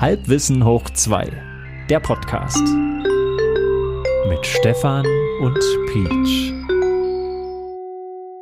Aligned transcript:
Halbwissen 0.00 0.64
hoch 0.64 0.88
2, 0.88 1.30
der 1.90 2.00
Podcast. 2.00 2.66
Mit 4.30 4.46
Stefan 4.46 5.04
und 5.42 5.58
Peach. 5.92 6.54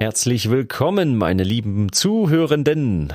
Herzlich 0.00 0.50
willkommen, 0.50 1.18
meine 1.18 1.42
lieben 1.42 1.90
Zuhörenden. 1.90 3.12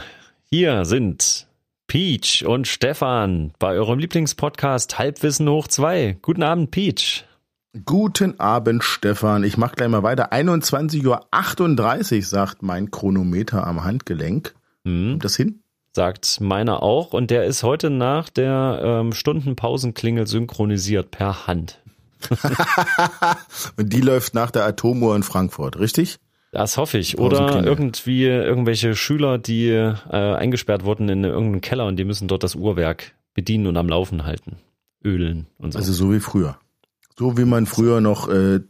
Hier 0.50 0.84
sind 0.84 1.48
Peach 1.88 2.44
und 2.46 2.68
Stefan 2.68 3.54
bei 3.60 3.76
eurem 3.76 4.00
Lieblingspodcast 4.00 5.00
Halbwissen 5.00 5.48
hoch 5.48 5.70
2. 5.70 6.18
Guten 6.22 6.44
Abend, 6.44 6.72
Peach. 6.72 7.24
Guten 7.86 8.42
Abend, 8.42 8.84
Stefan. 8.84 9.46
Ich 9.46 9.56
mache 9.56 9.78
gleich 9.78 9.88
mal 9.88 10.04
weiter. 10.04 10.34
21.38 10.34 12.18
Uhr 12.18 12.22
sagt 12.24 12.62
mein 12.62 12.92
Chronometer 12.92 13.66
am 13.66 13.86
Handgelenk. 13.86 14.54
Hm, 14.84 15.20
das 15.20 15.38
hin? 15.38 15.63
Sagt 15.94 16.42
meiner 16.42 16.82
auch 16.82 17.14
und 17.14 17.30
der 17.30 17.46
ist 17.46 17.64
heute 17.64 17.90
nach 17.90 18.30
der 18.30 18.82
ähm, 18.84 19.14
Stundenpausenklingel 19.14 20.28
synchronisiert 20.28 21.12
per 21.12 21.48
Hand. 21.48 21.80
Und 23.78 23.92
die 23.92 24.00
läuft 24.00 24.34
nach 24.34 24.50
der 24.50 24.66
Atomuhr 24.66 25.14
in 25.16 25.24
Frankfurt, 25.24 25.78
richtig? 25.78 26.20
Das 26.54 26.78
hoffe 26.78 27.00
ich. 27.00 27.18
Oder 27.18 27.66
irgendwie 27.66 28.26
irgendwelche 28.26 28.96
Schüler, 28.96 29.38
die 29.38 29.70
äh, 29.70 29.96
eingesperrt 30.10 30.86
wurden 30.86 31.10
in 31.10 31.24
irgendeinen 31.24 31.62
Keller 31.62 31.86
und 31.86 31.98
die 31.98 32.06
müssen 32.06 32.28
dort 32.28 32.44
das 32.44 32.56
Uhrwerk 32.56 33.14
bedienen 33.34 33.68
und 33.68 33.76
am 33.76 33.90
Laufen 33.90 34.24
halten. 34.24 34.58
Ölen 35.04 35.48
und 35.58 35.74
so. 35.74 35.80
Also 35.80 35.92
so 35.92 36.14
wie 36.14 36.20
früher. 36.20 36.58
So 37.18 37.38
wie 37.38 37.46
man 37.46 37.66
früher 37.66 38.02
noch 38.02 38.30
äh, 38.30 38.62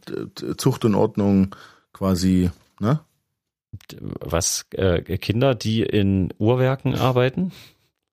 Zucht 0.56 0.84
und 0.84 0.94
Ordnung 0.94 1.54
quasi, 1.92 2.50
ne? 2.80 3.00
Was, 4.20 4.66
äh, 4.72 5.00
Kinder, 5.18 5.54
die 5.54 5.82
in 5.82 6.32
Uhrwerken 6.38 6.94
arbeiten? 6.94 7.52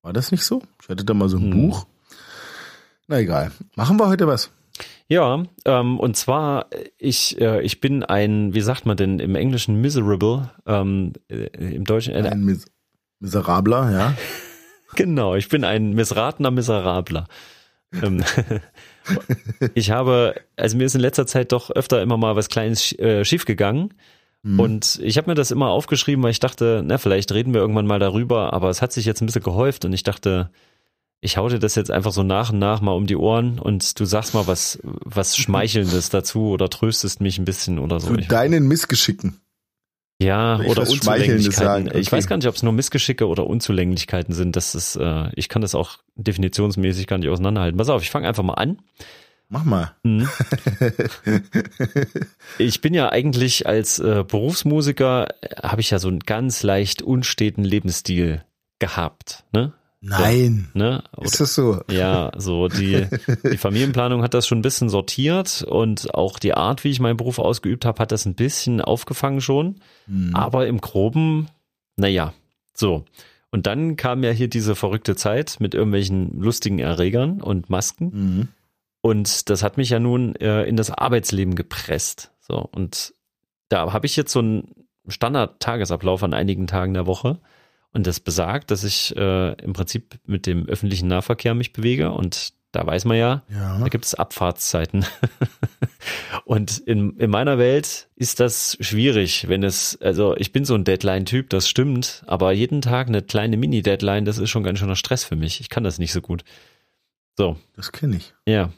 War 0.02 0.14
das 0.14 0.32
nicht 0.32 0.44
so? 0.44 0.62
Ich 0.82 0.90
hatte 0.90 1.06
da 1.06 1.14
mal 1.14 1.30
so 1.30 1.38
ein 1.38 1.52
Hm. 1.54 1.62
Buch. 1.70 1.86
Na 3.08 3.20
egal. 3.20 3.52
Machen 3.76 4.00
wir 4.00 4.08
heute 4.08 4.28
was. 4.28 4.52
Ja, 5.08 5.44
ähm, 5.66 6.00
und 6.00 6.16
zwar, 6.16 6.68
ich, 6.98 7.40
äh, 7.42 7.62
ich 7.62 7.82
bin 7.82 8.04
ein, 8.04 8.54
wie 8.54 8.62
sagt 8.62 8.86
man 8.86 8.96
denn 8.96 9.20
im 9.20 9.36
Englischen, 9.36 9.82
miserable, 9.82 10.50
ähm, 10.66 11.14
äh, 11.28 11.48
im 11.76 11.84
Deutschen, 11.84 12.14
äh, 12.14 12.30
Ein 12.30 12.46
Mis 12.46 12.66
Miserabler, 13.20 13.92
ja. 13.92 14.16
Genau, 14.96 15.36
ich 15.36 15.48
bin 15.48 15.64
ein 15.64 15.94
missratener 15.94 16.52
Miserabler. 16.52 17.28
Ähm, 18.02 18.24
ich 19.74 19.92
habe, 19.92 20.36
also 20.58 20.78
mir 20.78 20.86
ist 20.86 20.96
in 20.96 21.02
letzter 21.02 21.28
Zeit 21.28 21.52
doch 21.52 21.72
öfter 21.72 22.02
immer 22.02 22.18
mal 22.18 22.36
was 22.36 22.50
Kleines 22.50 22.98
äh, 23.00 23.24
schiefgegangen. 23.24 23.94
Hm. 24.44 24.60
Und 24.60 25.00
ich 25.04 25.18
habe 25.18 25.30
mir 25.30 25.36
das 25.36 25.52
immer 25.52 25.70
aufgeschrieben, 25.70 26.24
weil 26.24 26.32
ich 26.32 26.40
dachte, 26.40 26.82
na, 26.86 26.98
vielleicht 26.98 27.32
reden 27.32 27.54
wir 27.54 27.62
irgendwann 27.62 27.86
mal 27.88 28.00
darüber, 28.00 28.54
aber 28.54 28.70
es 28.70 28.82
hat 28.82 28.92
sich 28.92 29.06
jetzt 29.06 29.22
ein 29.22 29.28
bisschen 29.28 29.44
gehäuft 29.44 29.86
und 29.86 29.94
ich 29.94 30.04
dachte, 30.04 30.50
ich 31.24 31.38
hau 31.38 31.48
dir 31.50 31.60
das 31.60 31.76
jetzt 31.76 31.92
einfach 31.92 32.12
so 32.12 32.24
nach 32.24 32.52
und 32.52 32.58
nach 32.58 32.82
mal 32.82 32.94
um 32.94 33.06
die 33.06 33.16
Ohren 33.16 33.60
und 33.60 34.00
du 34.00 34.06
sagst 34.06 34.34
mal 34.34 34.48
was, 34.48 34.80
was 34.84 35.38
Schmeichelndes 35.38 36.10
dazu 36.10 36.50
oder 36.50 36.70
tröstest 36.70 37.22
mich 37.22 37.38
ein 37.38 37.46
bisschen 37.46 37.78
oder 37.78 38.00
so. 38.00 38.08
Zu 38.16 38.22
deinen 38.22 38.68
Missgeschicken. 38.68 39.40
ja, 40.20 40.60
ich 40.62 40.68
oder 40.70 40.82
Unzulänglichkeiten. 40.90 41.52
sagen? 41.52 41.86
Ich 41.94 42.08
Okay. 42.08 42.18
weiß 42.18 42.28
gar 42.28 42.38
nicht, 42.38 42.48
ob 42.48 42.56
es 42.56 42.64
nur 42.64 42.74
Missgeschicke 42.74 43.28
oder 43.28 43.46
Unzulänglichkeiten 43.46 44.34
sind. 44.34 44.56
Das 44.56 44.74
ist, 44.74 44.96
äh, 44.96 45.30
ich 45.36 45.50
kann 45.50 45.62
das 45.62 45.76
auch 45.76 45.98
definitionsmäßig 46.16 47.06
gar 47.06 47.20
nicht 47.20 47.30
auseinanderhalten. 47.30 47.78
Pass 47.78 47.90
auf, 47.90 48.02
ich 48.02 48.10
fange 48.10 48.28
einfach 48.28 48.44
mal 48.44 48.54
an. 48.56 48.80
Mach 49.52 49.66
mal. 49.66 49.92
Mhm. 50.04 50.28
Ich 52.58 52.80
bin 52.82 52.94
ja 52.94 53.12
eigentlich 53.12 53.68
als 53.68 54.00
äh, 54.00 54.24
Berufsmusiker, 54.26 55.28
habe 55.62 55.82
ich 55.82 55.90
ja 55.92 56.00
so 56.00 56.08
einen 56.08 56.20
ganz 56.20 56.64
leicht 56.64 57.02
unsteten 57.02 57.64
Lebensstil 57.64 58.44
gehabt. 58.80 59.44
Ne? 59.52 59.74
Nein. 60.00 60.70
ne? 60.74 61.04
Ist 61.22 61.40
das 61.42 61.54
so? 61.54 61.82
Ja, 61.90 62.32
so 62.38 62.68
die, 62.68 63.08
die 63.44 63.58
Familienplanung 63.58 64.22
hat 64.22 64.34
das 64.34 64.48
schon 64.48 64.60
ein 64.60 64.64
bisschen 64.64 64.90
sortiert 64.90 65.64
und 65.68 66.14
auch 66.14 66.40
die 66.40 66.54
Art, 66.54 66.84
wie 66.84 66.90
ich 66.90 67.00
meinen 67.00 67.18
Beruf 67.18 67.38
ausgeübt 67.38 67.84
habe, 67.86 68.00
hat 68.00 68.12
das 68.12 68.26
ein 68.26 68.36
bisschen 68.36 68.80
aufgefangen 68.80 69.42
schon. 69.42 69.82
Hm. 70.08 70.36
Aber 70.36 70.68
im 70.68 70.80
Groben, 70.80 71.48
naja, 71.98 72.34
so. 72.74 73.06
Und 73.52 73.68
dann 73.68 73.98
kam 73.98 74.24
ja 74.24 74.32
hier 74.32 74.48
diese 74.48 74.76
verrückte 74.76 75.16
Zeit 75.16 75.58
mit 75.60 75.74
irgendwelchen 75.74 76.40
lustigen 76.40 76.80
Erregern 76.80 77.42
und 77.42 77.70
Masken. 77.70 78.06
Mhm. 78.14 78.48
Und 79.02 79.50
das 79.50 79.64
hat 79.64 79.78
mich 79.78 79.90
ja 79.90 80.00
nun 80.00 80.36
äh, 80.36 80.64
in 80.64 80.78
das 80.78 80.92
Arbeitsleben 80.92 81.56
gepresst. 81.56 82.32
So. 82.40 82.58
Und 82.58 83.14
da 83.70 83.92
habe 83.94 84.06
ich 84.06 84.16
jetzt 84.16 84.32
so 84.32 84.40
einen 84.40 84.76
Standard-Tagesablauf 85.08 86.24
an 86.24 86.34
einigen 86.34 86.68
Tagen 86.68 86.94
der 86.94 87.08
Woche. 87.08 87.40
Und 87.94 88.08
das 88.08 88.20
besagt, 88.20 88.72
dass 88.72 88.84
ich 88.84 89.16
äh, 89.18 89.54
im 89.62 89.74
Prinzip 89.74 90.20
mit 90.26 90.46
dem 90.46 90.68
öffentlichen 90.68 91.08
Nahverkehr 91.08 91.54
mich 91.56 91.74
bewege. 91.74 92.12
Und 92.12 92.54
da 92.72 92.86
weiß 92.86 93.06
man 93.06 93.18
ja, 93.18 93.44
Ja. 93.50 93.80
da 93.80 93.88
gibt 93.90 94.06
es 94.06 94.14
Abfahrtszeiten. 94.16 95.06
Und 96.46 96.78
in, 96.80 97.18
in 97.18 97.30
meiner 97.30 97.58
Welt 97.58 98.08
ist 98.16 98.40
das 98.40 98.78
schwierig, 98.80 99.48
wenn 99.50 99.64
es, 99.64 100.00
also 100.02 100.36
ich 100.38 100.52
bin 100.52 100.64
so 100.66 100.76
ein 100.76 100.84
Deadline-Typ, 100.84 101.50
das 101.50 101.68
stimmt, 101.68 102.24
aber 102.28 102.52
jeden 102.54 102.82
Tag 102.82 103.08
eine 103.08 103.22
kleine 103.22 103.58
Mini-Deadline, 103.58 104.26
das 104.26 104.38
ist 104.38 104.50
schon 104.50 104.64
ganz 104.64 104.80
schöner 104.80 104.96
Stress 104.96 105.24
für 105.24 105.36
mich. 105.36 105.60
Ich 105.60 105.70
kann 105.70 105.84
das 105.84 106.00
nicht 106.00 106.14
so 106.14 106.22
gut. 106.22 106.44
So, 107.38 107.58
Das 107.76 107.92
kenne 107.92 108.18
ich. 108.18 108.34
ja. 108.46 108.72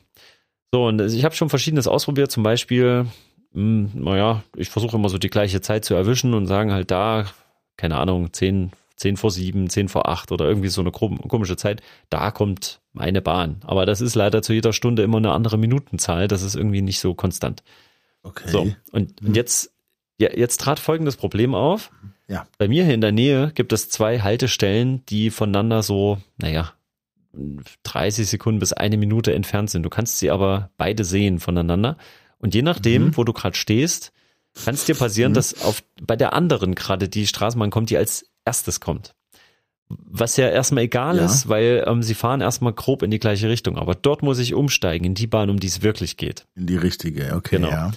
So, 0.73 0.88
und 0.88 1.00
ich 1.01 1.23
habe 1.23 1.35
schon 1.35 1.50
verschiedenes 1.50 1.88
ausprobiert, 1.88 2.31
zum 2.31 2.41
Beispiel, 2.41 3.06
mh, 3.51 3.91
naja, 3.94 4.41
ich 4.56 4.72
versuche 4.72 4.97
immer 4.97 5.07
so 5.07 5.19
die 5.19 5.29
gleiche 5.29 5.61
Zeit 5.61 5.85
zu 5.85 5.94
erwischen 5.94 6.34
und 6.34 6.47
sagen 6.47 6.72
halt 6.72 6.89
da, 6.89 7.28
keine 7.78 7.97
Ahnung, 7.97 8.34
10, 8.34 8.72
10 8.95 9.17
vor 9.17 9.29
7, 9.29 9.69
10 9.69 9.88
vor 9.88 10.09
8 10.09 10.31
oder 10.31 10.45
irgendwie 10.47 10.69
so 10.69 10.81
eine 10.81 10.89
komische 10.89 11.57
Zeit, 11.57 11.83
da 12.09 12.31
kommt 12.31 12.81
meine 12.91 13.22
Bahn. 13.22 13.57
Aber 13.67 13.85
das 13.85 14.01
ist 14.01 14.16
leider 14.16 14.41
zu 14.41 14.51
jeder 14.51 14.73
Stunde 14.73 15.03
immer 15.03 15.19
eine 15.19 15.33
andere 15.33 15.59
Minutenzahl, 15.59 16.28
das 16.28 16.41
ist 16.41 16.56
irgendwie 16.56 16.81
nicht 16.81 17.00
so 17.00 17.13
konstant. 17.13 17.62
Okay. 18.23 18.50
So, 18.50 18.73
und, 18.91 19.22
und 19.22 19.35
jetzt, 19.35 19.72
ja, 20.17 20.35
jetzt 20.35 20.59
trat 20.59 20.79
folgendes 20.79 21.17
Problem 21.17 21.53
auf. 21.53 21.91
Ja. 22.28 22.47
Bei 22.57 22.67
mir 22.67 22.83
hier 22.83 22.95
in 22.95 23.01
der 23.01 23.12
Nähe 23.12 23.51
gibt 23.53 23.73
es 23.73 23.89
zwei 23.89 24.22
Haltestellen, 24.22 25.06
die 25.06 25.29
voneinander 25.29 25.83
so, 25.83 26.17
naja, 26.38 26.73
30 27.83 28.27
Sekunden 28.27 28.59
bis 28.59 28.73
eine 28.73 28.97
Minute 28.97 29.33
entfernt 29.33 29.69
sind. 29.69 29.83
Du 29.83 29.89
kannst 29.89 30.19
sie 30.19 30.29
aber 30.31 30.69
beide 30.77 31.03
sehen 31.03 31.39
voneinander. 31.39 31.97
Und 32.38 32.53
je 32.53 32.61
nachdem, 32.61 33.05
Mhm. 33.07 33.17
wo 33.17 33.23
du 33.23 33.33
gerade 33.33 33.55
stehst, 33.55 34.11
kann 34.66 34.75
es 34.75 34.85
dir 34.85 34.95
passieren, 34.95 35.31
Mhm. 35.31 35.35
dass 35.35 35.61
auf, 35.63 35.83
bei 36.01 36.16
der 36.16 36.33
anderen 36.33 36.75
gerade 36.75 37.09
die 37.09 37.25
Straßenbahn 37.27 37.71
kommt, 37.71 37.89
die 37.89 37.97
als 37.97 38.25
erstes 38.45 38.79
kommt. 38.79 39.16
Was 39.89 40.38
ja 40.38 40.47
erstmal 40.49 40.85
egal 40.85 41.17
Ja. 41.17 41.25
ist, 41.25 41.49
weil 41.49 41.83
ähm, 41.88 42.03
sie 42.03 42.13
fahren 42.16 42.41
erstmal 42.41 42.73
grob 42.73 43.03
in 43.03 43.11
die 43.11 43.19
gleiche 43.19 43.50
Richtung. 43.50 43.77
Aber 43.77 43.95
dort 43.95 44.23
muss 44.23 44.39
ich 44.39 44.53
umsteigen 44.53 45.05
in 45.05 45.13
die 45.13 45.27
Bahn, 45.27 45.50
um 45.50 45.59
die 45.59 45.67
es 45.67 45.81
wirklich 45.81 46.17
geht. 46.17 46.45
In 46.55 46.67
die 46.67 46.77
richtige, 46.77 47.33
okay. 47.35 47.57
Genau. 47.57 47.69
Ja. 47.69 47.91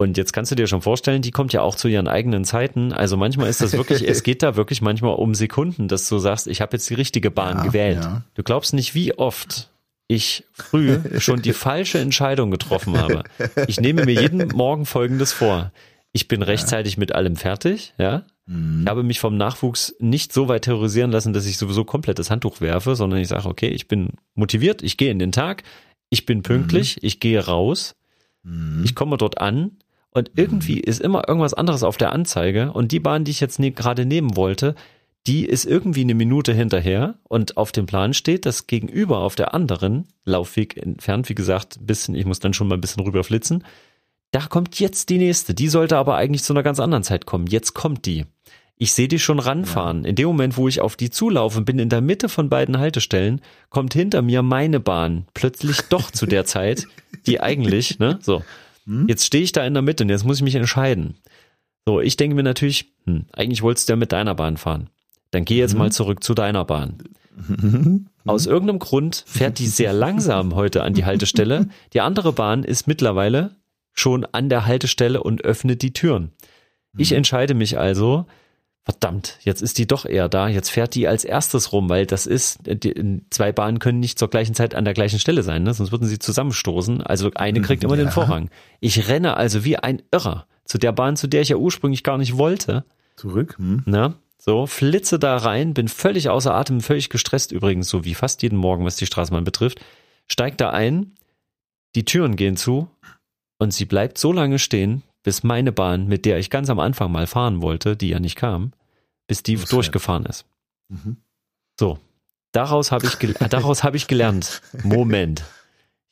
Und 0.00 0.16
jetzt 0.16 0.32
kannst 0.32 0.52
du 0.52 0.54
dir 0.54 0.68
schon 0.68 0.80
vorstellen, 0.80 1.22
die 1.22 1.32
kommt 1.32 1.52
ja 1.52 1.60
auch 1.62 1.74
zu 1.74 1.88
ihren 1.88 2.06
eigenen 2.06 2.44
Zeiten. 2.44 2.92
Also 2.92 3.16
manchmal 3.16 3.48
ist 3.48 3.60
das 3.60 3.72
wirklich, 3.72 4.06
es 4.08 4.22
geht 4.22 4.44
da 4.44 4.54
wirklich 4.54 4.80
manchmal 4.80 5.14
um 5.14 5.34
Sekunden, 5.34 5.88
dass 5.88 6.08
du 6.08 6.18
sagst, 6.18 6.46
ich 6.46 6.60
habe 6.60 6.76
jetzt 6.76 6.88
die 6.88 6.94
richtige 6.94 7.30
Bahn 7.32 7.58
Ja, 7.58 7.62
gewählt. 7.64 7.98
ja. 8.04 8.22
Du 8.34 8.44
glaubst 8.44 8.72
nicht, 8.74 8.94
wie 8.94 9.18
oft 9.18 9.70
ich 10.06 10.44
früh 10.52 10.98
schon 11.18 11.42
die 11.42 11.52
falsche 11.52 11.98
Entscheidung 11.98 12.50
getroffen 12.52 12.96
habe. 12.96 13.24
Ich 13.66 13.80
nehme 13.80 14.04
mir 14.04 14.20
jeden 14.22 14.46
Morgen 14.48 14.86
Folgendes 14.86 15.32
vor. 15.32 15.72
Ich 16.12 16.28
bin 16.28 16.42
rechtzeitig 16.42 16.96
mit 16.96 17.12
allem 17.12 17.34
fertig, 17.36 17.92
ja. 17.98 18.22
Mhm. 18.46 18.82
Ich 18.84 18.88
habe 18.88 19.02
mich 19.02 19.18
vom 19.20 19.36
Nachwuchs 19.36 19.94
nicht 19.98 20.32
so 20.32 20.46
weit 20.48 20.62
terrorisieren 20.62 21.10
lassen, 21.10 21.32
dass 21.32 21.44
ich 21.44 21.58
sowieso 21.58 21.84
komplett 21.84 22.18
das 22.20 22.30
Handtuch 22.30 22.60
werfe, 22.60 22.94
sondern 22.94 23.18
ich 23.18 23.28
sage, 23.28 23.46
okay, 23.48 23.68
ich 23.68 23.88
bin 23.88 24.10
motiviert, 24.34 24.82
ich 24.82 24.96
gehe 24.96 25.10
in 25.10 25.18
den 25.18 25.32
Tag, 25.32 25.64
ich 26.08 26.24
bin 26.24 26.42
pünktlich, 26.42 26.98
ich 27.02 27.18
gehe 27.18 27.44
raus, 27.44 27.96
Mhm. 28.44 28.82
ich 28.84 28.94
komme 28.94 29.16
dort 29.16 29.38
an 29.38 29.72
und 30.18 30.30
irgendwie 30.36 30.80
ist 30.80 31.00
immer 31.00 31.28
irgendwas 31.28 31.54
anderes 31.54 31.82
auf 31.82 31.96
der 31.96 32.12
Anzeige 32.12 32.72
und 32.72 32.92
die 32.92 33.00
Bahn, 33.00 33.24
die 33.24 33.30
ich 33.30 33.40
jetzt 33.40 33.58
ne 33.58 33.70
gerade 33.70 34.04
nehmen 34.04 34.36
wollte, 34.36 34.74
die 35.26 35.44
ist 35.44 35.64
irgendwie 35.64 36.02
eine 36.02 36.14
Minute 36.14 36.52
hinterher 36.52 37.14
und 37.24 37.56
auf 37.56 37.72
dem 37.72 37.86
Plan 37.86 38.14
steht, 38.14 38.46
dass 38.46 38.66
gegenüber 38.66 39.18
auf 39.18 39.34
der 39.34 39.54
anderen 39.54 40.08
Laufweg 40.24 40.76
entfernt, 40.76 41.28
wie 41.28 41.34
gesagt, 41.34 41.78
ein 41.80 41.86
bisschen, 41.86 42.14
ich 42.14 42.24
muss 42.24 42.40
dann 42.40 42.54
schon 42.54 42.68
mal 42.68 42.76
ein 42.76 42.80
bisschen 42.80 43.02
rüberflitzen, 43.02 43.64
da 44.30 44.40
kommt 44.40 44.78
jetzt 44.78 45.08
die 45.08 45.18
nächste. 45.18 45.54
Die 45.54 45.68
sollte 45.68 45.96
aber 45.96 46.16
eigentlich 46.16 46.42
zu 46.42 46.52
einer 46.52 46.62
ganz 46.62 46.80
anderen 46.80 47.02
Zeit 47.02 47.26
kommen. 47.26 47.46
Jetzt 47.46 47.74
kommt 47.74 48.04
die. 48.06 48.26
Ich 48.76 48.92
sehe 48.92 49.08
die 49.08 49.18
schon 49.18 49.38
ranfahren. 49.38 50.04
In 50.04 50.14
dem 50.14 50.28
Moment, 50.28 50.56
wo 50.56 50.68
ich 50.68 50.80
auf 50.80 50.96
die 50.96 51.10
zulaufe 51.10 51.58
und 51.58 51.64
bin 51.64 51.78
in 51.78 51.88
der 51.88 52.00
Mitte 52.00 52.28
von 52.28 52.48
beiden 52.48 52.78
Haltestellen, 52.78 53.40
kommt 53.70 53.92
hinter 53.94 54.22
mir 54.22 54.42
meine 54.42 54.80
Bahn 54.80 55.26
plötzlich 55.34 55.80
doch 55.88 56.10
zu 56.10 56.26
der 56.26 56.44
Zeit, 56.44 56.86
die 57.26 57.40
eigentlich, 57.40 57.98
ne, 57.98 58.18
so. 58.22 58.42
Jetzt 59.06 59.26
stehe 59.26 59.44
ich 59.44 59.52
da 59.52 59.64
in 59.64 59.74
der 59.74 59.82
Mitte 59.82 60.04
und 60.04 60.10
jetzt 60.10 60.24
muss 60.24 60.38
ich 60.38 60.42
mich 60.42 60.54
entscheiden. 60.54 61.16
So, 61.86 62.00
ich 62.00 62.16
denke 62.16 62.36
mir 62.36 62.42
natürlich, 62.42 62.92
hm, 63.04 63.26
eigentlich 63.32 63.62
wolltest 63.62 63.88
du 63.88 63.92
ja 63.92 63.96
mit 63.96 64.12
deiner 64.12 64.34
Bahn 64.34 64.56
fahren. 64.56 64.90
Dann 65.30 65.44
geh 65.44 65.56
jetzt 65.56 65.76
mal 65.76 65.92
zurück 65.92 66.24
zu 66.24 66.34
deiner 66.34 66.64
Bahn. 66.64 66.98
Aus 68.24 68.46
irgendeinem 68.46 68.78
Grund 68.78 69.24
fährt 69.26 69.58
die 69.58 69.66
sehr 69.66 69.92
langsam 69.92 70.54
heute 70.54 70.82
an 70.82 70.94
die 70.94 71.04
Haltestelle. 71.04 71.68
Die 71.92 72.00
andere 72.00 72.32
Bahn 72.32 72.64
ist 72.64 72.86
mittlerweile 72.86 73.56
schon 73.94 74.24
an 74.24 74.48
der 74.48 74.66
Haltestelle 74.66 75.22
und 75.22 75.44
öffnet 75.44 75.82
die 75.82 75.92
Türen. 75.92 76.32
Ich 76.96 77.12
entscheide 77.12 77.54
mich 77.54 77.78
also, 77.78 78.26
verdammt, 78.88 79.38
jetzt 79.42 79.60
ist 79.60 79.76
die 79.76 79.86
doch 79.86 80.06
eher 80.06 80.30
da, 80.30 80.48
jetzt 80.48 80.70
fährt 80.70 80.94
die 80.94 81.08
als 81.08 81.24
erstes 81.24 81.72
rum, 81.72 81.90
weil 81.90 82.06
das 82.06 82.26
ist, 82.26 82.60
die, 82.64 83.20
zwei 83.28 83.52
Bahnen 83.52 83.80
können 83.80 84.00
nicht 84.00 84.18
zur 84.18 84.30
gleichen 84.30 84.54
Zeit 84.54 84.74
an 84.74 84.86
der 84.86 84.94
gleichen 84.94 85.18
Stelle 85.18 85.42
sein, 85.42 85.62
ne? 85.62 85.74
sonst 85.74 85.92
würden 85.92 86.08
sie 86.08 86.18
zusammenstoßen. 86.18 87.02
Also 87.02 87.30
eine 87.34 87.60
kriegt 87.60 87.84
immer 87.84 87.96
ja. 87.96 88.04
den 88.04 88.10
Vorrang. 88.10 88.48
Ich 88.80 89.08
renne 89.08 89.36
also 89.36 89.62
wie 89.64 89.76
ein 89.76 90.00
Irrer 90.10 90.46
zu 90.64 90.78
der 90.78 90.92
Bahn, 90.92 91.16
zu 91.16 91.26
der 91.26 91.42
ich 91.42 91.50
ja 91.50 91.56
ursprünglich 91.56 92.02
gar 92.02 92.16
nicht 92.16 92.38
wollte. 92.38 92.84
Zurück? 93.16 93.56
Hm. 93.58 93.82
Na, 93.84 94.14
so, 94.38 94.66
flitze 94.66 95.18
da 95.18 95.36
rein, 95.36 95.74
bin 95.74 95.88
völlig 95.88 96.30
außer 96.30 96.54
Atem, 96.54 96.80
völlig 96.80 97.10
gestresst 97.10 97.52
übrigens, 97.52 97.90
so 97.90 98.06
wie 98.06 98.14
fast 98.14 98.42
jeden 98.42 98.56
Morgen, 98.56 98.86
was 98.86 98.96
die 98.96 99.06
Straßenbahn 99.06 99.44
betrifft. 99.44 99.84
Steig 100.26 100.56
da 100.56 100.70
ein, 100.70 101.12
die 101.94 102.06
Türen 102.06 102.36
gehen 102.36 102.56
zu 102.56 102.88
und 103.58 103.74
sie 103.74 103.84
bleibt 103.84 104.16
so 104.16 104.32
lange 104.32 104.58
stehen, 104.58 105.02
bis 105.22 105.42
meine 105.42 105.72
Bahn, 105.72 106.06
mit 106.06 106.24
der 106.24 106.38
ich 106.38 106.48
ganz 106.48 106.70
am 106.70 106.80
Anfang 106.80 107.12
mal 107.12 107.26
fahren 107.26 107.60
wollte, 107.60 107.96
die 107.96 108.08
ja 108.08 108.20
nicht 108.20 108.36
kam, 108.36 108.72
bis 109.28 109.44
die 109.44 109.54
das 109.54 109.70
durchgefahren 109.70 110.26
ist. 110.26 110.44
Mhm. 110.88 111.18
So, 111.78 112.00
daraus 112.50 112.90
habe 112.90 113.06
ich, 113.06 113.16
daraus 113.50 113.84
habe 113.84 113.96
ich 113.96 114.08
gelernt. 114.08 114.60
Moment, 114.82 115.44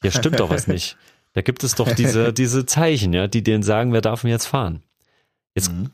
hier 0.02 0.12
stimmt 0.12 0.38
doch 0.38 0.50
was 0.50 0.66
nicht. 0.68 0.96
Da 1.32 1.42
gibt 1.42 1.64
es 1.64 1.74
doch 1.74 1.92
diese, 1.92 2.32
diese 2.32 2.64
Zeichen, 2.64 3.12
ja, 3.12 3.26
die 3.26 3.42
denen 3.42 3.64
sagen, 3.64 3.92
wer 3.92 4.00
darf 4.00 4.22
denn 4.22 4.30
jetzt 4.30 4.46
fahren. 4.46 4.82
Jetzt, 5.54 5.72
mhm. 5.72 5.90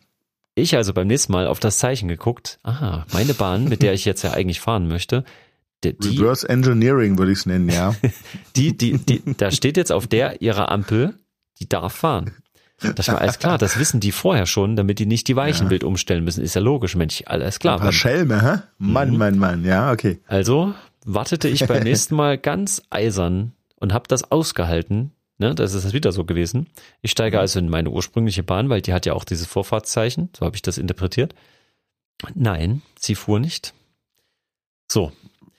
ich 0.54 0.76
also 0.76 0.92
beim 0.92 1.06
nächsten 1.06 1.32
Mal 1.32 1.46
auf 1.46 1.58
das 1.58 1.78
Zeichen 1.78 2.08
geguckt, 2.08 2.60
aha, 2.62 3.06
meine 3.12 3.34
Bahn, 3.34 3.68
mit 3.68 3.82
der 3.82 3.94
ich 3.94 4.04
jetzt 4.04 4.22
ja 4.22 4.32
eigentlich 4.32 4.60
fahren 4.60 4.86
möchte, 4.86 5.24
die, 5.84 5.96
Reverse 6.00 6.48
Engineering 6.48 7.18
würde 7.18 7.32
ich 7.32 7.38
es 7.38 7.46
nennen, 7.46 7.68
ja. 7.68 7.94
Die, 8.56 8.76
die, 8.76 8.98
die, 8.98 9.20
da 9.36 9.50
steht 9.50 9.76
jetzt 9.76 9.90
auf 9.90 10.06
der 10.06 10.42
ihrer 10.42 10.70
Ampel, 10.70 11.14
die 11.58 11.68
darf 11.68 11.94
fahren. 11.94 12.32
Das 12.94 13.08
war 13.08 13.20
alles 13.20 13.38
klar, 13.38 13.58
das 13.58 13.78
wissen 13.78 14.00
die 14.00 14.12
vorher 14.12 14.46
schon, 14.46 14.76
damit 14.76 14.98
die 14.98 15.06
nicht 15.06 15.28
die 15.28 15.36
Weichenbild 15.36 15.82
ja. 15.82 15.88
umstellen 15.88 16.24
müssen. 16.24 16.42
Ist 16.42 16.54
ja 16.54 16.60
logisch, 16.60 16.96
Mensch, 16.96 17.22
alles 17.26 17.58
klar. 17.58 17.76
Ein 17.76 17.82
paar 17.82 17.92
Schelme, 17.92 18.42
hä? 18.42 18.62
Mann, 18.78 19.10
mhm. 19.10 19.16
Mann, 19.16 19.38
Mann, 19.38 19.64
ja, 19.64 19.92
okay. 19.92 20.20
Also 20.26 20.74
wartete 21.04 21.48
ich 21.48 21.66
beim 21.66 21.82
nächsten 21.84 22.14
Mal 22.14 22.38
ganz 22.38 22.82
eisern 22.90 23.52
und 23.76 23.92
habe 23.92 24.08
das 24.08 24.30
ausgehalten. 24.30 25.12
Ne, 25.38 25.54
das 25.54 25.74
ist 25.74 25.92
wieder 25.92 26.12
so 26.12 26.24
gewesen. 26.24 26.68
Ich 27.00 27.10
steige 27.10 27.40
also 27.40 27.58
in 27.58 27.68
meine 27.68 27.90
ursprüngliche 27.90 28.44
Bahn, 28.44 28.68
weil 28.68 28.80
die 28.80 28.92
hat 28.92 29.06
ja 29.06 29.14
auch 29.14 29.24
dieses 29.24 29.46
Vorfahrtszeichen. 29.46 30.28
So 30.36 30.46
habe 30.46 30.54
ich 30.54 30.62
das 30.62 30.78
interpretiert. 30.78 31.34
Nein, 32.34 32.82
sie 32.98 33.14
fuhr 33.16 33.40
nicht. 33.40 33.74
So. 34.88 35.10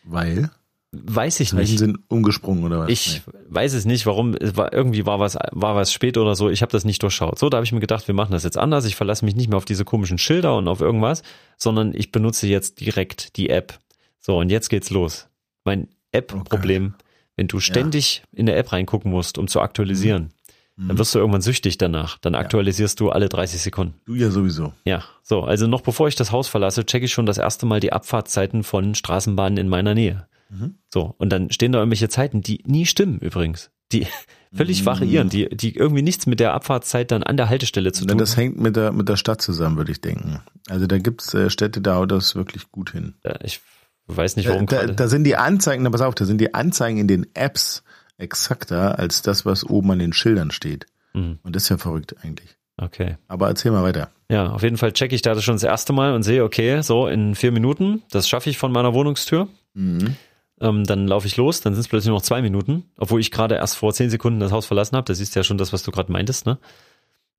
Weil? 0.04 0.52
Weiß 0.95 1.40
ich 1.40 1.54
nicht. 1.54 1.80
sind 1.80 1.98
umgesprungen 2.07 2.63
oder 2.63 2.81
was? 2.81 2.90
Ich 2.90 3.24
nee. 3.25 3.34
weiß 3.50 3.74
es 3.74 3.86
nicht, 3.86 4.06
warum. 4.06 4.36
Es 4.36 4.56
war, 4.56 4.72
irgendwie 4.72 5.07
war 5.07 5.19
was, 5.19 5.36
war 5.51 5.75
was 5.75 5.92
spät 5.92 6.18
oder 6.18 6.36
so. 6.36 6.51
Ich 6.51 6.62
habe 6.62 6.72
das 6.72 6.86
nicht 6.86 7.01
durchschaut. 7.01 7.40
So, 7.40 7.50
da 7.50 7.57
habe 7.57 7.66
ich 7.66 7.72
mir 7.72 7.80
gedacht, 7.80 8.07
wir 8.07 8.13
machen 8.13 8.31
das 8.31 8.44
jetzt 8.44 8.60
anders. 8.60 8.86
Ich 8.86 8.95
verlasse 8.95 9.25
mich 9.25 9.36
nicht 9.36 9.50
mehr 9.50 9.57
auf 9.57 9.66
diese 9.66 9.86
komischen 9.86 10.19
Schilder 10.19 10.56
und 10.56 10.68
auf 10.68 10.81
irgendwas, 10.81 11.24
sondern 11.57 11.95
ich 11.95 12.12
benutze 12.12 12.45
jetzt 12.45 12.80
direkt 12.80 13.38
die 13.38 13.50
App. 13.50 13.80
So, 14.19 14.38
und 14.38 14.51
jetzt 14.51 14.69
geht's 14.69 14.92
los. 14.92 15.28
Mein 15.63 15.88
App-Problem, 16.12 16.94
okay. 16.94 17.06
wenn 17.38 17.48
du 17.48 17.60
ständig 17.60 18.22
ja. 18.31 18.39
in 18.39 18.46
der 18.46 18.57
App 18.57 18.72
reingucken 18.72 19.10
musst, 19.10 19.39
um 19.39 19.48
zu 19.48 19.62
aktualisieren, 19.62 20.30
mhm. 20.75 20.89
dann 20.89 20.98
wirst 21.00 21.16
du 21.16 21.19
irgendwann 21.19 21.42
süchtig 21.42 21.80
danach. 21.80 22.19
Dann 22.19 22.36
aktualisierst 22.36 23.00
ja. 23.00 23.07
du 23.07 23.12
alle 23.12 23.30
30 23.30 23.63
Sekunden. 23.63 23.96
Du 24.06 24.13
ja 24.13 24.30
sowieso. 24.30 24.74
Ja, 24.86 25.04
so, 25.24 25.42
also 25.42 25.66
noch 25.66 25.81
bevor 25.81 26.07
ich 26.07 26.16
das 26.16 26.31
Haus 26.31 26.48
verlasse, 26.48 26.86
checke 26.86 27.06
ich 27.06 27.13
schon 27.13 27.25
das 27.25 27.39
erste 27.39 27.66
Mal 27.66 27.80
die 27.80 27.94
Abfahrtszeiten 27.94 28.62
von 28.63 28.94
Straßenbahnen 28.94 29.57
in 29.57 29.69
meiner 29.69 29.96
Nähe. 29.96 30.28
Mhm. 30.54 30.76
So, 30.94 31.16
und 31.18 31.30
dann 31.30 31.52
stehen 31.52 31.72
da 31.72 31.80
irgendwelche 31.80 32.10
Zeiten, 32.10 32.42
die 32.42 32.64
nie 32.66 32.86
stimmen 32.86 33.20
übrigens. 33.20 33.72
Die 33.92 34.08
völlig 34.54 34.86
variieren, 34.86 35.30
die, 35.30 35.50
die 35.50 35.76
irgendwie 35.76 36.04
nichts 36.04 36.28
mit 36.28 36.40
der 36.40 36.54
Abfahrtszeit 36.54 37.12
dann 37.12 37.24
an 37.24 37.38
der 37.38 37.50
Haltestelle 37.50 37.92
zu 37.92 38.06
tun 38.06 38.18
Das 38.18 38.38
hängt 38.38 38.60
mit 38.60 38.76
der, 38.76 38.92
mit 38.92 39.10
der 39.10 39.18
Stadt 39.18 39.42
zusammen, 39.42 39.78
würde 39.78 39.92
ich 39.92 40.02
denken. 40.02 40.40
Also 40.70 40.86
da 40.88 40.98
gibt's 40.98 41.34
äh, 41.34 41.50
Städte, 41.50 41.82
da 41.82 41.96
haut 41.96 42.12
das 42.12 42.36
wirklich 42.36 42.72
gut 42.72 42.92
hin. 42.92 43.16
Ja, 43.26 43.36
ich 43.44 43.62
weiß 44.08 44.36
nicht, 44.36 44.48
warum. 44.48 44.68
Da, 44.68 44.86
da, 44.86 44.94
da 44.94 45.08
sind 45.08 45.24
die 45.24 45.36
Anzeigen, 45.36 45.84
na 45.84 45.90
pass 45.90 46.02
auf, 46.02 46.16
da 46.16 46.26
sind 46.26 46.40
die 46.40 46.54
Anzeigen 46.54 47.00
in 47.00 47.08
den 47.08 47.28
Apps 47.34 47.84
exakter 48.18 49.00
als 49.00 49.22
das, 49.22 49.46
was 49.46 49.64
oben 49.64 49.92
an 49.92 50.00
den 50.00 50.14
Schildern 50.14 50.52
steht. 50.52 50.86
Mhm. 51.14 51.40
Und 51.44 51.56
das 51.56 51.64
ist 51.64 51.70
ja 51.70 51.78
verrückt 51.78 52.16
eigentlich. 52.22 52.58
Okay. 52.78 53.18
Aber 53.28 53.48
erzähl 53.48 53.72
mal 53.72 53.84
weiter. 53.84 54.10
Ja, 54.30 54.50
auf 54.50 54.64
jeden 54.64 54.78
Fall 54.78 54.94
checke 54.94 55.16
ich 55.16 55.22
da 55.22 55.36
das 55.36 55.44
schon 55.44 55.56
das 55.56 55.64
erste 55.64 55.94
Mal 55.94 56.14
und 56.14 56.24
sehe, 56.24 56.44
okay, 56.44 56.82
so 56.82 57.08
in 57.08 57.36
vier 57.36 57.52
Minuten, 57.52 58.02
das 58.10 58.28
schaffe 58.28 58.50
ich 58.50 58.58
von 58.58 58.72
meiner 58.72 58.94
Wohnungstür. 58.94 59.48
Mhm. 59.74 60.16
Ähm, 60.63 60.86
dann 60.86 61.07
laufe 61.10 61.27
ich 61.27 61.36
los, 61.36 61.60
dann 61.60 61.74
sind 61.74 61.81
es 61.81 61.88
plötzlich 61.89 62.10
noch 62.10 62.21
zwei 62.21 62.42
Minuten, 62.42 62.86
obwohl 62.98 63.19
ich 63.19 63.31
gerade 63.31 63.56
erst 63.56 63.75
vor 63.75 63.94
zehn 63.94 64.10
Sekunden 64.10 64.39
das 64.39 64.54
Haus 64.54 64.65
verlassen 64.65 64.95
habe. 64.95 65.06
Das 65.06 65.19
ist 65.19 65.36
ja 65.36 65.44
schon 65.44 65.57
das, 65.57 65.74
was 65.74 65.83
du 65.83 65.92
gerade 65.92 66.10
meintest, 66.10 66.45
ne? 66.45 66.57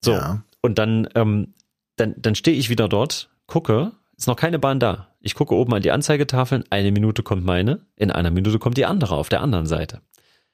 So. 0.03 0.13
Ja. 0.13 0.43
Und 0.61 0.79
dann, 0.79 1.09
ähm, 1.15 1.55
dann, 1.97 2.15
dann 2.19 2.35
stehe 2.35 2.57
ich 2.57 2.69
wieder 2.69 2.87
dort, 2.87 3.31
gucke, 3.47 3.93
ist 4.15 4.27
noch 4.27 4.37
keine 4.37 4.59
Bahn 4.59 4.79
da. 4.79 5.09
Ich 5.21 5.35
gucke 5.35 5.55
oben 5.55 5.73
an 5.73 5.81
die 5.81 5.91
Anzeigetafeln, 5.91 6.65
eine 6.69 6.93
Minute 6.93 7.23
kommt 7.23 7.47
meine, 7.47 7.87
in 7.97 8.11
einer 8.11 8.31
Minute 8.31 8.59
kommt 8.59 8.77
die 8.77 8.85
andere 8.85 9.15
auf 9.15 9.31
der 9.31 9.41
anderen 9.41 9.65
Seite. 9.65 10.03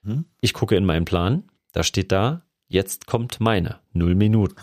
Hm? 0.04 0.26
Ich 0.40 0.54
gucke 0.54 0.76
in 0.76 0.84
meinen 0.84 1.04
Plan, 1.04 1.42
da 1.72 1.82
steht 1.82 2.12
da, 2.12 2.42
jetzt 2.68 3.08
kommt 3.08 3.40
meine, 3.40 3.80
null 3.92 4.14
Minuten. 4.14 4.54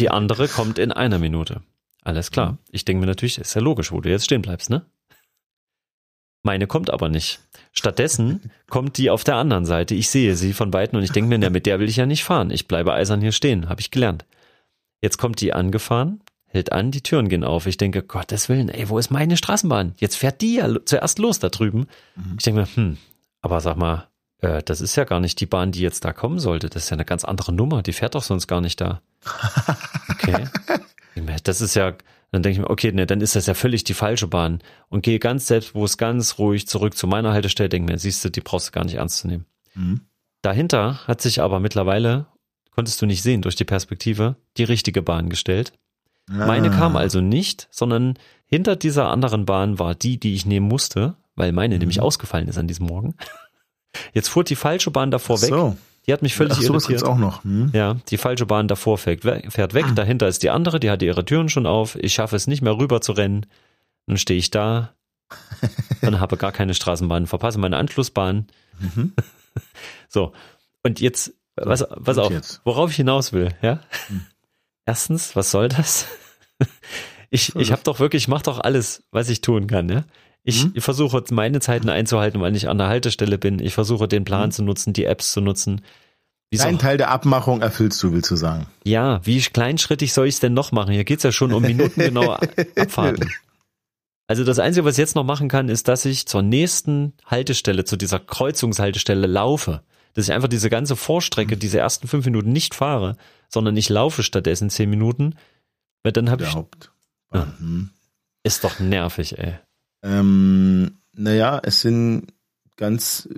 Die 0.00 0.08
andere 0.08 0.48
kommt 0.48 0.78
in 0.78 0.90
einer 0.90 1.18
Minute. 1.18 1.60
Alles 2.02 2.30
klar. 2.30 2.48
Hm. 2.48 2.58
Ich 2.70 2.86
denke 2.86 3.00
mir 3.00 3.06
natürlich, 3.06 3.36
ist 3.36 3.52
ja 3.52 3.60
logisch, 3.60 3.92
wo 3.92 4.00
du 4.00 4.08
jetzt 4.08 4.24
stehen 4.24 4.40
bleibst, 4.40 4.70
ne? 4.70 4.86
Meine 6.42 6.66
kommt 6.66 6.90
aber 6.90 7.08
nicht. 7.08 7.40
Stattdessen 7.72 8.50
kommt 8.68 8.98
die 8.98 9.10
auf 9.10 9.24
der 9.24 9.36
anderen 9.36 9.64
Seite. 9.64 9.94
Ich 9.94 10.10
sehe 10.10 10.34
sie 10.34 10.52
von 10.52 10.72
Weitem 10.72 10.98
und 10.98 11.04
ich 11.04 11.12
denke 11.12 11.28
mir, 11.28 11.38
na, 11.38 11.50
mit 11.50 11.66
der 11.66 11.78
will 11.78 11.88
ich 11.88 11.96
ja 11.96 12.06
nicht 12.06 12.24
fahren. 12.24 12.50
Ich 12.50 12.68
bleibe 12.68 12.92
eisern 12.92 13.20
hier 13.20 13.32
stehen, 13.32 13.68
habe 13.68 13.80
ich 13.80 13.90
gelernt. 13.90 14.24
Jetzt 15.00 15.18
kommt 15.18 15.40
die 15.40 15.52
angefahren, 15.52 16.20
hält 16.46 16.72
an, 16.72 16.90
die 16.90 17.02
Türen 17.02 17.28
gehen 17.28 17.44
auf. 17.44 17.66
Ich 17.66 17.76
denke, 17.76 18.02
Gottes 18.02 18.48
Willen, 18.48 18.68
ey, 18.68 18.88
wo 18.88 18.98
ist 18.98 19.10
meine 19.10 19.36
Straßenbahn? 19.36 19.94
Jetzt 19.98 20.16
fährt 20.16 20.40
die 20.40 20.56
ja 20.56 20.68
zuerst 20.84 21.18
los 21.18 21.38
da 21.38 21.48
drüben. 21.48 21.86
Mhm. 22.16 22.34
Ich 22.38 22.44
denke 22.44 22.60
mir, 22.60 22.68
hm, 22.74 22.98
aber 23.40 23.60
sag 23.60 23.76
mal, 23.76 24.08
äh, 24.42 24.62
das 24.62 24.80
ist 24.80 24.96
ja 24.96 25.04
gar 25.04 25.20
nicht 25.20 25.40
die 25.40 25.46
Bahn, 25.46 25.72
die 25.72 25.80
jetzt 25.80 26.04
da 26.04 26.12
kommen 26.12 26.38
sollte. 26.38 26.68
Das 26.68 26.84
ist 26.84 26.90
ja 26.90 26.96
eine 26.96 27.04
ganz 27.04 27.24
andere 27.24 27.52
Nummer. 27.52 27.82
Die 27.82 27.92
fährt 27.92 28.14
doch 28.14 28.22
sonst 28.22 28.46
gar 28.46 28.60
nicht 28.60 28.80
da. 28.80 29.00
Okay. 30.08 30.46
Das 31.42 31.60
ist 31.60 31.74
ja, 31.74 31.94
dann 32.32 32.42
denke 32.42 32.54
ich 32.54 32.58
mir, 32.60 32.70
okay, 32.70 32.90
ne, 32.92 33.06
dann 33.06 33.20
ist 33.20 33.36
das 33.36 33.46
ja 33.46 33.54
völlig 33.54 33.84
die 33.84 33.94
falsche 33.94 34.26
Bahn 34.26 34.60
und 34.88 35.02
gehe 35.02 35.18
ganz 35.18 35.46
selbstbewusst, 35.46 35.98
ganz 35.98 36.38
ruhig 36.38 36.66
zurück 36.66 36.96
zu 36.96 37.06
meiner 37.06 37.32
Haltestelle, 37.32 37.68
denke 37.68 37.92
mir, 37.92 37.98
siehst 37.98 38.24
du, 38.24 38.30
die 38.30 38.40
brauchst 38.40 38.68
du 38.68 38.72
gar 38.72 38.84
nicht 38.84 38.94
ernst 38.94 39.18
zu 39.18 39.28
nehmen. 39.28 39.44
Mhm. 39.74 40.00
Dahinter 40.40 41.06
hat 41.06 41.20
sich 41.20 41.42
aber 41.42 41.60
mittlerweile, 41.60 42.26
konntest 42.70 43.00
du 43.02 43.06
nicht 43.06 43.22
sehen 43.22 43.42
durch 43.42 43.54
die 43.54 43.66
Perspektive, 43.66 44.36
die 44.56 44.64
richtige 44.64 45.02
Bahn 45.02 45.28
gestellt. 45.28 45.74
Ah. 46.30 46.46
Meine 46.46 46.70
kam 46.70 46.96
also 46.96 47.20
nicht, 47.20 47.68
sondern 47.70 48.14
hinter 48.46 48.76
dieser 48.76 49.08
anderen 49.10 49.44
Bahn 49.44 49.78
war 49.78 49.94
die, 49.94 50.18
die 50.18 50.34
ich 50.34 50.46
nehmen 50.46 50.66
musste, 50.66 51.16
weil 51.36 51.52
meine 51.52 51.74
mhm. 51.74 51.80
nämlich 51.80 52.00
ausgefallen 52.00 52.48
ist 52.48 52.58
an 52.58 52.66
diesem 52.66 52.86
Morgen. 52.86 53.14
Jetzt 54.14 54.28
fuhr 54.28 54.42
die 54.42 54.56
falsche 54.56 54.90
Bahn 54.90 55.10
davor 55.10 55.36
Ach 55.36 55.42
weg. 55.42 55.50
Die 56.06 56.12
hat 56.12 56.22
mich 56.22 56.34
völlig 56.34 56.54
Ach, 56.54 56.62
sowas 56.62 56.84
irritiert. 56.84 57.08
auch 57.08 57.18
noch. 57.18 57.44
Hm? 57.44 57.70
Ja, 57.72 57.94
die 58.08 58.16
falsche 58.16 58.46
Bahn 58.46 58.66
davor 58.66 58.98
fährt, 58.98 59.22
fährt 59.22 59.74
weg, 59.74 59.86
dahinter 59.94 60.26
ist 60.26 60.42
die 60.42 60.50
andere, 60.50 60.80
die 60.80 60.90
hatte 60.90 61.04
ihre 61.04 61.24
Türen 61.24 61.48
schon 61.48 61.66
auf. 61.66 61.96
Ich 61.96 62.14
schaffe 62.14 62.34
es 62.34 62.46
nicht 62.46 62.62
mehr 62.62 62.76
rüber 62.76 63.00
zu 63.00 63.12
rennen. 63.12 63.46
Dann 64.06 64.16
stehe 64.16 64.38
ich 64.38 64.50
da 64.50 64.94
und 66.02 66.18
habe 66.18 66.36
gar 66.36 66.52
keine 66.52 66.74
Straßenbahn, 66.74 67.26
verpasse 67.26 67.58
meine 67.58 67.76
Anschlussbahn. 67.76 68.48
Mhm. 68.80 69.12
so, 70.08 70.32
und 70.82 71.00
jetzt, 71.00 71.34
was, 71.54 71.84
was 71.90 72.16
jetzt? 72.30 72.60
worauf 72.64 72.90
ich 72.90 72.96
hinaus 72.96 73.32
will, 73.32 73.54
ja? 73.62 73.80
Hm. 74.08 74.26
Erstens, 74.86 75.36
was 75.36 75.52
soll 75.52 75.68
das? 75.68 76.06
ich 77.30 77.54
ich 77.54 77.70
habe 77.70 77.82
doch 77.84 78.00
wirklich, 78.00 78.24
ich 78.24 78.28
mache 78.28 78.42
doch 78.44 78.58
alles, 78.58 79.04
was 79.12 79.28
ich 79.28 79.40
tun 79.40 79.68
kann, 79.68 79.88
ja? 79.88 80.04
Ich 80.44 80.64
mhm. 80.64 80.80
versuche 80.80 81.22
meine 81.30 81.60
Zeiten 81.60 81.88
einzuhalten, 81.88 82.40
weil 82.40 82.56
ich 82.56 82.68
an 82.68 82.78
der 82.78 82.88
Haltestelle 82.88 83.38
bin. 83.38 83.60
Ich 83.60 83.74
versuche 83.74 84.08
den 84.08 84.24
Plan 84.24 84.46
mhm. 84.46 84.52
zu 84.52 84.62
nutzen, 84.64 84.92
die 84.92 85.04
Apps 85.04 85.32
zu 85.32 85.40
nutzen. 85.40 85.82
Ein 86.60 86.78
Teil 86.78 86.98
der 86.98 87.10
Abmachung 87.10 87.62
erfüllst 87.62 88.02
du, 88.02 88.12
willst 88.12 88.30
du 88.30 88.36
sagen? 88.36 88.66
Ja, 88.84 89.24
wie 89.24 89.40
kleinschrittig 89.40 90.12
soll 90.12 90.26
ich 90.26 90.34
es 90.34 90.40
denn 90.40 90.52
noch 90.52 90.70
machen? 90.70 90.92
Hier 90.92 91.04
geht's 91.04 91.22
ja 91.22 91.32
schon 91.32 91.52
um 91.52 91.62
minutengenaue 91.62 92.38
Abfahrten. 92.76 93.30
Also 94.26 94.44
das 94.44 94.58
Einzige, 94.58 94.84
was 94.84 94.94
ich 94.94 94.98
jetzt 94.98 95.14
noch 95.14 95.24
machen 95.24 95.48
kann, 95.48 95.68
ist, 95.68 95.88
dass 95.88 96.04
ich 96.04 96.26
zur 96.26 96.42
nächsten 96.42 97.14
Haltestelle, 97.26 97.84
zu 97.84 97.96
dieser 97.96 98.18
Kreuzungshaltestelle 98.18 99.26
laufe. 99.26 99.82
Dass 100.14 100.26
ich 100.26 100.32
einfach 100.32 100.48
diese 100.48 100.68
ganze 100.68 100.94
Vorstrecke, 100.94 101.56
mhm. 101.56 101.60
diese 101.60 101.78
ersten 101.78 102.06
fünf 102.06 102.26
Minuten 102.26 102.52
nicht 102.52 102.74
fahre, 102.74 103.16
sondern 103.48 103.76
ich 103.76 103.88
laufe 103.88 104.22
stattdessen 104.22 104.68
zehn 104.68 104.90
Minuten. 104.90 105.36
Weil 106.02 106.12
dann 106.12 106.30
habe 106.30 106.44
ich. 106.44 106.54
Ja, 107.32 107.46
mhm. 107.58 107.90
ist 108.42 108.62
doch 108.64 108.78
nervig, 108.78 109.38
ey. 109.38 109.54
Ähm, 110.02 110.98
naja, 111.14 111.60
es 111.62 111.80
sind 111.80 112.32
ganz 112.76 113.28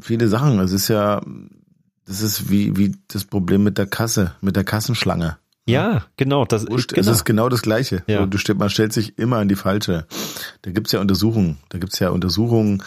viele 0.00 0.28
Sachen. 0.28 0.58
Es 0.60 0.72
ist 0.72 0.88
ja, 0.88 1.22
das 2.06 2.20
ist 2.20 2.50
wie, 2.50 2.76
wie 2.76 2.94
das 3.08 3.24
Problem 3.24 3.62
mit 3.62 3.78
der 3.78 3.86
Kasse, 3.86 4.34
mit 4.40 4.56
der 4.56 4.64
Kassenschlange. 4.64 5.38
Ja, 5.64 6.04
genau. 6.16 6.44
Das, 6.44 6.66
genau. 6.66 6.80
Es 6.96 7.06
ist 7.06 7.24
genau 7.24 7.48
das 7.48 7.62
Gleiche. 7.62 8.02
Ja. 8.08 8.26
Du, 8.26 8.38
man 8.54 8.68
stellt 8.68 8.92
sich 8.92 9.18
immer 9.18 9.36
an 9.38 9.48
die 9.48 9.54
falsche. 9.54 10.06
Da 10.62 10.72
gibt's 10.72 10.92
ja 10.92 11.00
Untersuchungen. 11.00 11.58
Da 11.68 11.78
gibt's 11.78 12.00
ja 12.00 12.10
Untersuchungen 12.10 12.82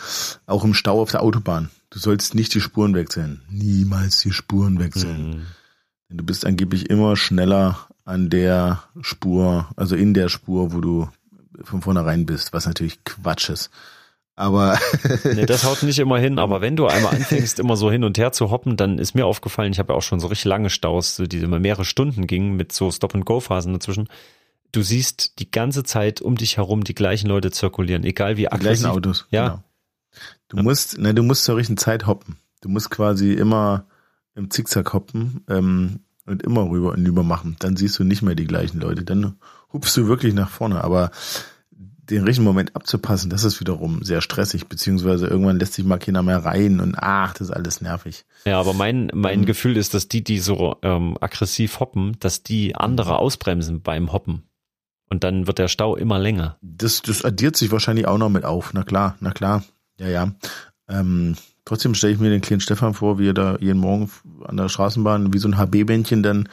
auch 0.46 0.66
im 0.66 0.74
Stau 0.74 1.02
auf 1.02 1.12
der 1.12 1.24
Autobahn. 1.24 1.70
Du 1.90 2.00
sollst 2.00 2.36
nicht 2.36 2.54
die 2.54 2.62
Spuren 2.62 2.94
wechseln. 2.94 3.42
Niemals 3.50 4.20
die 4.20 4.34
Spuren 4.34 4.80
wechseln. 4.80 5.28
Mhm. 5.28 5.42
Denn 6.10 6.18
du 6.18 6.24
bist 6.26 6.46
angeblich 6.46 6.90
immer 6.90 7.16
schneller 7.16 7.88
an 8.04 8.30
der 8.30 8.84
Spur, 9.02 9.70
also 9.78 9.96
in 9.96 10.14
der 10.14 10.28
Spur, 10.28 10.74
wo 10.74 10.82
du 10.82 11.10
von 11.64 11.82
vornherein 11.82 12.26
bist, 12.26 12.54
was 12.54 12.66
natürlich 12.66 13.04
Quatsch 13.04 13.50
ist. 13.50 13.70
Aber 14.36 14.78
nee, 15.24 15.46
das 15.46 15.64
haut 15.64 15.84
nicht 15.84 16.00
immer 16.00 16.20
hin, 16.20 16.40
aber 16.40 16.62
wenn 16.62 16.76
du 16.76 16.88
einmal 16.88 17.16
anfängst, 17.16 17.60
immer 17.60 17.78
so 17.78 17.90
hin 17.90 18.04
und 18.04 18.18
her 18.18 18.32
zu 18.32 18.52
hoppen, 18.52 18.76
dann 18.76 18.98
ist 18.98 19.16
mir 19.16 19.26
aufgefallen, 19.26 19.72
ich 19.72 19.80
habe 19.80 19.94
ja 19.94 19.98
auch 19.98 20.04
schon 20.04 20.20
so 20.20 20.28
richtig 20.28 20.46
lange 20.46 20.70
Staus, 20.70 21.22
die 21.26 21.38
immer 21.38 21.60
mehrere 21.60 21.86
Stunden 21.86 22.28
gingen 22.28 22.56
mit 22.56 22.72
so 22.72 22.92
Stop-and-Go-Phasen 22.92 23.74
dazwischen. 23.74 24.10
Du 24.72 24.82
siehst 24.82 25.40
die 25.40 25.50
ganze 25.50 25.84
Zeit 25.84 26.22
um 26.22 26.36
dich 26.36 26.58
herum 26.58 26.84
die 26.84 26.96
gleichen 26.96 27.28
Leute 27.28 27.52
zirkulieren, 27.52 28.04
egal 28.04 28.36
wie 28.36 28.48
aggressiv. 28.48 28.62
Die 28.62 28.82
gleichen 28.82 28.98
Autos. 28.98 29.28
Ja. 29.32 29.48
Genau. 29.48 29.64
Du 30.50 30.58
musst, 30.58 30.98
ne, 30.98 31.14
du 31.14 31.24
musst 31.24 31.46
zur 31.46 31.56
richtigen 31.56 31.78
Zeit 31.78 32.08
hoppen. 32.08 32.38
Du 32.62 32.70
musst 32.70 32.90
quasi 32.90 33.34
immer 33.34 33.86
im 34.36 34.52
Zickzack 34.52 34.94
hoppen 34.94 35.46
ähm, 35.50 36.02
und 36.26 36.44
immer 36.44 36.70
rüber 36.70 36.92
und 36.92 37.06
rüber 37.06 37.24
machen. 37.24 37.56
Dann 37.60 37.78
siehst 37.78 37.98
du 38.00 38.04
nicht 38.04 38.22
mehr 38.22 38.36
die 38.36 38.48
gleichen 38.48 38.82
Leute. 38.82 39.04
Dann 39.04 39.36
hupst 39.76 39.96
du 39.98 40.08
wirklich 40.08 40.34
nach 40.34 40.50
vorne. 40.50 40.84
Aber 40.84 41.12
den 42.10 42.24
richtigen 42.24 42.46
Moment 42.46 42.76
abzupassen, 42.76 43.30
das 43.30 43.44
ist 43.44 43.60
wiederum 43.60 44.04
sehr 44.04 44.22
stressig, 44.22 44.68
beziehungsweise 44.68 45.28
irgendwann 45.28 45.60
lässt 45.60 45.74
sich 45.74 45.84
mal 45.84 45.98
keiner 45.98 46.24
mehr 46.24 46.46
rein 46.46 46.80
und 46.80 46.96
ach, 46.98 47.34
das 47.34 47.50
ist 47.50 47.54
alles 47.54 47.82
nervig. 47.82 48.26
Ja, 48.46 48.60
aber 48.60 48.74
mein, 48.74 49.12
mein 49.14 49.42
mhm. 49.42 49.46
Gefühl 49.46 49.76
ist, 49.76 49.94
dass 49.94 50.08
die, 50.08 50.24
die 50.24 50.40
so 50.40 50.78
ähm, 50.82 51.18
aggressiv 51.20 51.80
hoppen, 51.80 52.16
dass 52.20 52.44
die 52.44 52.76
andere 52.76 53.18
ausbremsen 53.18 53.82
beim 53.82 54.14
Hoppen. 54.14 54.44
Und 55.10 55.24
dann 55.24 55.48
wird 55.48 55.60
der 55.60 55.68
Stau 55.68 55.96
immer 55.96 56.18
länger. 56.18 56.58
Das, 56.62 57.02
das 57.02 57.26
addiert 57.26 57.58
sich 57.58 57.72
wahrscheinlich 57.72 58.08
auch 58.08 58.18
noch 58.18 58.30
mit 58.30 58.46
auf. 58.46 58.74
Na 58.74 58.84
klar, 58.84 59.16
na 59.20 59.32
klar. 59.32 59.64
Ja, 60.00 60.08
ja. 60.08 60.32
Ähm, 60.88 61.36
trotzdem 61.64 61.96
stelle 61.96 62.14
ich 62.14 62.20
mir 62.20 62.30
den 62.30 62.42
kleinen 62.42 62.62
Stefan 62.62 62.94
vor, 62.94 63.20
wie 63.20 63.30
er 63.30 63.34
da 63.34 63.58
jeden 63.60 63.80
Morgen 63.80 64.10
an 64.46 64.58
der 64.58 64.70
Straßenbahn 64.70 65.34
wie 65.34 65.38
so 65.38 65.48
ein 65.48 65.58
HB-Bändchen 65.58 66.24
dann 66.24 66.50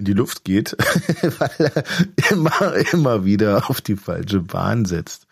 in 0.00 0.04
die 0.04 0.12
Luft 0.12 0.44
geht, 0.44 0.76
weil 1.38 1.72
er 1.74 2.30
immer, 2.32 2.74
immer 2.92 3.24
wieder 3.24 3.70
auf 3.70 3.80
die 3.80 3.96
falsche 3.96 4.40
Bahn 4.40 4.84
setzt. 4.84 5.26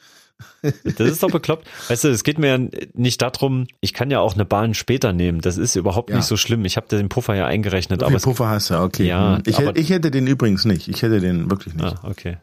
Das 0.62 1.00
ist 1.08 1.22
doch 1.22 1.30
bekloppt. 1.30 1.66
Weißt 1.88 2.04
du, 2.04 2.08
es 2.08 2.22
geht 2.22 2.38
mir 2.38 2.70
nicht 2.94 3.20
darum, 3.22 3.66
ich 3.80 3.92
kann 3.92 4.10
ja 4.10 4.20
auch 4.20 4.34
eine 4.34 4.44
Bahn 4.44 4.74
später 4.74 5.12
nehmen. 5.12 5.40
Das 5.40 5.56
ist 5.56 5.74
überhaupt 5.74 6.10
ja. 6.10 6.16
nicht 6.16 6.26
so 6.26 6.36
schlimm. 6.36 6.64
Ich 6.64 6.76
habe 6.76 6.86
den 6.86 7.08
Puffer 7.08 7.34
ja 7.34 7.46
eingerechnet. 7.46 8.00
So 8.00 8.06
aber 8.06 8.18
Puffer 8.18 8.48
hast 8.48 8.70
du, 8.70 8.80
okay. 8.80 9.06
Ja, 9.06 9.36
hm. 9.36 9.42
ich, 9.46 9.58
ich 9.58 9.90
hätte 9.90 10.12
den 10.12 10.28
übrigens 10.28 10.64
nicht. 10.64 10.86
Ich 10.86 11.02
hätte 11.02 11.20
den 11.20 11.50
wirklich 11.50 11.74
nicht. 11.74 11.84
Ah, 11.84 12.00
okay. 12.04 12.36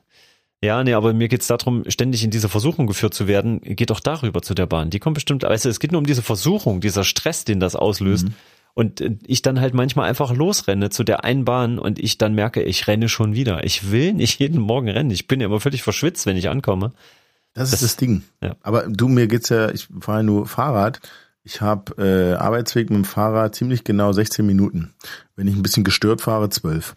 Ja, 0.62 0.84
nee, 0.84 0.94
aber 0.94 1.14
mir 1.14 1.28
geht's 1.28 1.48
darum, 1.48 1.84
ständig 1.88 2.24
in 2.24 2.32
diese 2.32 2.50
Versuchung 2.50 2.88
geführt 2.88 3.14
zu 3.14 3.28
werden. 3.28 3.62
Geht 3.62 3.92
doch 3.92 4.00
darüber 4.00 4.42
zu 4.42 4.56
der 4.56 4.66
Bahn. 4.66 4.90
Die 4.90 5.00
kommt 5.00 5.16
bestimmt, 5.16 5.44
weißt 5.44 5.66
du, 5.66 5.70
es 5.70 5.80
geht 5.80 5.92
nur 5.92 6.00
um 6.00 6.08
diese 6.08 6.22
Versuchung, 6.22 6.82
dieser 6.82 7.04
Stress, 7.04 7.46
den 7.46 7.60
das 7.60 7.76
auslöst. 7.76 8.30
Mhm. 8.30 8.34
Und 8.76 9.00
äh, 9.02 9.16
ich 9.26 9.42
dann 9.42 9.60
halt 9.60 9.74
manchmal 9.74 10.08
einfach 10.08 10.36
losrenne 10.36 10.92
zu 10.92 11.04
der 11.04 11.24
einen 11.24 11.46
Bahn 11.46 11.80
und 11.80 11.98
ich 11.98 12.20
dann 12.20 12.36
merke, 12.36 12.62
ich 12.62 12.88
renne 12.88 13.10
schon 13.10 13.34
wieder. 13.34 13.64
Ich 13.64 13.90
will 13.90 14.14
nicht 14.14 14.40
jeden 14.40 14.60
Morgen 14.60 14.90
rennen. 14.90 15.10
Ich 15.10 15.28
bin 15.28 15.40
ja 15.40 15.48
immer 15.48 15.62
völlig 15.62 15.82
verschwitzt, 15.82 16.28
wenn 16.28 16.38
ich 16.38 16.50
ankomme. 16.50 16.92
Das, 17.54 17.72
das 17.72 17.82
ist 17.82 17.84
das 17.84 17.98
Ding. 17.98 18.24
Ja. 18.42 18.58
Aber 18.62 18.84
du, 18.84 19.08
mir 19.08 19.28
geht's 19.28 19.50
ja, 19.50 19.72
ich 19.72 19.88
fahre 20.02 20.24
nur 20.24 20.46
Fahrrad. 20.46 21.00
Ich 21.44 21.62
habe 21.62 21.96
äh, 22.04 22.36
Arbeitsweg 22.36 22.90
mit 22.90 22.98
dem 22.98 23.06
Fahrrad 23.06 23.56
ziemlich 23.56 23.86
genau 23.86 24.12
16 24.12 24.46
Minuten. 24.46 24.94
Wenn 25.38 25.48
ich 25.48 25.56
ein 25.56 25.64
bisschen 25.64 25.86
gestört 25.86 26.20
fahre, 26.20 26.50
12. 26.50 26.96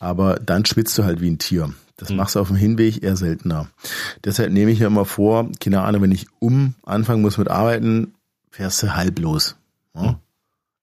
Aber 0.00 0.40
dann 0.44 0.64
schwitzt 0.64 0.98
du 0.98 1.04
halt 1.04 1.20
wie 1.20 1.30
ein 1.30 1.38
Tier. 1.38 1.72
Das 1.96 2.10
mhm. 2.10 2.16
machst 2.16 2.34
du 2.34 2.40
auf 2.40 2.48
dem 2.48 2.56
Hinweg 2.56 3.04
eher 3.04 3.16
seltener. 3.16 3.68
Deshalb 4.24 4.50
nehme 4.50 4.72
ich 4.72 4.80
mir 4.80 4.86
immer 4.86 5.04
vor, 5.04 5.48
keine 5.60 5.82
Ahnung, 5.82 6.02
wenn 6.02 6.12
ich 6.12 6.26
um 6.40 6.74
anfangen 6.82 7.22
muss 7.22 7.38
mit 7.38 7.48
Arbeiten, 7.48 8.12
fährst 8.50 8.82
du 8.82 8.96
halb 8.96 9.20
los. 9.20 9.54
Ja? 9.94 10.02
Mhm 10.02 10.16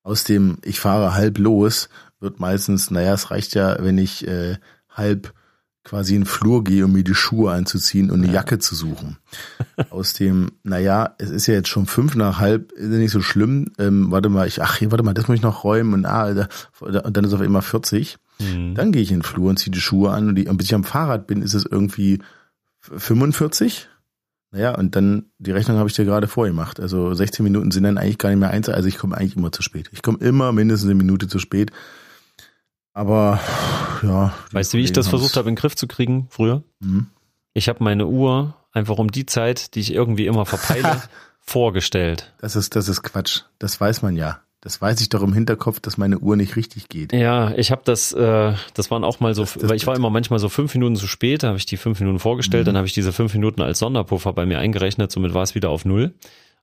aus 0.04 0.24
dem 0.24 0.58
ich 0.64 0.80
fahre 0.80 1.16
halb 1.16 1.38
los 1.38 1.90
wird 2.20 2.40
meistens, 2.40 2.90
naja, 2.90 3.14
es 3.14 3.32
reicht 3.32 3.54
ja, 3.54 3.78
wenn 3.80 3.98
ich 3.98 4.26
äh, 4.28 4.58
halb 4.90 5.34
quasi 5.84 6.16
in 6.16 6.22
den 6.22 6.28
Flur 6.28 6.64
gehe, 6.64 6.86
um 6.86 6.94
mir 6.94 7.04
die 7.04 7.14
Schuhe 7.14 7.52
anzuziehen 7.52 8.10
und 8.10 8.20
eine 8.20 8.28
ja. 8.28 8.36
Jacke 8.36 8.58
zu 8.58 8.74
suchen. 8.74 9.18
Aus 9.90 10.14
dem, 10.14 10.54
naja, 10.64 11.14
es 11.18 11.30
ist 11.30 11.48
ja 11.48 11.56
jetzt 11.56 11.68
schon 11.68 11.86
fünf 11.86 12.16
nach 12.16 12.40
halb, 12.40 12.72
ist 12.72 12.92
ja 12.92 12.98
nicht 12.98 13.12
so 13.12 13.22
schlimm. 13.22 13.72
Ähm, 13.78 14.10
warte 14.10 14.30
mal, 14.30 14.48
ich, 14.48 14.62
ach, 14.62 14.78
hier, 14.78 14.92
warte 14.92 15.04
mal, 15.04 15.14
das 15.14 15.28
muss 15.28 15.36
ich 15.36 15.44
noch 15.44 15.64
räumen 15.66 15.94
und 15.94 16.06
ah, 16.06 16.34
da, 16.34 16.48
und 16.80 17.18
dann 17.18 17.26
ist 17.26 17.34
auf 17.34 17.42
immer 17.42 17.62
40. 17.62 18.18
Mhm. 18.40 18.76
Dann 18.76 18.94
gehe 18.94 19.02
ich 19.02 19.12
in 19.12 19.18
den 19.18 19.24
Flur 19.24 19.50
und 19.50 19.60
ziehe 19.60 19.72
die 19.72 19.82
Schuhe 19.82 20.12
an 20.12 20.30
und, 20.30 20.36
die, 20.36 20.48
und 20.48 20.58
bis 20.58 20.68
ich 20.68 20.76
am 20.76 20.86
Fahrrad 20.86 21.28
bin, 21.28 21.42
ist 21.42 21.54
es 21.54 21.66
irgendwie 21.66 22.20
45. 22.80 23.90
Naja, 24.54 24.76
und 24.76 24.96
dann, 24.96 25.32
die 25.40 25.50
Rechnung 25.50 25.78
habe 25.78 25.90
ich 25.90 25.96
dir 25.96 26.06
gerade 26.06 26.28
vorgemacht. 26.28 26.80
Also 26.80 27.12
16 27.12 27.44
Minuten 27.44 27.72
sind 27.72 27.86
dann 27.86 27.98
eigentlich 27.98 28.20
gar 28.20 28.30
nicht 28.30 28.38
mehr 28.38 28.52
eins. 28.52 28.70
Also 28.70 28.88
ich 28.88 29.00
komme 29.00 29.18
eigentlich 29.18 29.36
immer 29.36 29.52
zu 29.52 29.64
spät. 29.64 29.90
Ich 29.92 30.04
komme 30.04 30.20
immer 30.20 30.52
mindestens 30.52 30.92
eine 30.92 30.96
Minute 30.96 31.28
zu 31.28 31.40
spät. 31.40 31.72
Aber 32.94 33.40
ja. 34.04 34.32
Weißt 34.52 34.72
du, 34.72 34.78
wie 34.78 34.84
ich 34.84 34.94
das 34.94 35.08
versucht 35.08 35.38
habe, 35.38 35.50
in 35.50 35.56
den 35.56 35.60
Griff 35.60 35.76
zu 35.76 35.88
kriegen 35.88 36.28
früher? 36.30 36.64
Mhm. 36.80 37.08
Ich 37.56 37.68
habe 37.68 37.84
meine 37.84 38.06
Uhr 38.06 38.54
einfach 38.72 39.00
um 39.00 39.10
die 39.10 39.26
Zeit, 39.26 39.74
die 39.74 39.80
ich 39.80 39.92
irgendwie 39.92 40.28
immer 40.28 40.46
verpeile, 40.46 41.02
vorgestellt. 41.40 42.32
Das 42.38 42.56
ist, 42.56 42.76
das 42.76 42.88
ist 42.88 43.02
Quatsch. 43.02 43.42
Das 43.58 43.82
weiß 43.82 44.04
man 44.04 44.16
ja. 44.16 44.42
Das 44.64 44.82
weiß 44.82 45.02
ich 45.02 45.10
doch 45.10 45.22
im 45.22 45.34
Hinterkopf, 45.34 45.82
dass 45.82 45.98
meine 45.98 46.20
Uhr 46.20 46.38
nicht 46.38 46.56
richtig 46.56 46.88
geht. 46.88 47.12
Ja, 47.12 47.54
ich 47.58 47.70
habe 47.70 47.82
das, 47.84 48.14
äh, 48.14 48.54
das 48.74 48.92
waren 48.92 49.04
auch 49.04 49.20
mal 49.20 49.36
so, 49.36 49.42
das, 49.42 49.56
das, 49.56 49.70
weil 49.70 49.76
ich 49.76 49.86
war 49.88 49.94
immer 49.94 50.10
manchmal 50.10 50.40
so 50.40 50.48
fünf 50.48 50.74
Minuten 50.74 50.96
zu 50.96 51.06
spät, 51.06 51.44
da 51.44 51.50
habe 51.50 51.58
ich 51.58 51.66
die 51.66 51.76
fünf 51.76 52.00
Minuten 52.00 52.20
vorgestellt, 52.20 52.64
mhm. 52.64 52.68
dann 52.68 52.78
habe 52.78 52.88
ich 52.88 52.94
diese 52.94 53.12
fünf 53.12 53.34
Minuten 53.34 53.62
als 53.62 53.80
Sonderpuffer 53.80 54.32
bei 54.32 54.46
mir 54.46 54.60
eingerechnet, 54.60 55.12
somit 55.12 55.34
war 55.34 55.44
es 55.44 55.54
wieder 55.54 55.70
auf 55.70 55.84
null. 55.84 56.14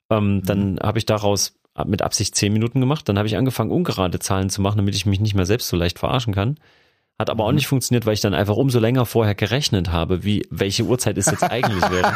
Ähm, 0.08 0.36
mhm. 0.36 0.44
Dann 0.46 0.78
habe 0.82 0.96
ich 0.96 1.04
daraus 1.04 1.60
mit 1.84 2.00
Absicht 2.00 2.34
zehn 2.34 2.54
Minuten 2.54 2.80
gemacht, 2.80 3.06
dann 3.06 3.18
habe 3.18 3.28
ich 3.28 3.36
angefangen, 3.36 3.70
ungerade 3.70 4.18
Zahlen 4.18 4.48
zu 4.48 4.62
machen, 4.62 4.78
damit 4.78 4.94
ich 4.94 5.04
mich 5.04 5.20
nicht 5.20 5.34
mehr 5.34 5.46
selbst 5.46 5.68
so 5.68 5.76
leicht 5.76 5.98
verarschen 5.98 6.34
kann. 6.34 6.56
Hat 7.18 7.28
aber 7.28 7.44
auch 7.44 7.50
mhm. 7.50 7.56
nicht 7.56 7.66
funktioniert, 7.66 8.06
weil 8.06 8.14
ich 8.14 8.22
dann 8.22 8.32
einfach 8.32 8.56
umso 8.56 8.78
länger 8.78 9.04
vorher 9.04 9.34
gerechnet 9.34 9.92
habe, 9.92 10.24
wie 10.24 10.46
welche 10.48 10.84
Uhrzeit 10.84 11.18
ist 11.18 11.30
jetzt 11.30 11.42
eigentlich 11.50 11.82
wäre. 11.90 12.14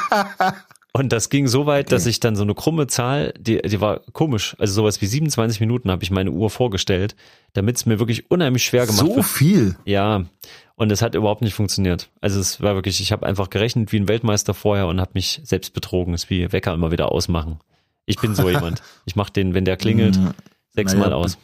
Und 0.96 1.12
das 1.12 1.28
ging 1.28 1.48
so 1.48 1.66
weit, 1.66 1.86
okay. 1.86 1.96
dass 1.96 2.06
ich 2.06 2.20
dann 2.20 2.36
so 2.36 2.44
eine 2.44 2.54
krumme 2.54 2.86
Zahl, 2.86 3.34
die, 3.36 3.60
die 3.60 3.80
war 3.80 4.00
komisch, 4.12 4.54
also 4.60 4.74
sowas 4.74 5.02
wie 5.02 5.06
27 5.06 5.58
Minuten 5.58 5.90
habe 5.90 6.04
ich 6.04 6.12
meine 6.12 6.30
Uhr 6.30 6.50
vorgestellt, 6.50 7.16
damit 7.52 7.76
es 7.76 7.84
mir 7.84 7.98
wirklich 7.98 8.30
unheimlich 8.30 8.64
schwer 8.64 8.86
gemacht 8.86 9.00
so 9.00 9.16
wird. 9.16 9.16
So 9.16 9.22
viel? 9.22 9.76
Ja. 9.84 10.24
Und 10.76 10.92
es 10.92 11.02
hat 11.02 11.16
überhaupt 11.16 11.42
nicht 11.42 11.54
funktioniert. 11.54 12.10
Also 12.20 12.38
es 12.38 12.60
war 12.60 12.76
wirklich, 12.76 13.00
ich 13.00 13.10
habe 13.10 13.26
einfach 13.26 13.50
gerechnet 13.50 13.90
wie 13.90 13.98
ein 13.98 14.06
Weltmeister 14.06 14.54
vorher 14.54 14.86
und 14.86 15.00
habe 15.00 15.10
mich 15.14 15.40
selbst 15.42 15.74
betrogen. 15.74 16.14
Es 16.14 16.24
ist 16.24 16.30
wie 16.30 16.52
Wecker 16.52 16.72
immer 16.72 16.92
wieder 16.92 17.10
ausmachen. 17.10 17.58
Ich 18.06 18.20
bin 18.20 18.36
so 18.36 18.48
jemand. 18.48 18.80
Ich 19.04 19.16
mache 19.16 19.32
den, 19.32 19.52
wenn 19.52 19.64
der 19.64 19.76
klingelt, 19.76 20.16
sechsmal 20.70 21.08
naja, 21.08 21.16
aus. 21.16 21.38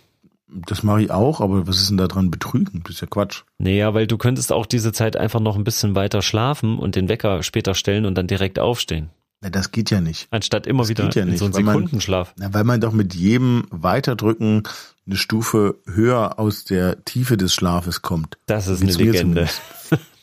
Das 0.46 0.84
mache 0.84 1.02
ich 1.02 1.10
auch, 1.10 1.40
aber 1.40 1.66
was 1.66 1.78
ist 1.78 1.90
denn 1.90 1.96
da 1.96 2.06
dran 2.06 2.30
betrügen? 2.30 2.82
Das 2.84 2.94
ist 2.94 3.00
ja 3.00 3.08
Quatsch. 3.08 3.42
Naja, 3.58 3.94
weil 3.94 4.06
du 4.06 4.16
könntest 4.16 4.52
auch 4.52 4.66
diese 4.66 4.92
Zeit 4.92 5.16
einfach 5.16 5.40
noch 5.40 5.56
ein 5.56 5.64
bisschen 5.64 5.96
weiter 5.96 6.22
schlafen 6.22 6.78
und 6.78 6.94
den 6.94 7.08
Wecker 7.08 7.42
später 7.42 7.74
stellen 7.74 8.06
und 8.06 8.14
dann 8.14 8.28
direkt 8.28 8.60
aufstehen. 8.60 9.10
Na, 9.42 9.48
das 9.48 9.72
geht 9.72 9.90
ja 9.90 10.00
nicht. 10.00 10.28
Anstatt 10.30 10.66
immer 10.66 10.82
das 10.82 10.90
wieder 10.90 11.08
ja 11.10 11.22
in 11.22 11.30
nicht, 11.30 11.38
so 11.38 11.46
einen 11.46 11.54
Sekundenschlaf. 11.54 12.34
Man, 12.36 12.48
na, 12.48 12.54
weil 12.54 12.64
man 12.64 12.80
doch 12.80 12.92
mit 12.92 13.14
jedem 13.14 13.64
Weiterdrücken 13.70 14.64
eine 15.06 15.16
Stufe 15.16 15.76
höher 15.86 16.38
aus 16.38 16.64
der 16.64 17.04
Tiefe 17.04 17.36
des 17.36 17.54
Schlafes 17.54 18.02
kommt. 18.02 18.38
Das 18.46 18.68
ist 18.68 18.82
eine 18.82 18.92
Legende. 18.92 19.48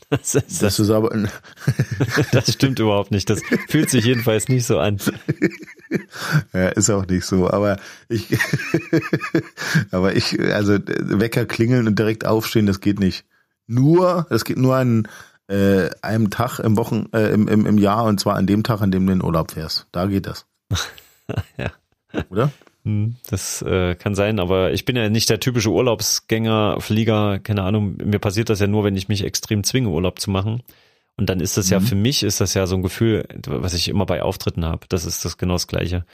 Das, 0.10 0.36
ist, 0.36 0.64
das, 0.64 0.80
ist 0.80 0.90
aber 0.90 1.10
das 2.32 2.54
stimmt 2.54 2.80
überhaupt 2.80 3.12
nicht. 3.12 3.30
Das 3.30 3.42
fühlt 3.68 3.90
sich 3.90 4.06
jedenfalls 4.06 4.48
nicht 4.48 4.66
so 4.66 4.80
an. 4.80 5.00
Ja, 6.54 6.68
ist 6.70 6.90
auch 6.90 7.06
nicht 7.06 7.26
so. 7.26 7.50
Aber 7.50 7.78
ich, 8.10 8.38
aber 9.92 10.16
ich, 10.16 10.38
also 10.54 10.78
Wecker 10.86 11.46
klingeln 11.46 11.88
und 11.88 11.98
direkt 11.98 12.26
aufstehen, 12.26 12.66
das 12.66 12.82
geht 12.82 13.00
nicht. 13.00 13.26
Nur, 13.68 14.28
das 14.30 14.44
geht 14.44 14.58
nur 14.58 14.76
an 14.76 15.08
äh, 15.48 15.89
einem 16.01 16.30
Tag 16.30 16.60
im 16.60 16.77
Wochen, 16.77 17.08
äh, 17.13 17.30
im, 17.30 17.48
im, 17.48 17.66
im 17.66 17.77
Jahr 17.77 18.06
und 18.06 18.20
zwar 18.20 18.36
an 18.36 18.48
dem 18.48 18.63
Tag, 18.63 18.82
an 18.82 18.92
dem 18.92 19.08
du 19.08 19.13
in 19.13 19.24
Urlaub 19.24 19.51
fährst. 19.51 19.88
Da 19.92 20.06
geht 20.06 20.25
das. 20.25 20.46
ja. 21.58 21.72
Oder? 22.30 22.51
Hm, 22.84 23.16
das 23.30 23.62
äh, 23.62 23.96
kann 23.96 24.16
sein, 24.16 24.39
aber 24.39 24.72
ich 24.72 24.86
bin 24.86 24.96
ja 24.96 25.10
nicht 25.10 25.30
der 25.30 25.39
typische 25.39 25.72
Urlaubsgänger, 25.72 26.80
Flieger, 26.80 27.39
keine 27.39 27.63
Ahnung. 27.63 27.98
Mir 27.98 28.20
passiert 28.20 28.50
das 28.50 28.60
ja 28.60 28.68
nur, 28.68 28.84
wenn 28.84 28.96
ich 28.96 29.10
mich 29.10 29.24
extrem 29.24 29.63
zwinge, 29.63 29.89
Urlaub 29.89 30.20
zu 30.20 30.32
machen. 30.32 30.63
Und 31.18 31.30
dann 31.30 31.39
ist 31.39 31.58
das 31.58 31.68
mhm. 31.68 31.74
ja 31.74 31.80
für 31.80 31.96
mich 31.96 32.24
ist 32.24 32.39
das 32.42 32.54
ja 32.54 32.68
so 32.68 32.75
ein 32.75 32.84
Gefühl, 32.84 33.27
was 33.46 33.74
ich 33.74 33.89
immer 33.89 34.06
bei 34.06 34.22
Auftritten 34.22 34.66
habe. 34.66 34.86
Das 34.89 35.06
ist 35.06 35.25
das 35.25 35.38
genau 35.38 35.56
das 35.56 35.68
Gleiche. 35.68 36.06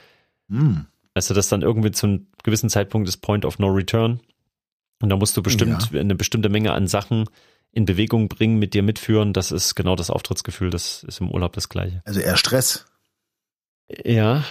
Mhm. 0.48 0.86
Also 1.12 1.34
das 1.34 1.48
dann 1.48 1.62
irgendwie 1.62 1.92
zu 1.92 2.06
einem 2.06 2.26
gewissen 2.42 2.70
Zeitpunkt 2.70 3.08
ist 3.08 3.18
Point 3.18 3.44
of 3.44 3.58
No 3.58 3.68
Return. 3.68 4.20
Und 5.00 5.10
da 5.10 5.16
musst 5.16 5.36
du 5.36 5.42
bestimmt 5.42 5.90
ja. 5.92 6.00
eine 6.00 6.14
bestimmte 6.14 6.48
Menge 6.48 6.72
an 6.72 6.86
Sachen 6.86 7.26
in 7.74 7.86
Bewegung 7.86 8.28
bringen, 8.28 8.58
mit 8.58 8.72
dir 8.72 8.82
mitführen, 8.82 9.32
das 9.32 9.50
ist 9.50 9.74
genau 9.74 9.96
das 9.96 10.10
Auftrittsgefühl, 10.10 10.70
das 10.70 11.02
ist 11.04 11.20
im 11.20 11.30
Urlaub 11.30 11.52
das 11.54 11.68
gleiche. 11.68 12.02
Also 12.04 12.20
eher 12.20 12.36
Stress. 12.36 12.86
Ja, 14.04 14.44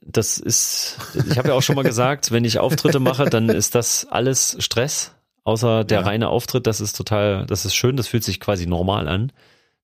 das 0.00 0.38
ist, 0.38 0.96
ich 1.30 1.38
habe 1.38 1.48
ja 1.48 1.54
auch 1.54 1.62
schon 1.62 1.76
mal 1.76 1.82
gesagt, 1.82 2.32
wenn 2.32 2.44
ich 2.44 2.58
Auftritte 2.58 2.98
mache, 2.98 3.26
dann 3.26 3.48
ist 3.48 3.74
das 3.74 4.06
alles 4.10 4.56
Stress, 4.58 5.14
außer 5.44 5.84
der 5.84 6.00
ja. 6.00 6.06
reine 6.06 6.28
Auftritt, 6.28 6.66
das 6.66 6.80
ist 6.80 6.96
total, 6.96 7.46
das 7.46 7.64
ist 7.64 7.74
schön, 7.74 7.96
das 7.96 8.08
fühlt 8.08 8.24
sich 8.24 8.40
quasi 8.40 8.66
normal 8.66 9.06
an. 9.06 9.32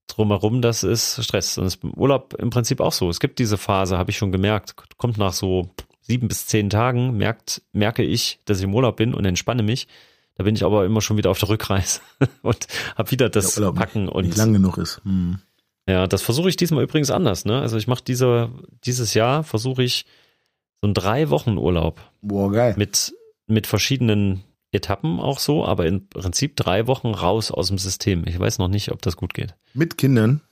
Drumherum, 0.08 0.62
das 0.62 0.82
ist 0.82 1.22
Stress. 1.22 1.58
Und 1.58 1.64
das 1.64 1.74
ist 1.74 1.84
im 1.84 1.92
Urlaub 1.92 2.34
im 2.38 2.48
Prinzip 2.48 2.80
auch 2.80 2.92
so. 2.92 3.10
Es 3.10 3.20
gibt 3.20 3.38
diese 3.38 3.58
Phase, 3.58 3.98
habe 3.98 4.10
ich 4.10 4.16
schon 4.16 4.32
gemerkt, 4.32 4.74
kommt 4.96 5.18
nach 5.18 5.34
so 5.34 5.68
sieben 6.00 6.28
bis 6.28 6.46
zehn 6.46 6.70
Tagen, 6.70 7.18
merkt, 7.18 7.60
merke 7.72 8.02
ich, 8.02 8.40
dass 8.46 8.58
ich 8.58 8.64
im 8.64 8.74
Urlaub 8.74 8.96
bin 8.96 9.12
und 9.12 9.26
entspanne 9.26 9.62
mich. 9.62 9.86
Da 10.38 10.44
bin 10.44 10.54
ich 10.54 10.64
aber 10.64 10.86
immer 10.86 11.00
schon 11.00 11.16
wieder 11.16 11.30
auf 11.30 11.38
der 11.40 11.48
Rückreise 11.48 12.00
und 12.42 12.68
habe 12.96 13.10
wieder 13.10 13.28
das 13.28 13.60
Packen 13.74 14.08
und 14.08 14.24
nicht 14.24 14.38
lang 14.38 14.52
genug 14.52 14.78
ist. 14.78 15.02
Hm. 15.04 15.40
Ja, 15.88 16.06
das 16.06 16.22
versuche 16.22 16.48
ich 16.48 16.56
diesmal 16.56 16.84
übrigens 16.84 17.10
anders. 17.10 17.44
Ne? 17.44 17.60
Also 17.60 17.76
ich 17.76 17.88
mache 17.88 18.04
diese, 18.06 18.50
dieses 18.84 19.14
Jahr 19.14 19.42
versuche 19.42 19.82
ich 19.82 20.06
so 20.80 20.86
einen 20.86 20.94
drei 20.94 21.28
Wochen 21.30 21.58
Urlaub. 21.58 22.00
Boah, 22.22 22.52
geil. 22.52 22.74
Mit, 22.76 23.14
mit 23.46 23.66
verschiedenen 23.66 24.44
Etappen 24.70 25.18
auch 25.18 25.40
so, 25.40 25.64
aber 25.64 25.86
im 25.86 26.08
Prinzip 26.08 26.54
drei 26.56 26.86
Wochen 26.86 27.08
raus 27.08 27.50
aus 27.50 27.68
dem 27.68 27.78
System. 27.78 28.24
Ich 28.26 28.38
weiß 28.38 28.58
noch 28.58 28.68
nicht, 28.68 28.92
ob 28.92 29.02
das 29.02 29.16
gut 29.16 29.34
geht. 29.34 29.56
Mit 29.74 29.98
Kindern? 29.98 30.42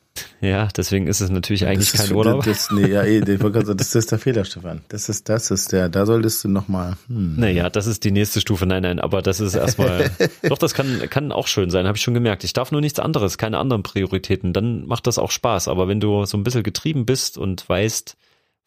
Ja, 0.40 0.68
deswegen 0.76 1.06
ist 1.06 1.20
es 1.20 1.30
natürlich 1.30 1.66
eigentlich 1.66 1.92
kein 1.92 2.12
Urlaub. 2.12 2.44
Das, 2.44 2.70
nee, 2.70 2.88
ja, 2.88 3.02
eh, 3.04 3.20
das 3.20 3.94
ist 3.94 4.10
der 4.10 4.18
Fehler, 4.20 4.44
Stefan. 4.44 4.82
Das 4.88 5.08
ist, 5.08 5.28
das 5.28 5.50
ist 5.50 5.72
der, 5.72 5.88
da 5.88 6.06
solltest 6.06 6.44
du 6.44 6.48
nochmal. 6.48 6.96
Hm. 7.08 7.36
Naja, 7.36 7.70
das 7.70 7.86
ist 7.86 8.04
die 8.04 8.10
nächste 8.10 8.40
Stufe. 8.40 8.66
Nein, 8.66 8.82
nein, 8.82 9.00
aber 9.00 9.22
das 9.22 9.40
ist 9.40 9.54
erstmal. 9.54 10.10
doch, 10.48 10.58
das 10.58 10.74
kann, 10.74 11.08
kann 11.10 11.32
auch 11.32 11.46
schön 11.46 11.70
sein, 11.70 11.86
habe 11.86 11.96
ich 11.96 12.02
schon 12.02 12.14
gemerkt. 12.14 12.44
Ich 12.44 12.52
darf 12.52 12.72
nur 12.72 12.80
nichts 12.80 12.98
anderes, 12.98 13.38
keine 13.38 13.58
anderen 13.58 13.82
Prioritäten. 13.82 14.52
Dann 14.52 14.86
macht 14.86 15.06
das 15.06 15.18
auch 15.18 15.30
Spaß. 15.30 15.68
Aber 15.68 15.88
wenn 15.88 16.00
du 16.00 16.24
so 16.24 16.36
ein 16.36 16.44
bisschen 16.44 16.62
getrieben 16.62 17.06
bist 17.06 17.38
und 17.38 17.68
weißt, 17.68 18.16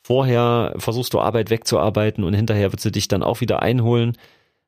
vorher 0.01 0.74
versuchst 0.77 1.13
du 1.13 1.20
Arbeit 1.20 1.50
wegzuarbeiten 1.50 2.24
und 2.24 2.34
hinterher 2.34 2.72
wird 2.72 2.82
sie 2.82 2.91
dich 2.91 3.08
dann 3.08 3.24
auch 3.24 3.41
wieder 3.41 3.62
einholen, 3.62 4.18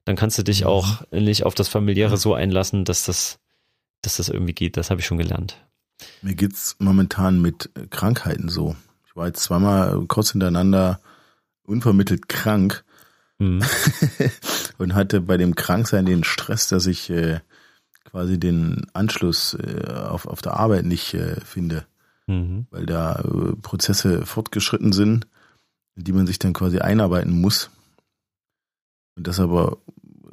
dann 0.05 0.15
kannst 0.15 0.37
du 0.37 0.43
dich 0.43 0.61
mhm. 0.61 0.67
auch 0.67 1.01
nicht 1.11 1.45
auf 1.45 1.55
das 1.55 1.67
Familiäre 1.67 2.17
so 2.17 2.33
einlassen, 2.33 2.85
dass 2.85 3.05
das, 3.05 3.39
dass 4.01 4.17
das 4.17 4.29
irgendwie 4.29 4.53
geht. 4.53 4.77
Das 4.77 4.89
habe 4.89 5.01
ich 5.01 5.05
schon 5.05 5.17
gelernt. 5.17 5.57
Mir 6.21 6.35
geht's 6.35 6.75
momentan 6.79 7.41
mit 7.41 7.69
Krankheiten 7.89 8.49
so. 8.49 8.75
Ich 9.05 9.15
war 9.15 9.27
jetzt 9.27 9.43
zweimal 9.43 10.05
kurz 10.07 10.31
hintereinander 10.31 10.99
unvermittelt 11.63 12.29
krank 12.29 12.83
mhm. 13.39 13.63
und 14.77 14.93
hatte 14.93 15.21
bei 15.21 15.37
dem 15.37 15.55
Kranksein 15.55 16.05
den 16.05 16.23
Stress, 16.23 16.67
dass 16.67 16.85
ich 16.85 17.09
äh, 17.09 17.39
quasi 18.05 18.39
den 18.39 18.87
Anschluss 18.93 19.53
äh, 19.53 19.91
auf, 19.91 20.25
auf 20.27 20.41
der 20.41 20.53
Arbeit 20.53 20.85
nicht 20.85 21.13
äh, 21.13 21.39
finde, 21.41 21.85
mhm. 22.27 22.67
weil 22.71 22.85
da 22.85 23.19
äh, 23.19 23.55
Prozesse 23.61 24.25
fortgeschritten 24.25 24.91
sind, 24.91 25.27
in 25.95 26.03
die 26.03 26.13
man 26.13 26.27
sich 26.27 26.39
dann 26.39 26.53
quasi 26.53 26.79
einarbeiten 26.79 27.39
muss. 27.39 27.69
Und 29.15 29.27
das 29.27 29.39
aber 29.39 29.77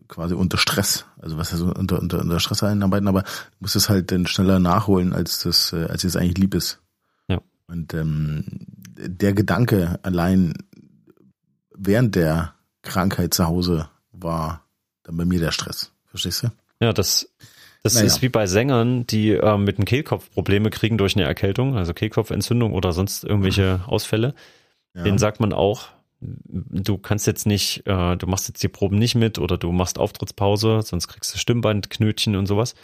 quasi 0.08 0.34
unter 0.34 0.58
Stress. 0.58 1.06
Also 1.20 1.36
was 1.36 1.50
so 1.50 1.66
unter, 1.66 2.00
unter, 2.00 2.20
unter 2.20 2.40
Stress 2.40 2.62
einarbeiten, 2.62 3.08
aber 3.08 3.22
du 3.22 3.28
musst 3.60 3.76
es 3.76 3.88
halt 3.88 4.10
dann 4.10 4.26
schneller 4.26 4.58
nachholen, 4.58 5.12
als 5.12 5.42
das, 5.42 5.72
äh, 5.72 5.84
als 5.84 6.04
es 6.04 6.16
eigentlich 6.16 6.38
lieb 6.38 6.54
ist. 6.54 6.80
Ja. 7.28 7.40
Und 7.66 7.94
ähm, 7.94 8.44
der 8.96 9.32
Gedanke 9.34 9.98
allein 10.02 10.54
während 11.74 12.14
der 12.14 12.54
Krankheit 12.82 13.34
zu 13.34 13.46
Hause 13.46 13.88
war 14.12 14.64
dann 15.04 15.16
bei 15.16 15.24
mir 15.24 15.38
der 15.38 15.52
Stress. 15.52 15.92
Verstehst 16.06 16.42
du? 16.42 16.48
Ja, 16.80 16.92
das, 16.92 17.30
das 17.82 17.94
naja. 17.94 18.06
ist 18.06 18.22
wie 18.22 18.28
bei 18.28 18.46
Sängern, 18.46 19.06
die 19.06 19.32
äh, 19.32 19.58
mit 19.58 19.78
dem 19.78 19.84
Kehlkopf 19.84 20.30
Probleme 20.30 20.70
kriegen 20.70 20.98
durch 20.98 21.16
eine 21.16 21.24
Erkältung, 21.24 21.76
also 21.76 21.92
Kehlkopfentzündung 21.92 22.72
oder 22.72 22.92
sonst 22.92 23.24
irgendwelche 23.24 23.80
Ausfälle. 23.86 24.34
Ja. 24.94 25.02
Den 25.02 25.18
sagt 25.18 25.40
man 25.40 25.52
auch, 25.52 25.88
du 26.20 26.98
kannst 26.98 27.26
jetzt 27.26 27.46
nicht, 27.46 27.86
äh, 27.86 28.16
du 28.16 28.26
machst 28.26 28.48
jetzt 28.48 28.62
die 28.62 28.68
Proben 28.68 28.98
nicht 28.98 29.14
mit 29.14 29.38
oder 29.38 29.56
du 29.56 29.72
machst 29.72 29.98
Auftrittspause, 29.98 30.82
sonst 30.82 31.08
kriegst 31.08 31.34
du 31.34 31.38
Stimmbandknötchen 31.38 32.36
und 32.36 32.46
sowas. 32.46 32.74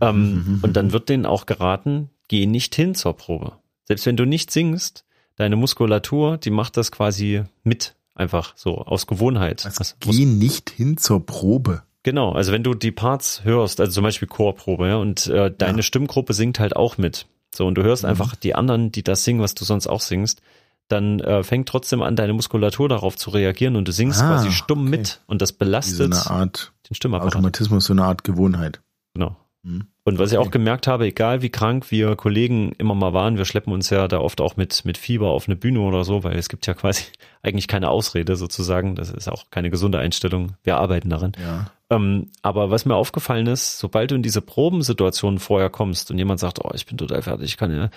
Ähm, 0.00 0.34
mhm. 0.34 0.60
Und 0.62 0.76
dann 0.76 0.92
wird 0.92 1.08
denen 1.08 1.26
auch 1.26 1.46
geraten, 1.46 2.10
geh 2.28 2.46
nicht 2.46 2.74
hin 2.74 2.94
zur 2.94 3.16
Probe. 3.16 3.52
Selbst 3.84 4.06
wenn 4.06 4.16
du 4.16 4.24
nicht 4.24 4.50
singst, 4.50 5.04
deine 5.36 5.56
Muskulatur, 5.56 6.38
die 6.38 6.50
macht 6.50 6.76
das 6.76 6.90
quasi 6.90 7.44
mit, 7.62 7.94
einfach 8.14 8.54
so 8.56 8.78
aus 8.78 9.06
Gewohnheit. 9.06 9.64
Also 9.64 9.78
das 9.78 9.96
geh 10.00 10.24
nicht 10.24 10.70
hin 10.70 10.96
zur 10.96 11.24
Probe. 11.24 11.82
Genau, 12.02 12.32
also 12.32 12.50
wenn 12.50 12.64
du 12.64 12.74
die 12.74 12.90
Parts 12.90 13.44
hörst, 13.44 13.80
also 13.80 13.92
zum 13.92 14.02
Beispiel 14.02 14.26
Chorprobe, 14.26 14.88
ja, 14.88 14.96
und 14.96 15.28
äh, 15.28 15.52
deine 15.56 15.78
ja. 15.78 15.82
Stimmgruppe 15.82 16.32
singt 16.32 16.58
halt 16.58 16.74
auch 16.74 16.98
mit. 16.98 17.26
So, 17.54 17.66
und 17.66 17.76
du 17.76 17.82
hörst 17.82 18.02
mhm. 18.02 18.08
einfach 18.08 18.34
die 18.34 18.54
anderen, 18.54 18.90
die 18.90 19.04
das 19.04 19.22
singen, 19.22 19.40
was 19.40 19.54
du 19.54 19.64
sonst 19.64 19.86
auch 19.86 20.00
singst, 20.00 20.42
dann 20.88 21.20
äh, 21.20 21.42
fängt 21.42 21.68
trotzdem 21.68 22.02
an, 22.02 22.16
deine 22.16 22.32
Muskulatur 22.32 22.88
darauf 22.88 23.16
zu 23.16 23.30
reagieren 23.30 23.76
und 23.76 23.88
du 23.88 23.92
singst 23.92 24.20
ah, 24.20 24.28
quasi 24.28 24.52
stumm 24.52 24.88
okay. 24.88 24.90
mit 24.90 25.20
und 25.26 25.40
das 25.40 25.52
belastet 25.52 25.96
so 25.96 26.04
eine 26.04 26.40
Art 26.40 26.72
den 26.88 26.94
Stimmapparat. 26.94 27.34
Automatismus, 27.34 27.86
so 27.86 27.94
eine 27.94 28.04
Art 28.04 28.24
Gewohnheit. 28.24 28.80
Genau. 29.14 29.36
Hm. 29.64 29.86
Und 30.04 30.18
was 30.18 30.32
okay. 30.32 30.40
ich 30.40 30.46
auch 30.46 30.50
gemerkt 30.50 30.88
habe, 30.88 31.06
egal 31.06 31.42
wie 31.42 31.50
krank 31.50 31.92
wir 31.92 32.16
Kollegen 32.16 32.72
immer 32.72 32.96
mal 32.96 33.12
waren, 33.12 33.38
wir 33.38 33.44
schleppen 33.44 33.72
uns 33.72 33.88
ja 33.90 34.08
da 34.08 34.18
oft 34.18 34.40
auch 34.40 34.56
mit, 34.56 34.84
mit 34.84 34.98
Fieber 34.98 35.28
auf 35.28 35.46
eine 35.46 35.54
Bühne 35.54 35.80
oder 35.80 36.02
so, 36.02 36.24
weil 36.24 36.36
es 36.36 36.48
gibt 36.48 36.66
ja 36.66 36.74
quasi 36.74 37.04
eigentlich 37.42 37.68
keine 37.68 37.88
Ausrede 37.88 38.34
sozusagen. 38.34 38.96
Das 38.96 39.10
ist 39.10 39.28
auch 39.28 39.44
keine 39.50 39.70
gesunde 39.70 39.98
Einstellung. 39.98 40.56
Wir 40.64 40.78
arbeiten 40.78 41.10
daran. 41.10 41.32
Ja. 41.40 41.70
Ähm, 41.90 42.30
aber 42.42 42.70
was 42.70 42.84
mir 42.84 42.96
aufgefallen 42.96 43.46
ist, 43.46 43.78
sobald 43.78 44.10
du 44.10 44.16
in 44.16 44.22
diese 44.22 44.42
Probensituation 44.42 45.38
vorher 45.38 45.70
kommst 45.70 46.10
und 46.10 46.18
jemand 46.18 46.40
sagt, 46.40 46.58
oh, 46.64 46.70
ich 46.74 46.86
bin 46.86 46.98
total 46.98 47.22
fertig, 47.22 47.46
ich 47.46 47.56
kann 47.56 47.72
ja 47.72 47.90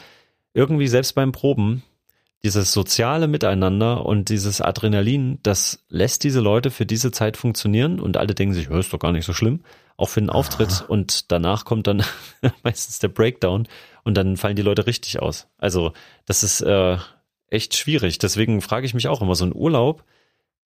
irgendwie 0.54 0.88
selbst 0.88 1.14
beim 1.16 1.32
Proben, 1.32 1.82
dieses 2.44 2.72
soziale 2.72 3.28
Miteinander 3.28 4.06
und 4.06 4.30
dieses 4.30 4.62
Adrenalin, 4.62 5.40
das 5.42 5.84
lässt 5.90 6.24
diese 6.24 6.42
Leute 6.42 6.70
für 6.70 6.86
diese 6.86 7.12
Zeit 7.12 7.38
funktionieren 7.38 8.00
und 8.00 8.18
alle 8.18 8.36
denken 8.36 8.54
sich, 8.54 8.70
ist 8.70 8.94
doch 8.94 9.00
gar 9.00 9.12
nicht 9.12 9.26
so 9.26 9.34
schlimm, 9.34 9.62
auch 9.98 10.10
für 10.10 10.22
den 10.22 10.30
Auftritt 10.30 10.84
ah. 10.84 10.86
und 10.88 11.32
danach 11.32 11.66
kommt 11.66 11.88
dann 11.88 12.04
meistens 12.64 13.00
der 13.00 13.08
Breakdown 13.08 13.68
und 14.04 14.16
dann 14.16 14.38
fallen 14.38 14.56
die 14.56 14.62
Leute 14.62 14.86
richtig 14.86 15.22
aus. 15.22 15.48
Also 15.58 15.94
das 16.26 16.44
ist 16.44 16.62
äh, 16.62 16.98
echt 17.48 17.76
schwierig. 17.76 18.20
Deswegen 18.20 18.62
frage 18.62 18.86
ich 18.86 18.94
mich 18.94 19.08
auch 19.08 19.22
immer, 19.22 19.36
so 19.36 19.46
ein 19.46 19.56
Urlaub, 19.56 20.04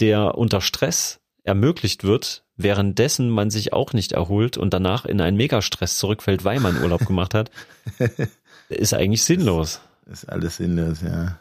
der 0.01 0.37
unter 0.37 0.61
Stress 0.61 1.21
ermöglicht 1.43 2.03
wird, 2.03 2.43
währenddessen 2.57 3.29
man 3.29 3.49
sich 3.49 3.73
auch 3.73 3.93
nicht 3.93 4.11
erholt 4.11 4.57
und 4.57 4.73
danach 4.73 5.05
in 5.05 5.21
einen 5.21 5.37
Megastress 5.37 5.97
zurückfällt, 5.97 6.43
weil 6.43 6.59
man 6.59 6.81
Urlaub 6.81 7.05
gemacht 7.05 7.33
hat, 7.33 7.51
ist 8.69 8.93
eigentlich 8.93 9.23
sinnlos. 9.23 9.79
Ist 10.11 10.27
alles 10.29 10.57
sinnlos, 10.57 11.01
ja. 11.01 11.39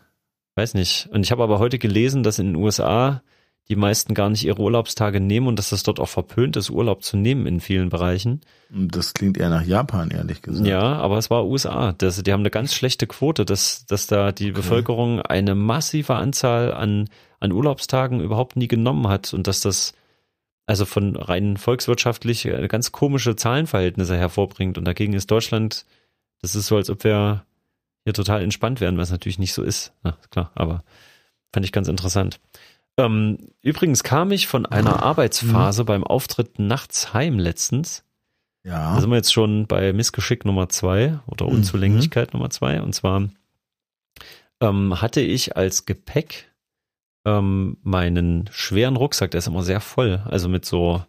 Weiß 0.58 0.74
nicht. 0.74 1.08
Und 1.12 1.22
ich 1.22 1.30
habe 1.30 1.44
aber 1.44 1.60
heute 1.60 1.78
gelesen, 1.78 2.24
dass 2.24 2.40
in 2.40 2.48
den 2.48 2.56
USA 2.56 3.22
die 3.68 3.76
meisten 3.76 4.12
gar 4.12 4.28
nicht 4.28 4.44
ihre 4.44 4.60
Urlaubstage 4.60 5.20
nehmen 5.20 5.46
und 5.46 5.56
dass 5.56 5.70
das 5.70 5.84
dort 5.84 6.00
auch 6.00 6.08
verpönt 6.08 6.56
ist, 6.56 6.68
Urlaub 6.68 7.04
zu 7.04 7.16
nehmen 7.16 7.46
in 7.46 7.60
vielen 7.60 7.90
Bereichen. 7.90 8.40
Das 8.68 9.14
klingt 9.14 9.38
eher 9.38 9.50
nach 9.50 9.64
Japan, 9.64 10.10
ehrlich 10.10 10.42
gesagt. 10.42 10.66
Ja, 10.66 10.96
aber 10.96 11.16
es 11.16 11.30
war 11.30 11.46
USA. 11.46 11.92
Das, 11.92 12.20
die 12.20 12.32
haben 12.32 12.40
eine 12.40 12.50
ganz 12.50 12.74
schlechte 12.74 13.06
Quote, 13.06 13.44
dass, 13.44 13.86
dass 13.86 14.08
da 14.08 14.32
die 14.32 14.46
okay. 14.46 14.54
Bevölkerung 14.54 15.22
eine 15.22 15.54
massive 15.54 16.16
Anzahl 16.16 16.74
an, 16.74 17.08
an 17.38 17.52
Urlaubstagen 17.52 18.20
überhaupt 18.20 18.56
nie 18.56 18.66
genommen 18.66 19.06
hat 19.06 19.32
und 19.32 19.46
dass 19.46 19.60
das 19.60 19.92
also 20.66 20.86
von 20.86 21.14
rein 21.14 21.56
volkswirtschaftlich 21.56 22.50
ganz 22.66 22.90
komische 22.90 23.36
Zahlenverhältnisse 23.36 24.16
hervorbringt. 24.16 24.76
Und 24.76 24.86
dagegen 24.86 25.12
ist 25.12 25.30
Deutschland, 25.30 25.86
das 26.42 26.56
ist 26.56 26.66
so, 26.66 26.74
als 26.74 26.90
ob 26.90 27.04
wir 27.04 27.44
hier 28.08 28.14
total 28.14 28.42
entspannt 28.42 28.80
werden, 28.80 28.98
was 28.98 29.10
natürlich 29.10 29.38
nicht 29.38 29.52
so 29.52 29.62
ist. 29.62 29.92
Ja, 30.02 30.16
klar, 30.30 30.50
aber 30.54 30.82
fand 31.52 31.66
ich 31.66 31.72
ganz 31.72 31.88
interessant. 31.88 32.40
Ähm, 32.96 33.38
übrigens 33.60 34.02
kam 34.02 34.32
ich 34.32 34.46
von 34.46 34.64
einer 34.64 34.96
mhm. 34.96 35.02
Arbeitsphase 35.02 35.82
mhm. 35.82 35.86
beim 35.86 36.04
Auftritt 36.04 36.58
nachts 36.58 37.12
heim 37.12 37.38
letztens. 37.38 38.04
Ja. 38.64 38.94
Da 38.94 39.00
sind 39.00 39.10
wir 39.10 39.16
jetzt 39.16 39.32
schon 39.32 39.66
bei 39.66 39.92
Missgeschick 39.92 40.46
Nummer 40.46 40.70
zwei 40.70 41.18
oder 41.26 41.46
mhm. 41.46 41.56
Unzulänglichkeit 41.56 42.32
mhm. 42.32 42.38
Nummer 42.38 42.50
zwei. 42.50 42.80
Und 42.80 42.94
zwar 42.94 43.28
ähm, 44.62 45.00
hatte 45.02 45.20
ich 45.20 45.54
als 45.56 45.84
Gepäck 45.84 46.50
ähm, 47.26 47.76
meinen 47.82 48.48
schweren 48.50 48.96
Rucksack, 48.96 49.32
der 49.32 49.38
ist 49.38 49.48
immer 49.48 49.62
sehr 49.62 49.80
voll, 49.80 50.22
also 50.24 50.48
mit 50.48 50.64
so 50.64 51.04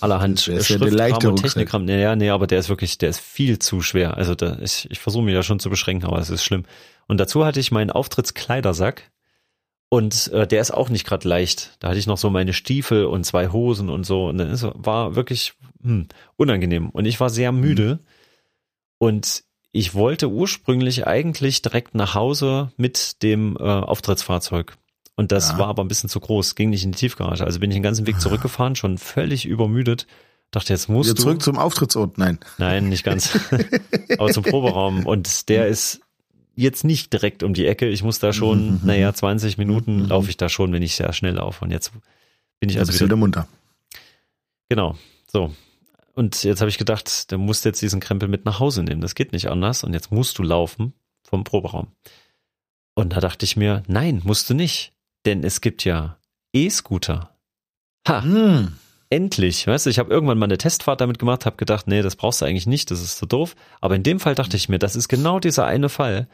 allerhand 0.00 0.40
Schriftkram 0.40 1.32
und 1.32 1.42
Technikkram. 1.42 1.84
Nee, 1.84 2.02
ja, 2.02 2.16
nee, 2.16 2.30
aber 2.30 2.46
der 2.46 2.58
ist 2.58 2.68
wirklich, 2.68 2.98
der 2.98 3.10
ist 3.10 3.20
viel 3.20 3.58
zu 3.58 3.82
schwer. 3.82 4.16
Also 4.16 4.34
da, 4.34 4.58
ich, 4.60 4.90
ich 4.90 4.98
versuche 4.98 5.24
mich 5.24 5.34
ja 5.34 5.42
schon 5.42 5.60
zu 5.60 5.70
beschränken, 5.70 6.06
aber 6.06 6.18
es 6.18 6.30
ist 6.30 6.44
schlimm. 6.44 6.64
Und 7.06 7.18
dazu 7.18 7.44
hatte 7.44 7.60
ich 7.60 7.70
meinen 7.70 7.90
Auftrittskleidersack 7.90 9.10
und 9.88 10.28
äh, 10.28 10.46
der 10.46 10.60
ist 10.60 10.70
auch 10.70 10.88
nicht 10.88 11.06
gerade 11.06 11.28
leicht. 11.28 11.76
Da 11.80 11.88
hatte 11.88 11.98
ich 11.98 12.06
noch 12.06 12.18
so 12.18 12.30
meine 12.30 12.52
Stiefel 12.52 13.04
und 13.04 13.24
zwei 13.24 13.48
Hosen 13.48 13.90
und 13.90 14.04
so 14.04 14.28
und 14.28 14.38
dann 14.38 14.50
ist, 14.50 14.66
war 14.74 15.16
wirklich 15.16 15.54
hm, 15.82 16.08
unangenehm. 16.36 16.90
Und 16.90 17.04
ich 17.04 17.20
war 17.20 17.30
sehr 17.30 17.52
müde 17.52 17.96
mhm. 17.96 18.06
und 18.98 19.44
ich 19.72 19.94
wollte 19.94 20.28
ursprünglich 20.28 21.06
eigentlich 21.06 21.62
direkt 21.62 21.94
nach 21.94 22.14
Hause 22.14 22.72
mit 22.76 23.22
dem 23.22 23.56
äh, 23.56 23.62
Auftrittsfahrzeug. 23.62 24.76
Und 25.20 25.32
das 25.32 25.50
ja. 25.50 25.58
war 25.58 25.68
aber 25.68 25.84
ein 25.84 25.88
bisschen 25.88 26.08
zu 26.08 26.18
groß, 26.18 26.54
ging 26.54 26.70
nicht 26.70 26.82
in 26.82 26.92
die 26.92 26.98
Tiefgarage. 26.98 27.44
Also 27.44 27.60
bin 27.60 27.70
ich 27.70 27.76
den 27.76 27.82
ganzen 27.82 28.06
Weg 28.06 28.22
zurückgefahren, 28.22 28.74
schon 28.74 28.96
völlig 28.96 29.44
übermüdet. 29.44 30.06
Dachte, 30.50 30.72
jetzt 30.72 30.88
musst 30.88 31.10
Wieder 31.10 31.16
du. 31.16 31.22
zurück 31.24 31.42
zum 31.42 31.58
Auftrittsort, 31.58 32.16
nein. 32.16 32.38
Nein, 32.56 32.88
nicht 32.88 33.04
ganz. 33.04 33.38
aber 34.18 34.32
zum 34.32 34.44
Proberaum. 34.44 35.04
Und 35.04 35.50
der 35.50 35.68
ist 35.68 36.00
jetzt 36.54 36.84
nicht 36.84 37.12
direkt 37.12 37.42
um 37.42 37.52
die 37.52 37.66
Ecke. 37.66 37.86
Ich 37.86 38.02
muss 38.02 38.18
da 38.18 38.32
schon, 38.32 38.64
mhm, 38.64 38.72
mhm 38.76 38.80
naja, 38.84 39.12
20 39.12 39.58
mhm. 39.58 39.66
Minuten 39.66 39.96
mhm. 40.04 40.08
laufe 40.08 40.30
ich 40.30 40.38
da 40.38 40.48
schon, 40.48 40.72
wenn 40.72 40.80
ich 40.80 40.96
sehr 40.96 41.12
schnell 41.12 41.34
laufe. 41.34 41.66
Und 41.66 41.70
jetzt 41.70 41.92
bin 42.58 42.70
ich 42.70 42.78
also 42.78 42.94
wieder, 42.94 43.04
wieder 43.04 43.16
munter. 43.16 43.46
Genau. 44.70 44.96
So. 45.30 45.54
Und 46.14 46.44
jetzt 46.44 46.62
habe 46.62 46.70
ich 46.70 46.78
gedacht, 46.78 47.30
du 47.30 47.36
musst 47.36 47.66
jetzt 47.66 47.82
diesen 47.82 48.00
Krempel 48.00 48.30
mit 48.30 48.46
nach 48.46 48.58
Hause 48.58 48.84
nehmen. 48.84 49.02
Das 49.02 49.14
geht 49.14 49.34
nicht 49.34 49.48
anders. 49.50 49.84
Und 49.84 49.92
jetzt 49.92 50.10
musst 50.10 50.38
du 50.38 50.42
laufen 50.42 50.94
vom 51.24 51.44
Proberaum. 51.44 51.88
Und 52.94 53.12
da 53.12 53.20
dachte 53.20 53.44
ich 53.44 53.58
mir, 53.58 53.82
nein, 53.86 54.22
musst 54.24 54.48
du 54.48 54.54
nicht. 54.54 54.94
Denn 55.26 55.44
es 55.44 55.60
gibt 55.60 55.84
ja 55.84 56.16
E-Scooter. 56.52 57.30
Ha. 58.08 58.22
Hm. 58.22 58.72
endlich, 59.10 59.66
weißt 59.66 59.86
du, 59.86 59.90
ich 59.90 59.98
habe 59.98 60.10
irgendwann 60.10 60.38
mal 60.38 60.46
eine 60.46 60.56
Testfahrt 60.56 61.00
damit 61.00 61.18
gemacht, 61.18 61.44
habe 61.44 61.56
gedacht, 61.56 61.86
nee, 61.86 62.00
das 62.00 62.16
brauchst 62.16 62.40
du 62.40 62.46
eigentlich 62.46 62.66
nicht, 62.66 62.90
das 62.90 63.02
ist 63.02 63.18
so 63.18 63.26
doof. 63.26 63.54
Aber 63.80 63.96
in 63.96 64.02
dem 64.02 64.20
Fall 64.20 64.34
dachte 64.34 64.56
ich 64.56 64.68
mir, 64.68 64.78
das 64.78 64.96
ist 64.96 65.08
genau 65.08 65.40
dieser 65.40 65.66
eine 65.66 65.88
Fall. 65.88 66.28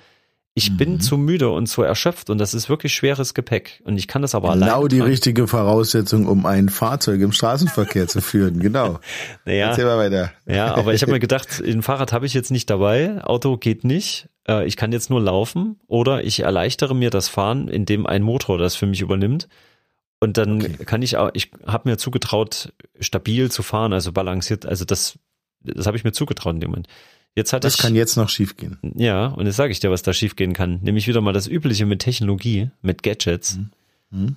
Ich 0.58 0.70
mhm. 0.70 0.76
bin 0.78 1.00
zu 1.00 1.18
müde 1.18 1.50
und 1.50 1.66
zu 1.66 1.82
erschöpft 1.82 2.30
und 2.30 2.38
das 2.38 2.54
ist 2.54 2.70
wirklich 2.70 2.94
schweres 2.94 3.34
Gepäck 3.34 3.82
und 3.84 3.98
ich 3.98 4.08
kann 4.08 4.22
das 4.22 4.34
aber 4.34 4.52
genau 4.52 4.64
allein. 4.64 4.74
Genau 4.74 4.88
die 4.88 5.00
richtige 5.00 5.46
Voraussetzung, 5.46 6.26
um 6.26 6.46
ein 6.46 6.70
Fahrzeug 6.70 7.20
im 7.20 7.32
Straßenverkehr 7.32 8.08
zu 8.08 8.22
führen, 8.22 8.60
genau. 8.60 9.00
Naja, 9.44 9.68
Erzähl 9.68 9.84
mal 9.84 9.98
weiter. 9.98 10.32
Ja, 10.46 10.74
aber 10.74 10.94
ich 10.94 11.02
habe 11.02 11.12
mir 11.12 11.20
gedacht, 11.20 11.60
ein 11.60 11.82
Fahrrad 11.82 12.12
habe 12.12 12.24
ich 12.24 12.32
jetzt 12.32 12.50
nicht 12.50 12.70
dabei, 12.70 13.22
Auto 13.22 13.58
geht 13.58 13.84
nicht, 13.84 14.30
äh, 14.48 14.66
ich 14.66 14.76
kann 14.76 14.92
jetzt 14.92 15.10
nur 15.10 15.20
laufen 15.20 15.78
oder 15.86 16.24
ich 16.24 16.40
erleichtere 16.40 16.94
mir 16.94 17.10
das 17.10 17.28
Fahren, 17.28 17.68
indem 17.68 18.06
ein 18.06 18.22
Motor 18.22 18.58
das 18.58 18.76
für 18.76 18.86
mich 18.86 19.00
übernimmt. 19.00 19.48
Und 20.18 20.38
dann 20.38 20.62
okay. 20.62 20.84
kann 20.84 21.02
ich 21.02 21.16
auch, 21.16 21.30
ich 21.34 21.50
habe 21.66 21.90
mir 21.90 21.98
zugetraut, 21.98 22.72
stabil 23.00 23.50
zu 23.50 23.62
fahren, 23.62 23.92
also 23.92 24.12
balanciert, 24.12 24.64
also 24.64 24.84
das, 24.84 25.18
das 25.60 25.86
habe 25.86 25.96
ich 25.96 26.04
mir 26.04 26.12
zugetraut 26.12 26.54
in 26.54 26.60
dem 26.60 26.70
Moment. 26.70 26.88
Jetzt 27.34 27.52
hatte 27.52 27.66
das 27.66 27.74
ich, 27.74 27.80
kann 27.80 27.94
jetzt 27.94 28.16
noch 28.16 28.30
schiefgehen. 28.30 28.78
Ja, 28.94 29.26
und 29.26 29.44
jetzt 29.44 29.56
sage 29.56 29.70
ich 29.70 29.78
dir, 29.78 29.90
was 29.90 30.02
da 30.02 30.14
schiefgehen 30.14 30.54
kann. 30.54 30.80
Nämlich 30.82 31.06
wieder 31.06 31.20
mal 31.20 31.34
das 31.34 31.46
Übliche 31.46 31.84
mit 31.84 32.00
Technologie, 32.00 32.70
mit 32.80 33.02
Gadgets. 33.02 33.56
Mhm. 33.56 33.70
Mhm. 34.10 34.36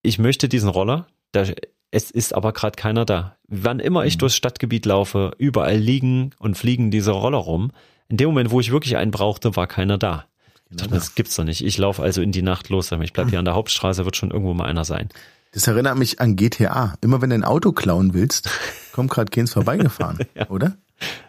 Ich 0.00 0.18
möchte 0.18 0.48
diesen 0.48 0.70
Roller, 0.70 1.06
da, 1.32 1.44
es 1.90 2.10
ist 2.10 2.34
aber 2.34 2.54
gerade 2.54 2.76
keiner 2.76 3.04
da. 3.04 3.36
Wann 3.48 3.80
immer 3.80 4.06
ich 4.06 4.16
mhm. 4.16 4.20
durchs 4.20 4.36
Stadtgebiet 4.36 4.86
laufe, 4.86 5.32
überall 5.36 5.76
liegen 5.76 6.30
und 6.38 6.56
fliegen 6.56 6.90
diese 6.90 7.10
Roller 7.10 7.38
rum. 7.38 7.70
In 8.08 8.16
dem 8.16 8.28
Moment, 8.28 8.50
wo 8.50 8.60
ich 8.60 8.70
wirklich 8.70 8.96
einen 8.96 9.10
brauchte, 9.10 9.56
war 9.56 9.66
keiner 9.66 9.98
da. 9.98 10.26
Genau 10.68 10.82
dachte, 10.82 10.94
das 10.94 11.14
gibt's 11.14 11.36
doch 11.36 11.44
nicht. 11.44 11.64
Ich 11.64 11.78
laufe 11.78 12.02
also 12.02 12.22
in 12.22 12.32
die 12.32 12.42
Nacht 12.42 12.68
los. 12.68 12.90
Ich 12.92 13.12
bleib 13.12 13.30
hier 13.30 13.38
an 13.38 13.44
der 13.44 13.54
Hauptstraße, 13.54 14.04
wird 14.04 14.16
schon 14.16 14.30
irgendwo 14.30 14.54
mal 14.54 14.66
einer 14.66 14.84
sein. 14.84 15.08
Das 15.52 15.66
erinnert 15.66 15.96
mich 15.96 16.20
an 16.20 16.36
GTA. 16.36 16.94
Immer 17.00 17.22
wenn 17.22 17.30
du 17.30 17.36
ein 17.36 17.44
Auto 17.44 17.72
klauen 17.72 18.14
willst, 18.14 18.50
kommt 18.92 19.10
gerade 19.10 19.30
keins 19.30 19.52
vorbeigefahren, 19.52 20.18
ja. 20.34 20.48
oder? 20.50 20.76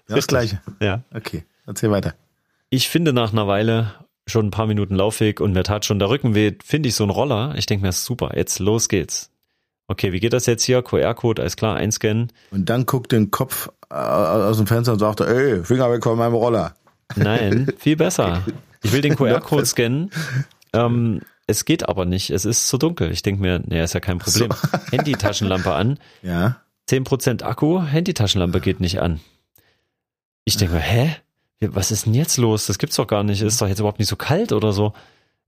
Ja, 0.10 0.16
das 0.16 0.28
gleiche. 0.28 0.62
Ja. 0.80 1.04
Okay, 1.13 1.44
erzähl 1.66 1.92
weiter. 1.92 2.13
Ich 2.70 2.90
finde 2.90 3.13
nach 3.13 3.32
einer 3.32 3.48
Weile 3.48 3.94
schon 4.26 4.48
ein 4.48 4.52
paar 4.52 4.68
Minuten 4.68 4.96
Laufweg 4.96 5.40
und 5.40 5.54
mir 5.54 5.63
tat 5.63 5.86
schon 5.86 6.00
der 6.00 6.10
Rücken 6.10 6.36
weh, 6.36 6.54
finde 6.63 6.90
ich 6.90 6.96
so 6.96 7.04
einen 7.04 7.12
Roller. 7.12 7.56
Ich 7.58 7.66
denke 7.66 7.86
mir, 7.86 7.92
super, 7.92 8.32
jetzt 8.36 8.60
los 8.60 8.90
geht's. 8.90 9.32
Okay, 9.88 10.12
wie 10.12 10.20
geht 10.20 10.34
das 10.34 10.46
jetzt 10.46 10.63
hier? 10.63 10.82
QR-Code, 10.82 11.42
alles 11.42 11.56
klar, 11.56 11.78
einscannen. 11.78 12.34
Und 12.52 12.70
dann 12.70 12.86
guckt 12.86 13.13
den 13.13 13.32
Kopf 13.32 13.70
aus 13.89 14.58
dem 14.58 14.67
Fenster 14.67 14.93
und 14.93 15.00
sagt, 15.00 15.21
ey, 15.21 15.63
Finger 15.63 15.91
weg 15.91 16.04
von 16.04 16.17
meinem 16.17 16.34
Roller. 16.34 16.73
Nein, 17.15 17.71
viel 17.78 17.95
besser. 17.95 18.43
Ich 18.84 18.91
will 18.91 19.02
den 19.02 19.15
QR-Code 19.17 19.65
scannen. 19.65 20.12
Ähm, 20.73 21.21
es 21.47 21.63
geht 21.63 21.88
aber 21.88 22.06
nicht. 22.06 22.30
Es 22.30 22.43
ist 22.45 22.67
zu 22.67 22.78
dunkel. 22.78 23.12
Ich 23.12 23.21
denke 23.21 23.41
mir, 23.41 23.62
nee, 23.65 23.82
ist 23.82 23.93
ja 23.93 24.00
kein 24.02 24.19
Problem. 24.19 24.52
So. 24.52 24.78
Handy-Taschenlampe 24.91 25.73
an. 25.73 26.00
Ja. 26.21 26.58
10% 26.89 27.43
Akku, 27.43 27.82
Handy-Taschenlampe 27.82 28.60
geht 28.60 28.80
nicht 28.80 29.00
an. 29.00 29.19
Ich 30.45 30.58
denke 30.58 30.76
mir, 30.76 30.82
hä? 30.82 31.15
Was 31.60 31.91
ist 31.91 32.06
denn 32.06 32.13
jetzt 32.13 32.38
los? 32.38 32.67
Das 32.67 32.78
gibt's 32.78 32.97
doch 32.97 33.08
gar 33.08 33.23
nicht. 33.23 33.41
Ist 33.41 33.62
doch 33.62 33.67
jetzt 33.67 33.80
überhaupt 33.80 34.00
nicht 34.00 34.10
so 34.10 34.15
kalt 34.15 34.52
oder 34.52 34.73
so. 34.73 34.93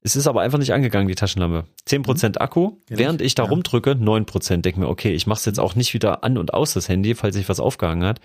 Es 0.02 0.16
ist 0.16 0.28
aber 0.28 0.42
einfach 0.42 0.60
nicht 0.60 0.74
angegangen, 0.74 1.08
die 1.08 1.16
Taschenlampe. 1.16 1.66
10% 1.88 2.30
mhm. 2.30 2.36
Akku, 2.38 2.78
ja, 2.90 2.98
während 2.98 3.22
ich 3.22 3.36
da 3.36 3.44
ja. 3.44 3.50
rumdrücke, 3.50 3.92
9%. 3.92 4.62
Denke 4.62 4.80
mir, 4.80 4.88
okay, 4.88 5.12
ich 5.12 5.28
mach's 5.28 5.46
jetzt 5.46 5.60
auch 5.60 5.76
nicht 5.76 5.94
wieder 5.94 6.24
an 6.24 6.38
und 6.38 6.54
aus, 6.54 6.74
das 6.74 6.88
Handy, 6.88 7.16
falls 7.16 7.36
sich 7.36 7.50
was 7.50 7.60
aufgehangen 7.60 8.06
hat. 8.06 8.20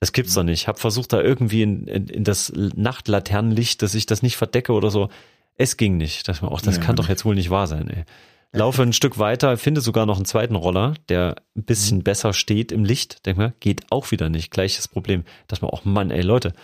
Das 0.00 0.12
gibt's 0.12 0.34
doch 0.34 0.44
nicht. 0.44 0.62
Ich 0.62 0.68
habe 0.68 0.78
versucht, 0.78 1.12
da 1.12 1.20
irgendwie 1.20 1.62
in, 1.62 1.86
in, 1.86 2.06
in 2.08 2.24
das 2.24 2.52
Nachtlaternenlicht, 2.54 3.82
dass 3.82 3.94
ich 3.94 4.06
das 4.06 4.22
nicht 4.22 4.36
verdecke 4.36 4.72
oder 4.72 4.90
so. 4.90 5.08
Es 5.56 5.76
ging 5.76 5.96
nicht. 5.96 6.28
Das, 6.28 6.42
auch, 6.42 6.60
das 6.60 6.76
ja, 6.76 6.82
kann 6.82 6.96
doch 6.96 7.08
jetzt 7.08 7.24
wohl 7.24 7.34
nicht 7.34 7.50
wahr 7.50 7.66
sein, 7.66 7.88
ey. 7.88 8.04
Laufe 8.52 8.82
ein 8.82 8.94
Stück 8.94 9.18
weiter, 9.18 9.58
finde 9.58 9.82
sogar 9.82 10.06
noch 10.06 10.16
einen 10.16 10.24
zweiten 10.24 10.54
Roller, 10.54 10.94
der 11.10 11.36
ein 11.54 11.64
bisschen 11.64 11.98
mhm. 11.98 12.02
besser 12.04 12.32
steht 12.32 12.72
im 12.72 12.84
Licht. 12.84 13.26
Denk 13.26 13.36
mir, 13.36 13.52
geht 13.60 13.82
auch 13.90 14.10
wieder 14.10 14.30
nicht. 14.30 14.50
Gleiches 14.50 14.88
Problem. 14.88 15.24
Dass 15.48 15.60
man 15.60 15.70
auch, 15.70 15.84
Mann, 15.84 16.10
ey 16.10 16.22
Leute. 16.22 16.54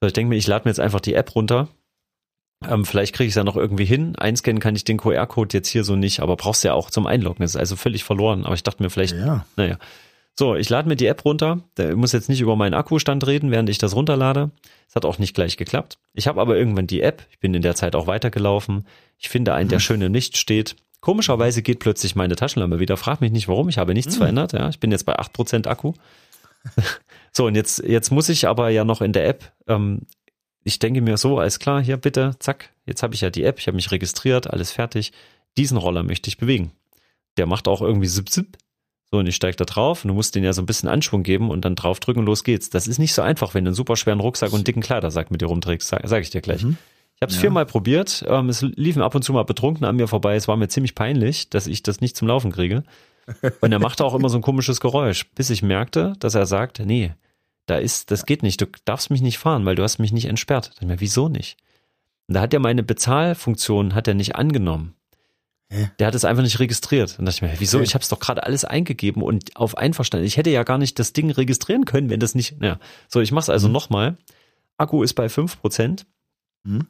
Also 0.00 0.08
ich 0.08 0.12
denke 0.14 0.30
mir, 0.30 0.36
ich 0.36 0.46
lade 0.46 0.64
mir 0.64 0.70
jetzt 0.70 0.80
einfach 0.80 1.00
die 1.00 1.14
App 1.14 1.34
runter. 1.34 1.68
Ähm, 2.68 2.84
vielleicht 2.84 3.14
kriege 3.14 3.26
ich 3.26 3.32
es 3.32 3.36
ja 3.36 3.44
noch 3.44 3.56
irgendwie 3.56 3.84
hin. 3.84 4.16
Einscannen 4.16 4.60
kann 4.60 4.76
ich 4.76 4.84
den 4.84 4.98
QR-Code 4.98 5.56
jetzt 5.56 5.68
hier 5.68 5.84
so 5.84 5.96
nicht, 5.96 6.20
aber 6.20 6.36
brauchst 6.36 6.62
ja 6.64 6.74
auch 6.74 6.90
zum 6.90 7.06
Einloggen. 7.06 7.42
Das 7.42 7.52
ist 7.52 7.56
also 7.56 7.76
völlig 7.76 8.04
verloren. 8.04 8.44
Aber 8.44 8.54
ich 8.54 8.62
dachte 8.62 8.82
mir 8.82 8.90
vielleicht, 8.90 9.14
ja. 9.14 9.46
naja. 9.56 9.78
So, 10.38 10.54
ich 10.54 10.68
lade 10.70 10.88
mir 10.88 10.96
die 10.96 11.06
App 11.06 11.24
runter. 11.24 11.60
Ich 11.78 11.94
muss 11.96 12.12
jetzt 12.12 12.28
nicht 12.28 12.40
über 12.40 12.56
meinen 12.56 12.74
Akkustand 12.74 13.26
reden, 13.26 13.50
während 13.50 13.68
ich 13.68 13.78
das 13.78 13.94
runterlade. 13.94 14.50
Es 14.88 14.94
hat 14.94 15.04
auch 15.04 15.18
nicht 15.18 15.34
gleich 15.34 15.56
geklappt. 15.56 15.98
Ich 16.14 16.26
habe 16.26 16.40
aber 16.40 16.56
irgendwann 16.56 16.86
die 16.86 17.02
App. 17.02 17.26
Ich 17.30 17.40
bin 17.40 17.52
in 17.54 17.62
der 17.62 17.74
Zeit 17.74 17.94
auch 17.94 18.06
weitergelaufen. 18.06 18.86
Ich 19.18 19.28
finde 19.28 19.54
einen, 19.54 19.68
der 19.68 19.78
mhm. 19.78 19.82
schön 19.82 20.02
im 20.02 20.14
Licht 20.14 20.36
steht. 20.36 20.76
Komischerweise 21.00 21.62
geht 21.62 21.78
plötzlich 21.78 22.14
meine 22.14 22.36
Taschenlampe 22.36 22.78
wieder. 22.78 22.96
Frag 22.96 23.20
mich 23.20 23.32
nicht 23.32 23.48
warum, 23.48 23.68
ich 23.68 23.78
habe 23.78 23.94
nichts 23.94 24.14
mhm. 24.14 24.18
verändert. 24.18 24.52
Ja, 24.52 24.68
ich 24.68 24.80
bin 24.80 24.90
jetzt 24.90 25.04
bei 25.04 25.18
8% 25.18 25.66
Akku. 25.66 25.94
so, 27.32 27.46
und 27.46 27.54
jetzt, 27.54 27.82
jetzt 27.86 28.10
muss 28.10 28.28
ich 28.28 28.46
aber 28.46 28.68
ja 28.68 28.84
noch 28.84 29.00
in 29.00 29.12
der 29.12 29.26
App, 29.26 29.52
ähm, 29.66 30.02
ich 30.62 30.78
denke 30.78 31.00
mir 31.00 31.16
so, 31.16 31.38
alles 31.38 31.58
klar, 31.58 31.82
hier 31.82 31.96
bitte, 31.96 32.32
zack, 32.38 32.70
jetzt 32.86 33.02
habe 33.02 33.14
ich 33.14 33.20
ja 33.20 33.30
die 33.30 33.44
App, 33.44 33.58
ich 33.58 33.66
habe 33.66 33.76
mich 33.76 33.90
registriert, 33.90 34.50
alles 34.50 34.72
fertig. 34.72 35.12
Diesen 35.56 35.76
Roller 35.76 36.02
möchte 36.02 36.28
ich 36.28 36.38
bewegen. 36.38 36.72
Der 37.36 37.46
macht 37.46 37.68
auch 37.68 37.80
irgendwie 37.80 38.08
zip, 38.08 38.28
zip. 38.28 38.58
So, 39.10 39.18
und 39.18 39.26
ich 39.26 39.34
steige 39.34 39.56
da 39.56 39.64
drauf 39.64 40.04
und 40.04 40.08
du 40.08 40.14
musst 40.14 40.36
den 40.36 40.44
ja 40.44 40.52
so 40.52 40.62
ein 40.62 40.66
bisschen 40.66 40.88
Anschwung 40.88 41.24
geben 41.24 41.50
und 41.50 41.64
dann 41.64 41.74
draufdrücken 41.74 42.20
und 42.20 42.26
los 42.26 42.44
geht's. 42.44 42.70
Das 42.70 42.86
ist 42.86 42.98
nicht 42.98 43.12
so 43.12 43.22
einfach, 43.22 43.54
wenn 43.54 43.64
du 43.64 43.70
einen 43.70 43.74
super 43.74 43.96
schweren 43.96 44.20
Rucksack 44.20 44.52
und 44.52 44.68
dicken 44.68 44.82
Kleidersack 44.82 45.32
mit 45.32 45.40
dir 45.40 45.46
rumträgst, 45.46 45.88
sag, 45.88 46.02
sag 46.04 46.22
ich 46.22 46.30
dir 46.30 46.40
gleich. 46.40 46.62
Mhm. 46.62 46.76
Ich 47.16 47.22
habe 47.22 47.30
es 47.30 47.36
ja. 47.36 47.40
viermal 47.40 47.66
probiert. 47.66 48.24
Ähm, 48.28 48.48
es 48.48 48.62
liefen 48.62 49.02
ab 49.02 49.14
und 49.14 49.22
zu 49.22 49.32
mal 49.32 49.44
betrunken 49.44 49.84
an 49.84 49.96
mir 49.96 50.06
vorbei. 50.06 50.36
Es 50.36 50.46
war 50.46 50.56
mir 50.56 50.68
ziemlich 50.68 50.94
peinlich, 50.94 51.50
dass 51.50 51.66
ich 51.66 51.82
das 51.82 52.00
nicht 52.00 52.16
zum 52.16 52.28
Laufen 52.28 52.52
kriege. 52.52 52.84
Und 53.60 53.72
er 53.72 53.78
machte 53.78 54.04
auch 54.04 54.14
immer 54.14 54.28
so 54.28 54.38
ein 54.38 54.42
komisches 54.42 54.80
Geräusch, 54.80 55.28
bis 55.34 55.50
ich 55.50 55.62
merkte, 55.62 56.14
dass 56.18 56.34
er 56.34 56.46
sagt, 56.46 56.80
nee, 56.80 57.12
da 57.70 57.78
ist, 57.78 58.10
das 58.10 58.26
geht 58.26 58.42
nicht. 58.42 58.60
Du 58.60 58.66
darfst 58.84 59.10
mich 59.10 59.22
nicht 59.22 59.38
fahren, 59.38 59.64
weil 59.64 59.76
du 59.76 59.82
hast 59.82 59.98
mich 59.98 60.12
nicht 60.12 60.26
entsperrt. 60.26 60.72
Ich 60.80 60.86
mir, 60.86 61.00
wieso 61.00 61.28
nicht? 61.28 61.56
Und 62.26 62.34
da 62.34 62.40
hat 62.40 62.52
er 62.52 62.60
meine 62.60 62.82
Bezahlfunktion 62.82 63.94
hat 63.94 64.08
er 64.08 64.14
nicht 64.14 64.36
angenommen. 64.36 64.94
Hä? 65.68 65.90
Der 65.98 66.08
hat 66.08 66.14
es 66.14 66.24
einfach 66.24 66.42
nicht 66.42 66.58
registriert. 66.58 67.18
Und 67.18 67.26
da 67.26 67.30
dachte 67.30 67.44
ich 67.46 67.52
mir, 67.52 67.60
wieso? 67.60 67.80
Ich 67.80 67.94
habe 67.94 68.02
es 68.02 68.08
doch 68.08 68.18
gerade 68.18 68.42
alles 68.42 68.64
eingegeben 68.64 69.22
und 69.22 69.56
auf 69.56 69.76
einverstanden. 69.78 70.26
Ich 70.26 70.36
hätte 70.36 70.50
ja 70.50 70.64
gar 70.64 70.78
nicht 70.78 70.98
das 70.98 71.12
Ding 71.12 71.30
registrieren 71.30 71.84
können, 71.84 72.10
wenn 72.10 72.20
das 72.20 72.34
nicht. 72.34 72.56
Ja. 72.60 72.80
So, 73.08 73.20
ich 73.20 73.30
mache 73.30 73.44
es 73.44 73.50
also 73.50 73.68
mhm. 73.68 73.74
nochmal. 73.74 74.16
Akku 74.76 75.02
ist 75.02 75.14
bei 75.14 75.28
fünf 75.28 75.60
Prozent. 75.60 76.06
Mhm. 76.64 76.88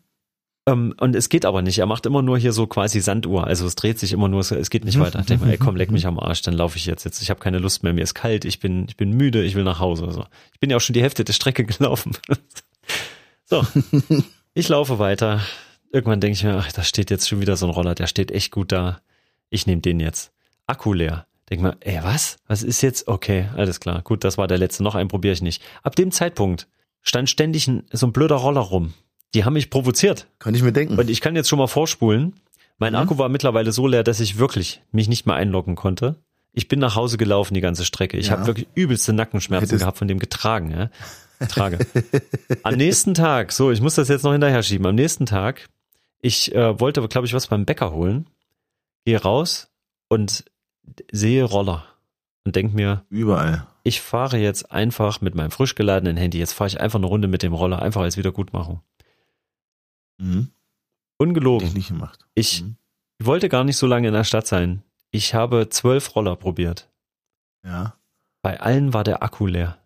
Ähm, 0.67 0.95
und 0.99 1.17
es 1.17 1.29
geht 1.29 1.45
aber 1.45 1.63
nicht. 1.63 1.79
Er 1.79 1.87
macht 1.87 2.07
immer 2.07 2.23
nur 2.23 2.39
hier 2.39 2.53
so 2.53 2.67
quasi 2.67 3.01
Sanduhr. 3.01 3.47
Also 3.47 3.67
es 3.67 3.75
dreht 3.75 3.99
sich 3.99 4.13
immer 4.13 4.29
nur, 4.29 4.41
es 4.41 4.71
geht 4.71 4.85
nicht 4.85 4.99
weiter. 4.99 5.21
Ich 5.21 5.27
denke 5.27 5.45
mal, 5.45 5.51
ey, 5.51 5.59
komm, 5.59 5.77
leck 5.77 5.91
mich 5.91 6.07
am 6.07 6.19
Arsch, 6.19 6.43
dann 6.43 6.55
laufe 6.55 6.77
ich 6.77 6.87
jetzt. 6.87 7.05
jetzt. 7.05 7.23
Ich 7.23 7.31
habe 7.31 7.41
keine 7.41 7.59
Lust 7.59 7.83
mehr, 7.83 7.93
mir 7.93 8.03
ist 8.03 8.15
kalt, 8.15 8.45
ich 8.45 8.61
bin, 8.61 8.87
ich 8.89 8.97
bin 8.97 9.13
müde, 9.13 9.43
ich 9.43 9.55
will 9.55 9.65
nach 9.65 9.81
Hause. 9.81 10.11
So. 10.13 10.25
Ich 10.53 10.61
bin 10.61 10.71
ja 10.71 10.77
auch 10.77 10.81
schon 10.81 10.95
die 10.95 11.03
Hälfte 11.03 11.25
der 11.25 11.33
Strecke 11.33 11.65
gelaufen. 11.67 12.13
so, 13.45 13.67
ich 14.55 14.69
laufe 14.69 14.99
weiter. 14.99 15.41
Irgendwann 15.93 16.21
denke 16.21 16.35
ich 16.35 16.45
mir, 16.45 16.57
ach, 16.57 16.71
da 16.73 16.83
steht 16.83 17.11
jetzt 17.11 17.29
schon 17.29 17.41
wieder 17.41 17.57
so 17.57 17.67
ein 17.67 17.73
Roller, 17.73 17.95
der 17.95 18.07
steht 18.07 18.31
echt 18.31 18.53
gut 18.53 18.71
da. 18.71 19.01
Ich 19.49 19.67
nehme 19.67 19.81
den 19.81 19.99
jetzt. 19.99 20.33
Akku 20.67 20.93
leer. 20.93 21.27
Denk 21.49 21.63
mal, 21.63 21.77
ey, 21.81 21.99
was? 22.03 22.37
Was 22.47 22.63
ist 22.63 22.81
jetzt? 22.81 23.09
Okay, 23.09 23.49
alles 23.57 23.81
klar. 23.81 24.03
Gut, 24.03 24.23
das 24.23 24.39
war 24.39 24.47
der 24.47 24.59
letzte. 24.59 24.85
Noch 24.85 24.95
einen 24.95 25.09
probiere 25.09 25.33
ich 25.35 25.43
nicht. 25.43 25.63
Ab 25.83 25.97
dem 25.97 26.13
Zeitpunkt 26.13 26.69
stand 27.03 27.29
ständig 27.29 27.67
ein, 27.67 27.85
so 27.91 28.07
ein 28.07 28.13
blöder 28.13 28.37
Roller 28.37 28.61
rum. 28.61 28.95
Die 29.35 29.45
haben 29.45 29.55
mich 29.55 29.71
provoziert. 29.71 30.27
Kann 30.39 30.55
ich 30.55 30.63
mir 30.63 30.73
denken. 30.73 30.99
Und 30.99 31.09
ich 31.11 31.21
kann 31.21 31.37
jetzt 31.37 31.49
schon 31.49 31.59
mal 31.59 31.69
vorspulen. 31.69 32.35
Mein 32.79 32.95
mhm. 32.95 33.01
Akku 33.01 33.19
war 33.19 33.29
mittlerweile 33.29 33.73
so 33.73 33.87
leer, 33.87 34.03
dass 34.03 34.21
ich 34.21 34.39
wirklich 34.39 34.83
mich 34.91 35.09
nicht 35.09 35.27
mehr 35.27 35.37
einloggen 35.37 35.77
konnte. 35.77 36.17
Ich 36.53 36.67
bin 36.67 36.81
nach 36.81 36.97
Hause 36.97 37.17
gelaufen 37.17 37.55
die 37.55 37.61
ganze 37.61 37.85
Strecke. 37.85 38.17
Ich 38.17 38.27
ja. 38.27 38.33
habe 38.33 38.47
wirklich 38.47 38.67
übelste 38.75 39.13
Nackenschmerzen 39.13 39.67
Hättest 39.67 39.83
gehabt 39.83 39.99
von 39.99 40.09
dem 40.09 40.19
getragen. 40.19 40.71
Ja? 40.71 40.91
Trage. 41.47 41.79
Am 42.63 42.75
nächsten 42.75 43.15
Tag, 43.15 43.53
so, 43.53 43.71
ich 43.71 43.81
muss 43.81 43.95
das 43.95 44.09
jetzt 44.09 44.25
noch 44.25 44.33
hinterher 44.33 44.63
schieben. 44.63 44.87
Am 44.87 44.95
nächsten 44.95 45.27
Tag, 45.27 45.69
ich 46.21 46.55
äh, 46.55 46.79
wollte, 46.81 47.07
glaube 47.09 47.27
ich, 47.27 47.35
was 47.35 47.47
beim 47.47 47.65
Bäcker 47.65 47.93
holen, 47.93 48.27
gehe 49.05 49.21
raus 49.21 49.69
und 50.09 50.45
sehe 51.13 51.45
Roller 51.45 51.85
und 52.45 52.57
denk 52.57 52.75
mir, 52.75 53.05
überall. 53.09 53.67
Ich 53.83 54.01
fahre 54.01 54.37
jetzt 54.37 54.71
einfach 54.71 55.21
mit 55.21 55.35
meinem 55.35 55.51
frisch 55.51 55.75
geladenen 55.75 56.17
Handy. 56.17 56.39
Jetzt 56.39 56.53
fahre 56.53 56.69
ich 56.69 56.81
einfach 56.81 56.99
eine 56.99 57.07
Runde 57.07 57.29
mit 57.29 57.43
dem 57.43 57.55
Roller, 57.55 57.81
einfach 57.81 58.03
als 58.03 58.17
Wiedergutmachung. 58.17 58.83
Mhm. 60.21 60.49
Ungelogen. 61.19 61.69
Ich 61.69 61.75
nicht 61.75 61.89
gemacht. 61.89 62.27
Ich 62.35 62.63
mhm. 62.63 62.77
wollte 63.23 63.49
gar 63.49 63.65
nicht 63.65 63.77
so 63.77 63.87
lange 63.87 64.09
in 64.09 64.15
der 64.15 64.25
Stadt 64.25 64.47
sein. 64.47 64.83
Ich 65.11 65.35
habe 65.35 65.69
zwölf 65.69 66.15
Roller 66.15 66.37
probiert. 66.37 66.89
Ja. 67.65 67.95
Bei 68.43 68.61
allen 68.61 68.95
war 68.95 69.05
der 69.05 69.23
Akku 69.23 69.47
leer. 69.47 69.79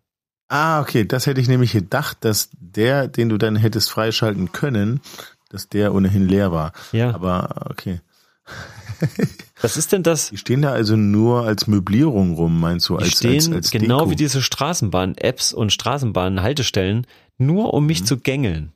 Ah, 0.49 0.81
okay. 0.81 1.05
Das 1.05 1.27
hätte 1.27 1.41
ich 1.41 1.49
nämlich 1.49 1.73
gedacht, 1.73 2.19
dass 2.21 2.51
der, 2.53 3.09
den 3.09 3.29
du 3.29 3.39
dann 3.39 3.57
hättest 3.57 3.91
freischalten 3.91 4.53
können, 4.53 5.01
dass 5.49 5.69
der 5.69 5.95
ohnehin 5.95 6.29
leer 6.29 6.53
war. 6.53 6.73
Ja. 6.93 7.15
Aber 7.15 7.67
okay. 7.71 8.01
Was 9.61 9.77
ist 9.77 9.93
denn 9.93 10.03
das? 10.03 10.31
Die 10.31 10.37
stehen 10.37 10.63
da 10.63 10.73
also 10.73 10.97
nur 10.97 11.45
als 11.45 11.67
Möblierung 11.67 12.35
rum, 12.35 12.61
meinst 12.61 12.89
du? 12.89 12.97
Als, 12.97 13.09
die 13.09 13.17
stehen 13.17 13.35
als, 13.35 13.53
als 13.53 13.71
genau 13.71 14.01
Deko. 14.01 14.11
wie 14.11 14.17
diese 14.17 14.43
Straßenbahn-Apps 14.43 15.53
und 15.53 15.73
Straßenbahn-Haltestellen, 15.73 17.07
nur 17.39 17.73
um 17.73 17.87
mich 17.87 18.03
mhm. 18.03 18.07
zu 18.07 18.19
gängeln. 18.19 18.73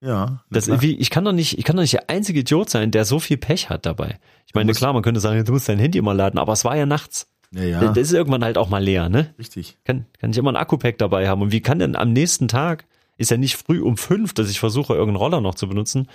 Ja. 0.00 0.44
Das 0.50 0.68
irgendwie, 0.68 0.96
ich 0.96 1.10
kann 1.10 1.24
doch 1.24 1.32
nicht, 1.32 1.58
ich 1.58 1.64
kann 1.64 1.76
doch 1.76 1.82
nicht 1.82 1.94
der 1.94 2.08
einzige 2.08 2.40
Idiot 2.40 2.70
sein, 2.70 2.90
der 2.90 3.04
so 3.04 3.18
viel 3.18 3.36
Pech 3.36 3.68
hat 3.68 3.84
dabei. 3.86 4.18
Ich 4.46 4.54
meine, 4.54 4.72
klar, 4.72 4.92
man 4.92 5.02
könnte 5.02 5.20
sagen, 5.20 5.44
du 5.44 5.52
musst 5.52 5.68
dein 5.68 5.78
Handy 5.78 5.98
immer 5.98 6.14
laden, 6.14 6.38
aber 6.38 6.52
es 6.52 6.64
war 6.64 6.76
ja 6.76 6.86
nachts. 6.86 7.28
Ja, 7.50 7.64
ja. 7.64 7.80
Das 7.92 7.98
ist 7.98 8.12
irgendwann 8.12 8.44
halt 8.44 8.58
auch 8.58 8.68
mal 8.68 8.82
leer, 8.82 9.08
ne? 9.08 9.34
Richtig. 9.38 9.78
Kann, 9.84 10.06
kann 10.20 10.30
ich 10.30 10.38
immer 10.38 10.52
ein 10.52 10.56
Akku-Pack 10.56 10.98
dabei 10.98 11.28
haben. 11.28 11.42
Und 11.42 11.52
wie 11.52 11.60
kann 11.60 11.78
denn 11.78 11.96
am 11.96 12.12
nächsten 12.12 12.46
Tag, 12.46 12.86
ist 13.16 13.30
ja 13.30 13.36
nicht 13.36 13.56
früh 13.56 13.80
um 13.80 13.96
fünf, 13.96 14.34
dass 14.34 14.50
ich 14.50 14.60
versuche, 14.60 14.92
irgendeinen 14.92 15.16
Roller 15.16 15.40
noch 15.40 15.54
zu 15.54 15.68
benutzen. 15.68 16.08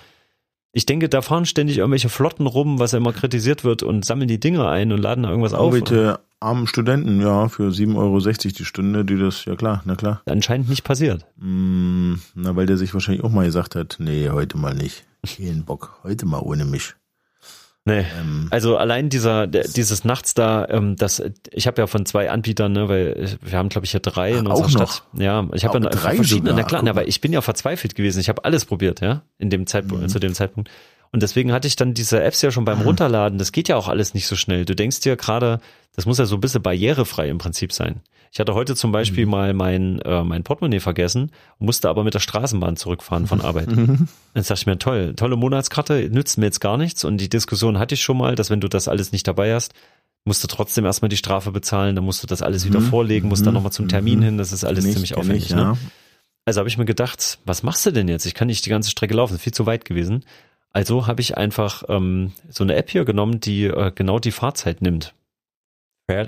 Ich 0.76 0.86
denke, 0.86 1.08
da 1.08 1.22
fahren 1.22 1.46
ständig 1.46 1.78
irgendwelche 1.78 2.08
Flotten 2.08 2.48
rum, 2.48 2.80
was 2.80 2.92
ja 2.92 2.98
immer 2.98 3.12
kritisiert 3.12 3.62
wird 3.62 3.84
und 3.84 4.04
sammeln 4.04 4.26
die 4.26 4.40
Dinger 4.40 4.68
ein 4.68 4.90
und 4.90 5.00
laden 5.00 5.22
da 5.22 5.30
irgendwas 5.30 5.54
auf. 5.54 5.72
Bitte 5.72 6.18
armen 6.40 6.66
Studenten, 6.66 7.20
ja, 7.20 7.48
für 7.48 7.70
7,60 7.70 7.96
Euro 7.96 8.18
die 8.18 8.64
Stunde, 8.64 9.04
die 9.04 9.16
das, 9.16 9.44
ja 9.44 9.54
klar, 9.54 9.82
na 9.84 9.94
klar. 9.94 10.20
Anscheinend 10.26 10.68
nicht 10.68 10.82
passiert. 10.82 11.24
Mm, 11.36 12.14
na, 12.34 12.56
weil 12.56 12.66
der 12.66 12.76
sich 12.76 12.92
wahrscheinlich 12.92 13.22
auch 13.22 13.30
mal 13.30 13.46
gesagt 13.46 13.76
hat, 13.76 13.96
nee, 14.00 14.28
heute 14.28 14.58
mal 14.58 14.74
nicht. 14.74 15.04
Keinen 15.24 15.64
Bock, 15.64 16.00
heute 16.02 16.26
mal 16.26 16.40
ohne 16.40 16.64
mich. 16.64 16.94
Nee. 17.86 18.04
Ähm, 18.18 18.48
also 18.50 18.78
allein 18.78 19.10
dieser, 19.10 19.46
der, 19.46 19.64
dieses 19.68 20.04
Nachts 20.04 20.32
da, 20.32 20.66
ähm, 20.70 20.96
das, 20.96 21.22
ich 21.50 21.66
habe 21.66 21.82
ja 21.82 21.86
von 21.86 22.06
zwei 22.06 22.30
Anbietern, 22.30 22.72
ne, 22.72 22.88
weil 22.88 23.36
wir 23.42 23.58
haben, 23.58 23.68
glaube 23.68 23.84
ich, 23.84 23.90
hier 23.90 24.00
drei 24.00 24.32
in 24.32 24.46
unserer 24.46 24.70
Stadt. 24.70 25.02
Noch? 25.12 25.20
Ja, 25.20 25.46
ich 25.52 25.66
habe 25.66 25.78
ja 25.78 25.90
drei 25.90 26.16
verschiedene, 26.16 26.50
sogar. 26.50 26.62
na 26.62 26.80
klar, 26.80 26.96
weil 26.96 27.08
ich 27.08 27.20
bin 27.20 27.32
ja 27.32 27.42
verzweifelt 27.42 27.94
gewesen. 27.94 28.20
Ich 28.20 28.30
habe 28.30 28.44
alles 28.44 28.64
probiert, 28.64 29.02
ja, 29.02 29.22
in 29.38 29.50
dem 29.50 29.66
Zeitpunkt, 29.66 30.04
mhm. 30.04 30.08
zu 30.08 30.18
dem 30.18 30.32
Zeitpunkt. 30.32 30.70
Und 31.12 31.22
deswegen 31.22 31.52
hatte 31.52 31.68
ich 31.68 31.76
dann 31.76 31.94
diese 31.94 32.22
Apps 32.22 32.40
ja 32.42 32.50
schon 32.50 32.64
beim 32.64 32.78
mhm. 32.78 32.86
Runterladen. 32.86 33.38
Das 33.38 33.52
geht 33.52 33.68
ja 33.68 33.76
auch 33.76 33.88
alles 33.88 34.14
nicht 34.14 34.26
so 34.26 34.34
schnell. 34.34 34.64
Du 34.64 34.74
denkst 34.74 35.00
dir 35.00 35.16
gerade, 35.16 35.60
das 35.94 36.06
muss 36.06 36.18
ja 36.18 36.24
so 36.24 36.36
ein 36.36 36.40
bisschen 36.40 36.62
barrierefrei 36.62 37.28
im 37.28 37.38
Prinzip 37.38 37.72
sein. 37.72 38.00
Ich 38.34 38.40
hatte 38.40 38.54
heute 38.54 38.74
zum 38.74 38.90
Beispiel 38.90 39.26
mhm. 39.26 39.30
mal 39.30 39.54
mein, 39.54 40.00
äh, 40.00 40.24
mein 40.24 40.42
Portemonnaie 40.42 40.80
vergessen, 40.80 41.30
musste 41.60 41.88
aber 41.88 42.02
mit 42.02 42.14
der 42.14 42.18
Straßenbahn 42.18 42.76
zurückfahren 42.76 43.28
von 43.28 43.40
Arbeit. 43.40 43.68
Mhm. 43.70 44.08
Jetzt 44.34 44.50
dachte 44.50 44.60
ich 44.60 44.66
mir, 44.66 44.76
toll, 44.76 45.14
tolle 45.14 45.36
Monatskarte, 45.36 46.10
nützt 46.10 46.36
mir 46.36 46.46
jetzt 46.46 46.60
gar 46.60 46.76
nichts. 46.76 47.04
Und 47.04 47.18
die 47.18 47.28
Diskussion 47.28 47.78
hatte 47.78 47.94
ich 47.94 48.02
schon 48.02 48.18
mal, 48.18 48.34
dass 48.34 48.50
wenn 48.50 48.60
du 48.60 48.66
das 48.66 48.88
alles 48.88 49.12
nicht 49.12 49.28
dabei 49.28 49.54
hast, 49.54 49.72
musst 50.24 50.42
du 50.42 50.48
trotzdem 50.48 50.84
erstmal 50.84 51.10
die 51.10 51.16
Strafe 51.16 51.52
bezahlen, 51.52 51.94
dann 51.94 52.04
musst 52.04 52.24
du 52.24 52.26
das 52.26 52.42
alles 52.42 52.66
wieder 52.66 52.80
mhm. 52.80 52.86
vorlegen, 52.86 53.28
musst 53.28 53.46
dann 53.46 53.52
mhm. 53.52 53.58
nochmal 53.58 53.72
zum 53.72 53.86
Termin 53.86 54.20
hin, 54.20 54.36
das 54.36 54.50
ist 54.50 54.64
alles 54.64 54.84
nicht, 54.84 54.94
ziemlich 54.94 55.16
aufwendig. 55.16 55.44
Ich, 55.44 55.54
ne? 55.54 55.60
ja. 55.60 55.72
ne? 55.72 55.78
Also 56.44 56.58
habe 56.58 56.68
ich 56.68 56.76
mir 56.76 56.86
gedacht, 56.86 57.38
was 57.44 57.62
machst 57.62 57.86
du 57.86 57.92
denn 57.92 58.08
jetzt? 58.08 58.26
Ich 58.26 58.34
kann 58.34 58.48
nicht 58.48 58.66
die 58.66 58.70
ganze 58.70 58.90
Strecke 58.90 59.14
laufen, 59.14 59.38
viel 59.38 59.54
zu 59.54 59.64
weit 59.64 59.84
gewesen. 59.84 60.24
Also 60.72 61.06
habe 61.06 61.20
ich 61.20 61.36
einfach 61.36 61.84
ähm, 61.88 62.32
so 62.50 62.64
eine 62.64 62.74
App 62.74 62.90
hier 62.90 63.04
genommen, 63.04 63.38
die 63.38 63.66
äh, 63.66 63.92
genau 63.94 64.18
die 64.18 64.32
Fahrzeit 64.32 64.82
nimmt. 64.82 65.14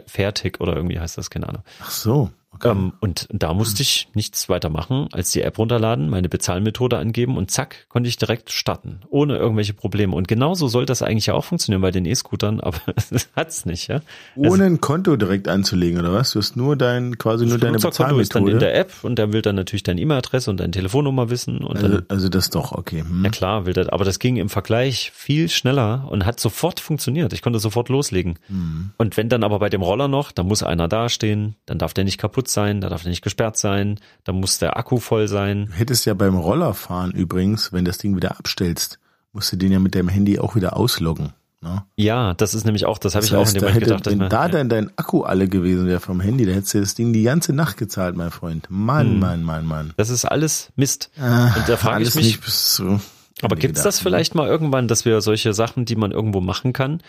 Fertig 0.07 0.61
oder 0.61 0.75
irgendwie 0.75 0.99
heißt 0.99 1.19
das, 1.19 1.31
keine 1.31 1.49
Ahnung. 1.49 1.63
Ach 1.81 1.91
so. 1.91 2.31
Okay. 2.57 2.71
Ähm, 2.71 2.93
und 3.01 3.29
da 3.31 3.53
musste 3.53 3.83
ich 3.83 4.09
nichts 4.15 4.49
weiter 4.49 4.71
machen, 4.71 5.09
als 5.13 5.31
die 5.31 5.43
App 5.43 5.59
runterladen, 5.59 6.09
meine 6.09 6.29
Bezahlmethode 6.29 6.97
angeben 6.97 7.37
und 7.37 7.51
zack, 7.51 7.87
konnte 7.89 8.09
ich 8.09 8.17
direkt 8.17 8.51
starten, 8.51 9.01
ohne 9.09 9.37
irgendwelche 9.37 9.75
Probleme. 9.75 10.15
Und 10.15 10.27
genauso 10.27 10.67
soll 10.69 10.87
das 10.87 11.03
eigentlich 11.03 11.27
ja 11.27 11.35
auch 11.35 11.45
funktionieren 11.45 11.83
bei 11.83 11.91
den 11.91 12.07
E-Scootern, 12.07 12.61
aber 12.67 12.81
das 13.11 13.29
hat's 13.37 13.67
nicht, 13.67 13.89
ja. 13.89 14.01
Ohne 14.37 14.51
also, 14.51 14.65
ein 14.65 14.81
Konto 14.81 15.17
direkt 15.17 15.49
anzulegen, 15.49 16.01
oder 16.01 16.13
was? 16.13 16.33
Du 16.33 16.39
hast 16.39 16.57
nur 16.57 16.77
dein, 16.77 17.19
quasi 17.19 17.45
nur 17.45 17.59
deine 17.59 17.79
Bezahlmethode. 17.79 18.23
ist 18.23 18.35
dann 18.35 18.49
in 18.49 18.59
der 18.59 18.75
App 18.75 18.93
und 19.03 19.19
der 19.19 19.33
will 19.33 19.43
dann 19.43 19.57
natürlich 19.57 19.83
deine 19.83 20.01
E-Mail-Adresse 20.01 20.51
und 20.51 20.59
deine 20.59 20.71
Telefonnummer 20.71 21.29
wissen. 21.29 21.59
Und 21.59 21.77
also, 21.77 21.89
dann, 21.89 22.07
also 22.09 22.29
das 22.29 22.49
doch, 22.51 22.73
okay. 22.73 23.03
Hm. 23.03 23.25
Ja 23.25 23.31
klar, 23.31 23.67
will 23.67 23.75
das, 23.75 23.89
aber 23.89 24.05
das 24.05 24.19
ging 24.19 24.37
im 24.37 24.49
Vergleich 24.49 25.13
viel 25.15 25.51
schneller 25.51 26.09
und 26.11 26.25
hat 26.25 26.41
sofort 26.41 26.81
funktioniert. 26.81 27.35
Ich 27.35 27.43
konnte 27.43 27.59
sofort 27.59 27.91
loslegen. 27.91 28.39
Hm. 28.47 28.91
Und 28.97 29.17
wenn 29.17 29.29
dann 29.29 29.45
aber 29.45 29.59
bei 29.59 29.69
dem 29.69 29.83
Roller 29.83 30.09
noch, 30.09 30.33
da 30.33 30.43
muss 30.43 30.63
einer 30.63 30.89
dastehen, 30.89 31.57
dann 31.67 31.79
darf 31.79 31.93
der 31.93 32.05
nicht 32.05 32.19
kaputt 32.19 32.36
sein, 32.45 32.81
da 32.81 32.89
darf 32.89 33.03
der 33.03 33.11
nicht 33.11 33.23
gesperrt 33.23 33.57
sein, 33.57 33.99
da 34.25 34.33
muss 34.33 34.59
der 34.59 34.77
Akku 34.77 34.99
voll 34.99 35.29
sein. 35.29 35.67
Du 35.67 35.73
hättest 35.73 36.07
ja 36.07 36.15
beim 36.15 36.37
Rollerfahren 36.37 37.13
übrigens, 37.13 37.73
wenn 37.73 37.85
das 37.85 37.99
Ding 37.99 38.17
wieder 38.17 38.39
abstellst, 38.39 38.99
musst 39.33 39.53
du 39.53 39.57
den 39.57 39.73
ja 39.73 39.79
mit 39.79 39.95
deinem 39.95 40.09
Handy 40.09 40.39
auch 40.39 40.55
wieder 40.55 40.77
ausloggen. 40.77 41.33
Ne? 41.63 41.85
Ja, 41.97 42.35
das 42.35 42.55
ist 42.55 42.65
nämlich 42.65 42.85
auch, 42.87 42.99
das 42.99 43.15
habe 43.15 43.25
ich 43.25 43.35
auch 43.35 43.47
in 43.47 43.55
dem 43.55 43.63
Moment 43.65 43.81
gedacht. 43.81 44.07
Wenn 44.07 44.19
da 44.21 44.47
ja. 44.47 44.49
dann 44.49 44.69
dein 44.69 44.91
Akku 44.97 45.23
alle 45.23 45.49
gewesen 45.49 45.87
wäre 45.87 46.01
vom 46.01 46.21
Handy, 46.21 46.47
da 46.47 46.53
hättest 46.53 46.75
du 46.75 46.81
das 46.81 46.95
Ding 46.95 47.13
die 47.13 47.23
ganze 47.23 47.53
Nacht 47.53 47.77
gezahlt, 47.77 48.17
mein 48.17 48.31
Freund. 48.31 48.67
Mann, 48.69 49.13
hm. 49.13 49.19
Mann, 49.19 49.43
Mann, 49.43 49.67
Mann. 49.67 49.93
Das 49.97 50.11
ist 50.11 50.25
alles 50.25 50.71
Mist. 50.77 51.11
Ah, 51.19 51.55
Und 51.57 51.69
da 51.69 51.77
frage 51.77 52.05
ich 52.05 52.15
mich, 52.15 52.39
so 52.47 53.01
aber 53.43 53.57
gibt's 53.57 53.83
das 53.83 54.01
vielleicht 54.01 54.35
mal 54.35 54.49
irgendwann, 54.49 54.89
dass 54.89 55.05
wir 55.05 55.21
solche 55.21 55.53
Sachen, 55.53 55.85
die 55.85 55.97
man 55.97 56.11
irgendwo 56.11 56.41
machen 56.41 56.73
kann, 56.73 57.03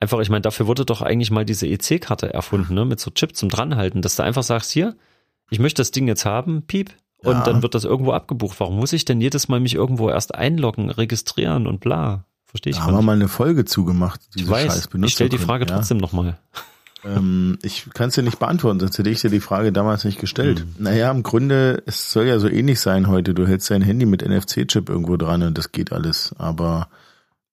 einfach, 0.00 0.18
ich 0.20 0.30
meine, 0.30 0.42
dafür 0.42 0.66
wurde 0.66 0.84
doch 0.84 1.02
eigentlich 1.02 1.30
mal 1.30 1.44
diese 1.44 1.66
EC-Karte 1.66 2.32
erfunden, 2.32 2.74
ne, 2.74 2.84
mit 2.84 3.00
so 3.00 3.10
Chip 3.10 3.36
zum 3.36 3.48
dranhalten, 3.48 4.02
dass 4.02 4.16
du 4.16 4.22
einfach 4.22 4.42
sagst, 4.42 4.70
hier, 4.70 4.96
ich 5.50 5.58
möchte 5.58 5.80
das 5.80 5.90
Ding 5.90 6.06
jetzt 6.08 6.24
haben, 6.24 6.62
piep, 6.62 6.92
und 7.18 7.32
ja. 7.32 7.42
dann 7.42 7.62
wird 7.62 7.74
das 7.74 7.84
irgendwo 7.84 8.12
abgebucht. 8.12 8.60
Warum 8.60 8.76
muss 8.76 8.92
ich 8.92 9.04
denn 9.04 9.20
jedes 9.20 9.48
Mal 9.48 9.58
mich 9.58 9.74
irgendwo 9.74 10.08
erst 10.08 10.34
einloggen, 10.34 10.90
registrieren 10.90 11.66
und 11.66 11.80
bla? 11.80 12.24
Verstehe 12.44 12.70
ich 12.70 12.76
da 12.76 12.84
haben 12.84 12.94
wir 12.94 13.02
mal 13.02 13.16
eine 13.16 13.28
Folge 13.28 13.64
zugemacht. 13.64 14.20
Diese 14.34 14.44
ich 14.44 14.50
weiß, 14.50 14.88
ich 15.02 15.12
stelle 15.12 15.28
die 15.28 15.38
Frage 15.38 15.66
ja. 15.66 15.74
trotzdem 15.74 15.98
nochmal. 15.98 16.38
Ähm, 17.04 17.58
ich 17.62 17.88
kann 17.92 18.08
es 18.08 18.14
dir 18.14 18.22
nicht 18.22 18.38
beantworten, 18.38 18.80
sonst 18.80 18.98
hätte 18.98 19.10
ich 19.10 19.20
dir 19.20 19.30
die 19.30 19.40
Frage 19.40 19.72
damals 19.72 20.04
nicht 20.04 20.18
gestellt. 20.18 20.64
Mhm. 20.64 20.84
Naja, 20.84 21.10
im 21.10 21.22
Grunde, 21.22 21.82
es 21.86 22.10
soll 22.10 22.26
ja 22.26 22.38
so 22.38 22.48
ähnlich 22.48 22.80
sein 22.80 23.08
heute. 23.08 23.34
Du 23.34 23.46
hältst 23.46 23.70
dein 23.70 23.82
Handy 23.82 24.06
mit 24.06 24.26
NFC-Chip 24.26 24.88
irgendwo 24.88 25.16
dran 25.16 25.42
und 25.42 25.58
das 25.58 25.72
geht 25.72 25.92
alles. 25.92 26.34
Aber 26.38 26.88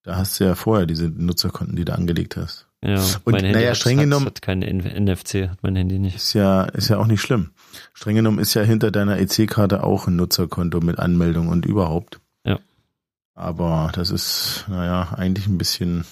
da 0.06 0.18
hast 0.18 0.40
du 0.40 0.44
ja 0.44 0.54
vorher 0.54 0.86
diese 0.86 1.10
Nutzerkonten, 1.10 1.76
die 1.76 1.84
du 1.84 1.94
angelegt 1.94 2.38
hast. 2.38 2.68
Ja, 2.84 3.02
und 3.24 3.34
mein 3.34 3.44
Handy 3.44 3.60
naja, 3.60 3.74
streng 3.74 3.98
genommen 3.98 4.28
hat 4.28 4.44
kein 4.44 4.60
NFC, 4.60 5.50
hat 5.50 5.64
mein 5.64 5.76
Handy 5.76 5.98
nicht. 5.98 6.16
Ist 6.16 6.34
ja, 6.34 6.66
ist 6.66 6.90
ja 6.90 7.00
auch 7.00 7.08
nicht 7.08 7.22
schlimm. 7.22 7.50
Streng 7.94 8.16
genommen 8.16 8.38
ist 8.38 8.54
ja 8.54 8.62
hinter 8.62 8.92
deiner 8.92 9.18
EC-Karte 9.18 9.84
auch 9.84 10.08
ein 10.08 10.16
Nutzerkonto 10.16 10.80
mit 10.82 11.00
Anmeldung 11.00 11.48
und 11.48 11.66
überhaupt. 11.66 12.20
Ja. 12.46 12.60
Aber 13.34 13.92
das 13.96 14.12
ist, 14.12 14.66
naja, 14.68 15.16
eigentlich 15.18 15.48
ein 15.48 15.58
bisschen 15.58 16.06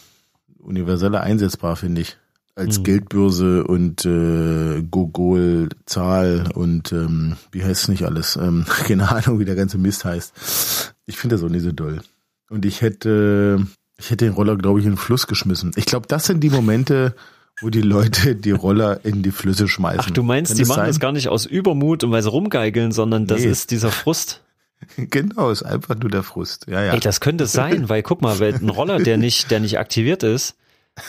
universeller 0.58 1.22
einsetzbar, 1.22 1.76
finde 1.76 2.02
ich. 2.02 2.18
Als 2.56 2.78
hm. 2.78 2.84
Geldbörse 2.86 3.64
und 3.64 4.06
äh, 4.06 4.82
Gogol, 4.90 5.70
Zahl 5.86 6.50
und 6.56 6.92
ähm, 6.92 7.36
wie 7.52 7.64
heißt 7.64 7.84
es 7.84 7.88
nicht 7.90 8.06
alles? 8.06 8.38
Ähm, 8.38 8.66
keine 8.88 9.12
Ahnung, 9.12 9.40
wie 9.40 9.46
der 9.46 9.56
ganze 9.56 9.78
Mist 9.78 10.04
heißt. 10.04 10.96
Ich 11.06 11.18
finde 11.18 11.36
das 11.36 11.44
auch 11.44 11.50
nicht 11.50 11.64
so 11.64 11.72
doll. 11.72 12.02
Und 12.50 12.66
ich 12.66 12.82
hätte 12.82 13.66
ich 13.98 14.10
hätte 14.10 14.26
den 14.26 14.34
Roller, 14.34 14.56
glaube 14.58 14.80
ich, 14.80 14.86
in 14.86 14.94
den 14.94 14.98
Fluss 14.98 15.28
geschmissen. 15.28 15.72
Ich 15.76 15.86
glaube, 15.86 16.08
das 16.08 16.26
sind 16.26 16.42
die 16.42 16.50
Momente, 16.50 17.16
wo 17.62 17.70
die 17.70 17.82
Leute 17.82 18.36
die 18.36 18.52
Roller 18.52 19.06
in 19.06 19.24
die 19.24 19.32
Flüsse 19.32 19.68
schmeißen. 19.68 20.06
Ach, 20.08 20.12
du 20.12 20.24
meinst, 20.24 20.52
Kann 20.52 20.58
die 20.58 20.66
machen 20.66 20.78
sein? 20.78 20.88
das 20.88 21.00
gar 21.00 21.12
nicht 21.12 21.28
aus 21.28 21.46
Übermut 21.46 22.04
und 22.04 22.12
weil 22.12 22.24
sie 22.24 22.30
rumgeigeln, 22.30 22.92
sondern 22.92 23.28
das 23.28 23.42
nee. 23.42 23.48
ist 23.50 23.72
dieser 23.72 23.92
Frust. 23.92 24.42
Genau, 24.98 25.50
ist 25.50 25.64
einfach 25.64 25.96
nur 25.96 26.10
der 26.10 26.24
Frust. 26.24 26.66
Ja, 26.68 26.84
ja. 26.84 26.92
Ey, 26.92 27.00
das 27.00 27.22
könnte 27.22 27.46
sein, 27.46 27.88
weil 27.88 28.04
guck 28.04 28.22
mal, 28.22 28.42
weil 28.42 28.54
ein 28.54 28.68
Roller, 28.68 29.00
der 29.00 29.16
nicht, 29.16 29.50
der 29.50 29.62
nicht 29.62 29.80
aktiviert 29.80 30.24
ist, 30.24 30.58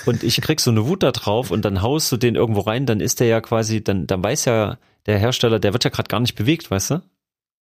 und 0.07 0.23
ich 0.23 0.41
krieg 0.41 0.61
so 0.61 0.71
eine 0.71 0.87
Wut 0.87 1.03
da 1.03 1.13
drauf 1.13 1.51
und 1.51 1.65
dann 1.65 1.83
haust 1.83 2.11
du 2.11 2.17
den 2.17 2.37
irgendwo 2.37 2.61
rein, 2.61 2.87
dann 2.87 3.01
ist 3.01 3.21
der 3.21 3.27
ja 3.27 3.41
quasi, 3.41 3.83
dann, 3.83 4.07
dann 4.07 4.23
weiß 4.23 4.45
ja 4.47 4.79
der 5.07 5.19
Hersteller, 5.19 5.59
der 5.59 5.73
wird 5.73 5.85
ja 5.85 5.91
gerade 5.91 6.09
gar 6.09 6.21
nicht 6.21 6.37
bewegt, 6.37 6.71
weißt 6.71 6.91
du? 6.93 7.03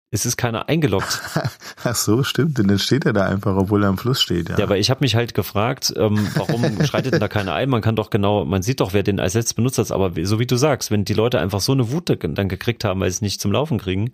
Es 0.10 0.26
ist 0.26 0.38
keiner 0.38 0.70
eingeloggt. 0.70 1.22
Ach 1.84 1.96
so, 1.96 2.24
stimmt. 2.24 2.58
Denn 2.58 2.67
dann 2.67 2.80
steht 2.80 3.06
er 3.06 3.13
da 3.13 3.26
einfach, 3.26 3.56
obwohl 3.56 3.84
er 3.84 3.89
am 3.89 3.98
Fluss 3.98 4.22
steht. 4.22 4.50
Ja, 4.50 4.58
ja 4.58 4.63
aber 4.63 4.78
ich 4.78 4.89
habe 4.89 5.02
mich 5.02 5.15
halt 5.15 5.34
gefragt, 5.34 5.93
ähm, 5.98 6.28
warum 6.36 6.84
schreitet 6.86 7.13
denn 7.13 7.20
da 7.20 7.28
keiner 7.28 7.54
ein? 7.54 7.70
Man 7.70 7.82
kann 7.82 7.96
doch 7.98 8.10
genau, 8.10 8.46
man 8.46 8.62
sieht 8.62 8.80
doch, 8.80 8.93
wer 8.93 9.04
den 9.04 9.20
als 9.20 9.34
letztes 9.34 9.54
benutzt 9.54 9.78
hat. 9.78 9.91
Aber 9.91 10.12
so 10.24 10.39
wie 10.39 10.48
du 10.48 10.56
sagst, 10.56 10.91
wenn 10.91 11.04
die 11.04 11.13
Leute 11.13 11.39
einfach 11.39 11.60
so 11.60 11.74
eine 11.74 11.91
Wut 11.91 12.10
dann 12.10 12.50
gekriegt 12.50 12.86
haben, 12.86 13.02
weil 13.02 13.12
sie 13.12 13.15
es 13.15 13.22
nicht 13.22 13.41
zum 13.41 13.52
Laufen 13.52 13.80
kriegen, 13.80 14.12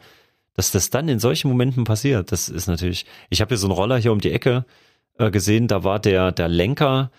dass 0.55 0.71
das 0.71 0.89
dann 0.89 1.07
in 1.09 1.19
solchen 1.19 1.49
Momenten 1.49 1.83
passiert, 1.83 2.31
das 2.31 2.49
ist 2.49 2.67
natürlich. 2.67 3.05
Ich 3.29 3.41
habe 3.41 3.49
hier 3.49 3.57
so 3.57 3.67
einen 3.67 3.75
Roller 3.75 3.97
hier 3.97 4.11
um 4.11 4.19
die 4.19 4.31
Ecke 4.31 4.65
äh, 5.17 5.31
gesehen, 5.31 5.67
da 5.67 5.83
war 5.83 5.99
der 5.99 6.31
der 6.31 6.47
Lenker 6.47 7.11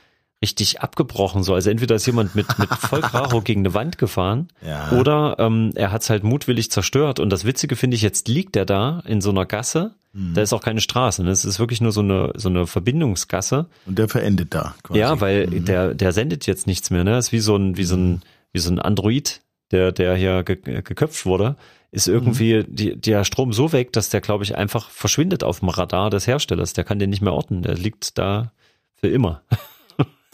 richtig 0.45 0.83
abgebrochen. 0.83 1.43
So, 1.43 1.55
also 1.55 1.71
entweder 1.71 1.95
ist 1.95 2.05
jemand 2.05 2.35
mit, 2.35 2.59
mit 2.59 2.69
Vollkaracho 2.79 3.41
gegen 3.41 3.63
eine 3.63 3.73
Wand 3.73 3.97
gefahren 3.97 4.49
ja. 4.65 4.93
oder 4.93 5.37
ähm, 5.39 5.71
er 5.75 5.91
hat 5.91 6.03
es 6.03 6.11
halt 6.11 6.23
mutwillig 6.23 6.71
zerstört. 6.71 7.19
Und 7.19 7.31
das 7.31 7.47
Witzige 7.47 7.77
finde 7.77 7.95
ich, 7.95 8.03
jetzt 8.03 8.29
liegt 8.29 8.55
er 8.57 8.67
da 8.67 9.03
in 9.07 9.23
so 9.23 9.31
einer 9.31 9.47
Gasse. 9.47 9.93
Mhm. 10.13 10.35
Da 10.35 10.43
ist 10.43 10.53
auch 10.53 10.61
keine 10.61 10.83
Straße. 10.83 11.25
Ne? 11.25 11.31
Es 11.31 11.47
ist 11.47 11.59
wirklich 11.59 11.81
nur 11.81 11.93
so 11.93 12.03
eine, 12.03 12.33
so 12.37 12.51
eine 12.51 12.67
Verbindungsgasse. 12.67 13.67
Und 13.87 13.99
der 13.99 14.09
verendet 14.11 14.53
da. 14.53 14.75
Quasi. 14.83 15.01
Ja, 15.01 15.19
weil 15.23 15.47
mhm. 15.47 15.65
der, 15.65 15.95
der 15.95 16.13
sendet 16.13 16.47
jetzt 16.47 16.67
nichts 16.67 16.91
mehr. 16.91 17.05
Ne? 17.05 17.13
Das 17.13 17.29
ist 17.29 17.33
wie 17.33 17.41
so 17.41 17.57
ein, 17.57 17.79
wie 17.79 17.85
so 17.85 17.97
ein, 17.97 18.21
wie 18.53 18.59
so 18.59 18.71
ein 18.71 18.79
Android, 18.79 19.41
der, 19.71 19.93
der 19.93 20.15
hier 20.15 20.43
ge 20.43 20.57
geköpft 20.57 21.25
wurde 21.25 21.57
ist 21.95 22.09
irgendwie 22.09 22.57
mhm. 22.57 22.65
die, 22.75 23.01
der 23.01 23.23
Strom 23.23 23.53
so 23.53 23.71
weg, 23.71 23.93
dass 23.93 24.09
der, 24.09 24.21
glaube 24.21 24.43
ich, 24.43 24.57
einfach 24.57 24.91
verschwindet 24.91 25.45
auf 25.45 25.61
dem 25.61 25.69
Radar 25.69 26.11
des 26.11 26.27
Herstellers. 26.27 26.73
Der 26.73 26.83
kann 26.83 26.99
den 26.99 27.09
nicht 27.09 27.23
mehr 27.23 27.33
orten. 27.33 27.63
Der 27.63 27.77
liegt 27.77 28.19
da 28.19 28.51
für 28.97 29.07
immer. 29.07 29.43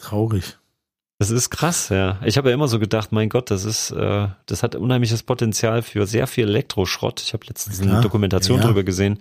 Traurig. 0.01 0.57
Das 1.19 1.29
ist 1.29 1.51
krass, 1.51 1.89
ja. 1.89 2.19
Ich 2.25 2.37
habe 2.37 2.49
ja 2.49 2.55
immer 2.55 2.67
so 2.67 2.79
gedacht, 2.79 3.11
mein 3.11 3.29
Gott, 3.29 3.51
das 3.51 3.63
ist, 3.63 3.91
äh, 3.91 4.27
das 4.47 4.63
hat 4.63 4.75
unheimliches 4.75 5.21
Potenzial 5.21 5.83
für 5.83 6.07
sehr 6.07 6.25
viel 6.25 6.47
Elektroschrott. 6.47 7.21
Ich 7.21 7.33
habe 7.33 7.45
letztens 7.45 7.79
ja, 7.79 7.85
eine 7.85 8.01
Dokumentation 8.01 8.57
ja, 8.57 8.63
darüber 8.63 8.83
gesehen, 8.83 9.19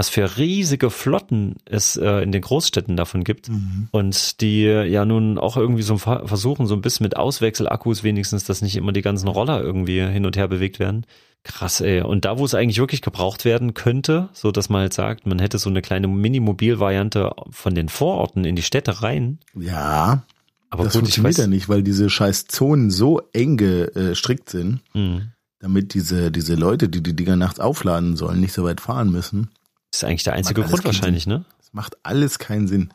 was 0.00 0.08
für 0.08 0.38
riesige 0.38 0.88
Flotten 0.88 1.56
es 1.66 1.98
äh, 1.98 2.22
in 2.22 2.32
den 2.32 2.40
Großstädten 2.40 2.96
davon 2.96 3.22
gibt. 3.22 3.50
Mhm. 3.50 3.88
Und 3.90 4.40
die 4.40 4.62
ja 4.62 5.04
nun 5.04 5.36
auch 5.36 5.58
irgendwie 5.58 5.82
so 5.82 5.98
versuchen, 5.98 6.66
so 6.66 6.74
ein 6.74 6.80
bisschen 6.80 7.04
mit 7.04 7.18
Auswechselakkus 7.18 8.02
wenigstens, 8.02 8.44
dass 8.44 8.62
nicht 8.62 8.76
immer 8.76 8.92
die 8.92 9.02
ganzen 9.02 9.28
Roller 9.28 9.60
irgendwie 9.60 10.00
hin 10.00 10.24
und 10.24 10.38
her 10.38 10.48
bewegt 10.48 10.78
werden. 10.78 11.04
Krass, 11.44 11.82
ey. 11.82 12.00
Und 12.00 12.24
da, 12.24 12.38
wo 12.38 12.46
es 12.46 12.54
eigentlich 12.54 12.78
wirklich 12.78 13.02
gebraucht 13.02 13.44
werden 13.44 13.74
könnte, 13.74 14.30
so 14.32 14.50
dass 14.52 14.70
man 14.70 14.80
halt 14.80 14.94
sagt, 14.94 15.26
man 15.26 15.38
hätte 15.38 15.58
so 15.58 15.68
eine 15.68 15.82
kleine 15.82 16.08
Mini-Mobil-Variante 16.08 17.32
von 17.50 17.74
den 17.74 17.90
Vororten 17.90 18.46
in 18.46 18.56
die 18.56 18.62
Städte 18.62 19.02
rein. 19.02 19.38
Ja. 19.54 20.22
Aber 20.70 20.84
das 20.84 20.94
gut, 20.94 21.02
funktioniert 21.02 21.36
ja 21.36 21.46
nicht, 21.46 21.68
weil 21.68 21.82
diese 21.82 22.08
scheiß 22.08 22.46
Zonen 22.46 22.90
so 22.90 23.20
eng 23.34 23.58
gestrickt 23.58 24.48
sind, 24.48 24.80
mhm. 24.94 25.32
damit 25.58 25.92
diese, 25.92 26.30
diese 26.30 26.54
Leute, 26.54 26.88
die 26.88 27.02
die 27.02 27.14
Dinger 27.14 27.36
nachts 27.36 27.60
aufladen 27.60 28.16
sollen, 28.16 28.40
nicht 28.40 28.54
so 28.54 28.64
weit 28.64 28.80
fahren 28.80 29.12
müssen. 29.12 29.50
Das 29.90 30.02
ist 30.02 30.04
eigentlich 30.04 30.24
der 30.24 30.34
einzige 30.34 30.62
Grund 30.62 30.84
wahrscheinlich, 30.84 31.26
ne? 31.26 31.44
Das 31.58 31.72
macht 31.72 31.96
alles 32.02 32.38
keinen 32.38 32.68
Sinn. 32.68 32.92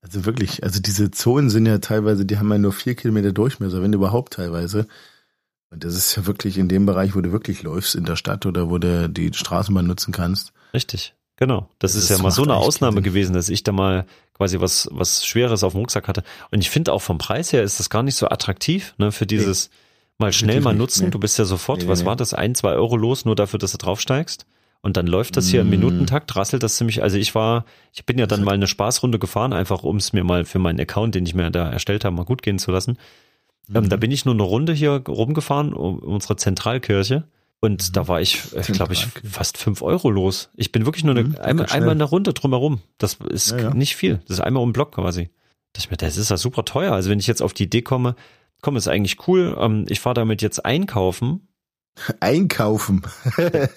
Also 0.00 0.24
wirklich, 0.24 0.62
also 0.62 0.80
diese 0.80 1.10
Zonen 1.10 1.50
sind 1.50 1.66
ja 1.66 1.78
teilweise, 1.78 2.24
die 2.24 2.38
haben 2.38 2.50
ja 2.50 2.58
nur 2.58 2.72
vier 2.72 2.94
Kilometer 2.94 3.32
Durchmesser, 3.32 3.82
wenn 3.82 3.92
überhaupt 3.92 4.34
teilweise. 4.34 4.86
Und 5.70 5.82
das 5.82 5.96
ist 5.96 6.16
ja 6.16 6.26
wirklich 6.26 6.58
in 6.58 6.68
dem 6.68 6.86
Bereich, 6.86 7.16
wo 7.16 7.20
du 7.20 7.32
wirklich 7.32 7.62
läufst 7.62 7.96
in 7.96 8.04
der 8.04 8.14
Stadt 8.16 8.46
oder 8.46 8.70
wo 8.70 8.78
du 8.78 9.08
die 9.10 9.32
Straßenbahn 9.34 9.86
nutzen 9.86 10.12
kannst. 10.12 10.52
Richtig. 10.72 11.14
Genau, 11.36 11.68
das, 11.78 11.92
das 11.92 12.04
ist 12.04 12.10
ja 12.10 12.18
mal 12.18 12.30
so 12.30 12.44
eine 12.44 12.54
Ausnahme 12.54 13.02
gewesen, 13.02 13.34
dass 13.34 13.50
ich 13.50 13.62
da 13.62 13.72
mal 13.72 14.06
quasi 14.32 14.58
was 14.58 14.88
was 14.90 15.26
Schweres 15.26 15.64
auf 15.64 15.72
dem 15.72 15.80
Rucksack 15.80 16.08
hatte. 16.08 16.22
Und 16.50 16.60
ich 16.60 16.70
finde 16.70 16.92
auch 16.92 17.02
vom 17.02 17.18
Preis 17.18 17.52
her 17.52 17.62
ist 17.62 17.78
das 17.78 17.90
gar 17.90 18.02
nicht 18.02 18.14
so 18.14 18.28
attraktiv, 18.28 18.94
ne, 18.96 19.12
für 19.12 19.26
dieses 19.26 19.68
nee. 19.68 19.74
mal 20.18 20.32
schnell 20.32 20.62
mal 20.62 20.74
nutzen. 20.74 21.06
Nee. 21.06 21.10
Du 21.10 21.18
bist 21.18 21.38
ja 21.38 21.44
sofort, 21.44 21.82
nee, 21.82 21.88
was 21.88 22.06
war 22.06 22.16
das, 22.16 22.32
ein, 22.32 22.54
zwei 22.54 22.72
Euro 22.72 22.96
los, 22.96 23.26
nur 23.26 23.36
dafür, 23.36 23.58
dass 23.58 23.72
du 23.72 23.78
draufsteigst. 23.78 24.46
Und 24.86 24.96
dann 24.96 25.08
läuft 25.08 25.36
das 25.36 25.48
hier 25.48 25.62
im 25.62 25.66
mm. 25.66 25.70
Minutentakt, 25.70 26.36
rasselt 26.36 26.62
das 26.62 26.76
ziemlich. 26.76 27.02
Also 27.02 27.18
ich 27.18 27.34
war, 27.34 27.64
ich 27.92 28.06
bin 28.06 28.18
ja 28.18 28.28
dann 28.28 28.44
mal 28.44 28.54
eine 28.54 28.68
Spaßrunde 28.68 29.18
gefahren, 29.18 29.52
einfach 29.52 29.82
um 29.82 29.96
es 29.96 30.12
mir 30.12 30.22
mal 30.22 30.44
für 30.44 30.60
meinen 30.60 30.78
Account, 30.78 31.16
den 31.16 31.26
ich 31.26 31.34
mir 31.34 31.50
da 31.50 31.68
erstellt 31.68 32.04
habe, 32.04 32.14
mal 32.14 32.24
gut 32.24 32.40
gehen 32.40 32.60
zu 32.60 32.70
lassen. 32.70 32.96
Mhm. 33.66 33.76
Ähm, 33.76 33.88
da 33.88 33.96
bin 33.96 34.12
ich 34.12 34.24
nur 34.24 34.34
eine 34.34 34.44
Runde 34.44 34.72
hier 34.72 35.02
rumgefahren, 35.08 35.74
um 35.74 35.98
unsere 35.98 36.36
Zentralkirche. 36.36 37.24
Und 37.58 37.88
mhm. 37.88 37.92
da 37.94 38.06
war 38.06 38.20
ich, 38.20 38.54
äh, 38.54 38.60
glaube 38.60 38.92
ich, 38.92 39.08
fast 39.28 39.58
fünf 39.58 39.82
Euro 39.82 40.08
los. 40.08 40.50
Ich 40.54 40.70
bin 40.70 40.86
wirklich 40.86 41.02
nur 41.02 41.16
eine, 41.16 41.24
mhm, 41.30 41.36
einmal, 41.40 41.66
einmal 41.66 41.90
eine 41.90 42.04
Runde 42.04 42.32
drumherum. 42.32 42.80
Das 42.98 43.14
ist 43.28 43.50
ja, 43.50 43.58
ja. 43.58 43.74
nicht 43.74 43.96
viel. 43.96 44.20
Das 44.28 44.38
ist 44.38 44.40
einmal 44.40 44.62
um 44.62 44.72
Block 44.72 44.92
quasi. 44.92 45.30
Das, 45.72 45.88
das 45.98 46.16
ist 46.16 46.30
ja 46.30 46.36
super 46.36 46.64
teuer. 46.64 46.92
Also 46.92 47.10
wenn 47.10 47.18
ich 47.18 47.26
jetzt 47.26 47.42
auf 47.42 47.54
die 47.54 47.64
Idee 47.64 47.82
komme, 47.82 48.14
komm, 48.60 48.76
ist 48.76 48.86
eigentlich 48.86 49.26
cool. 49.26 49.56
Ähm, 49.58 49.86
ich 49.88 49.98
fahre 49.98 50.14
damit 50.14 50.42
jetzt 50.42 50.64
einkaufen. 50.64 51.45
Einkaufen. 52.20 53.02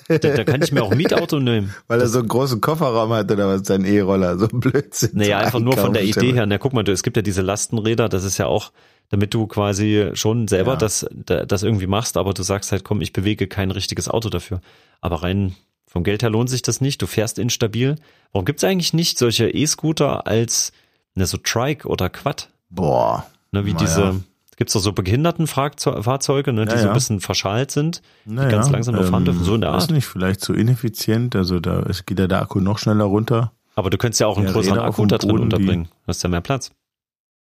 da, 0.08 0.18
da, 0.18 0.44
kann 0.44 0.62
ich 0.62 0.72
mir 0.72 0.84
auch 0.84 0.92
ein 0.92 0.98
Mietauto 0.98 1.40
nehmen. 1.40 1.74
Weil 1.88 2.02
er 2.02 2.08
so 2.08 2.20
einen 2.20 2.28
großen 2.28 2.60
Kofferraum 2.60 3.12
hat 3.14 3.32
oder 3.32 3.48
was, 3.48 3.66
sein 3.66 3.86
E-Roller, 3.86 4.38
so 4.38 4.48
Blödsinn. 4.48 5.12
Naja, 5.14 5.40
einfach 5.40 5.60
nur 5.60 5.78
von 5.78 5.94
der 5.94 6.04
Idee 6.04 6.34
her. 6.34 6.46
Na, 6.46 6.58
guck 6.58 6.74
mal, 6.74 6.88
es 6.88 7.04
gibt 7.04 7.16
ja 7.16 7.24
diese 7.24 7.42
Lastenräder, 7.42 8.10
das 8.10 8.24
ist 8.24 8.38
ja 8.38 8.48
auch, 8.48 8.72
damit 9.10 9.34
du 9.34 9.48
quasi 9.48 10.12
schon 10.14 10.48
selber 10.48 10.74
ja. 10.74 10.78
das, 10.78 11.06
das 11.26 11.64
irgendwie 11.64 11.88
machst, 11.88 12.18
aber 12.18 12.34
du 12.34 12.44
sagst 12.44 12.72
halt, 12.72 12.84
komm, 12.84 13.02
ich 13.02 13.14
bewege 13.14 13.48
kein 13.48 13.72
richtiges 13.72 14.10
Auto 14.10 14.30
dafür. 14.30 14.62
Aber 15.02 15.24
rein 15.24 15.56
vom 15.88 16.04
Geld 16.04 16.22
her 16.22 16.30
lohnt 16.30 16.50
sich 16.50 16.62
das 16.62 16.82
nicht, 16.82 17.02
du 17.02 17.08
fährst 17.08 17.40
instabil. 17.40 17.96
Warum 18.32 18.46
gibt's 18.46 18.64
eigentlich 18.64 18.94
nicht 18.94 19.18
solche 19.18 19.50
E-Scooter 19.50 20.28
als 20.28 20.72
ne, 21.16 21.26
so 21.26 21.38
Trike 21.38 21.88
oder 21.88 22.10
Quad? 22.10 22.50
Boah. 22.70 23.26
Ne, 23.52 23.66
wie 23.66 23.74
diese, 23.74 24.02
ja. 24.02 24.16
Gibt's 24.60 24.74
doch 24.74 24.82
so 24.82 24.92
Behindertenfahrzeuge, 24.92 26.54
ne, 26.54 26.66
die 26.66 26.72
ja, 26.74 26.78
so 26.78 26.88
ein 26.90 26.94
bisschen 26.94 27.22
verschalt 27.22 27.72
sind, 27.72 28.02
naja, 28.26 28.50
die 28.50 28.56
ganz 28.56 28.70
langsam 28.70 28.96
nur 28.96 29.06
fahren 29.06 29.26
dürfen, 29.26 29.44
so 29.44 29.56
in 29.56 29.62
der 29.62 29.72
Art. 29.72 29.84
Ist 29.84 29.92
nicht 29.92 30.06
vielleicht 30.06 30.42
so 30.42 30.54
ineffizient, 30.54 31.36
also 31.36 31.60
da 31.60 31.86
geht 32.06 32.20
ja 32.20 32.28
der 32.28 32.42
Akku 32.42 32.60
noch 32.60 32.78
schneller 32.78 33.06
runter. 33.06 33.54
Aber 33.76 33.90
du 33.90 33.98
könntest 33.98 34.20
ja 34.20 34.28
auch 34.28 34.38
einen 34.38 34.48
größeren 34.48 34.80
Akku 34.80 35.06
da 35.06 35.18
drin 35.18 35.40
unterbringen. 35.40 35.86
Du 35.86 36.08
hast 36.08 36.22
ja 36.22 36.30
mehr 36.30 36.42
Platz. 36.42 36.72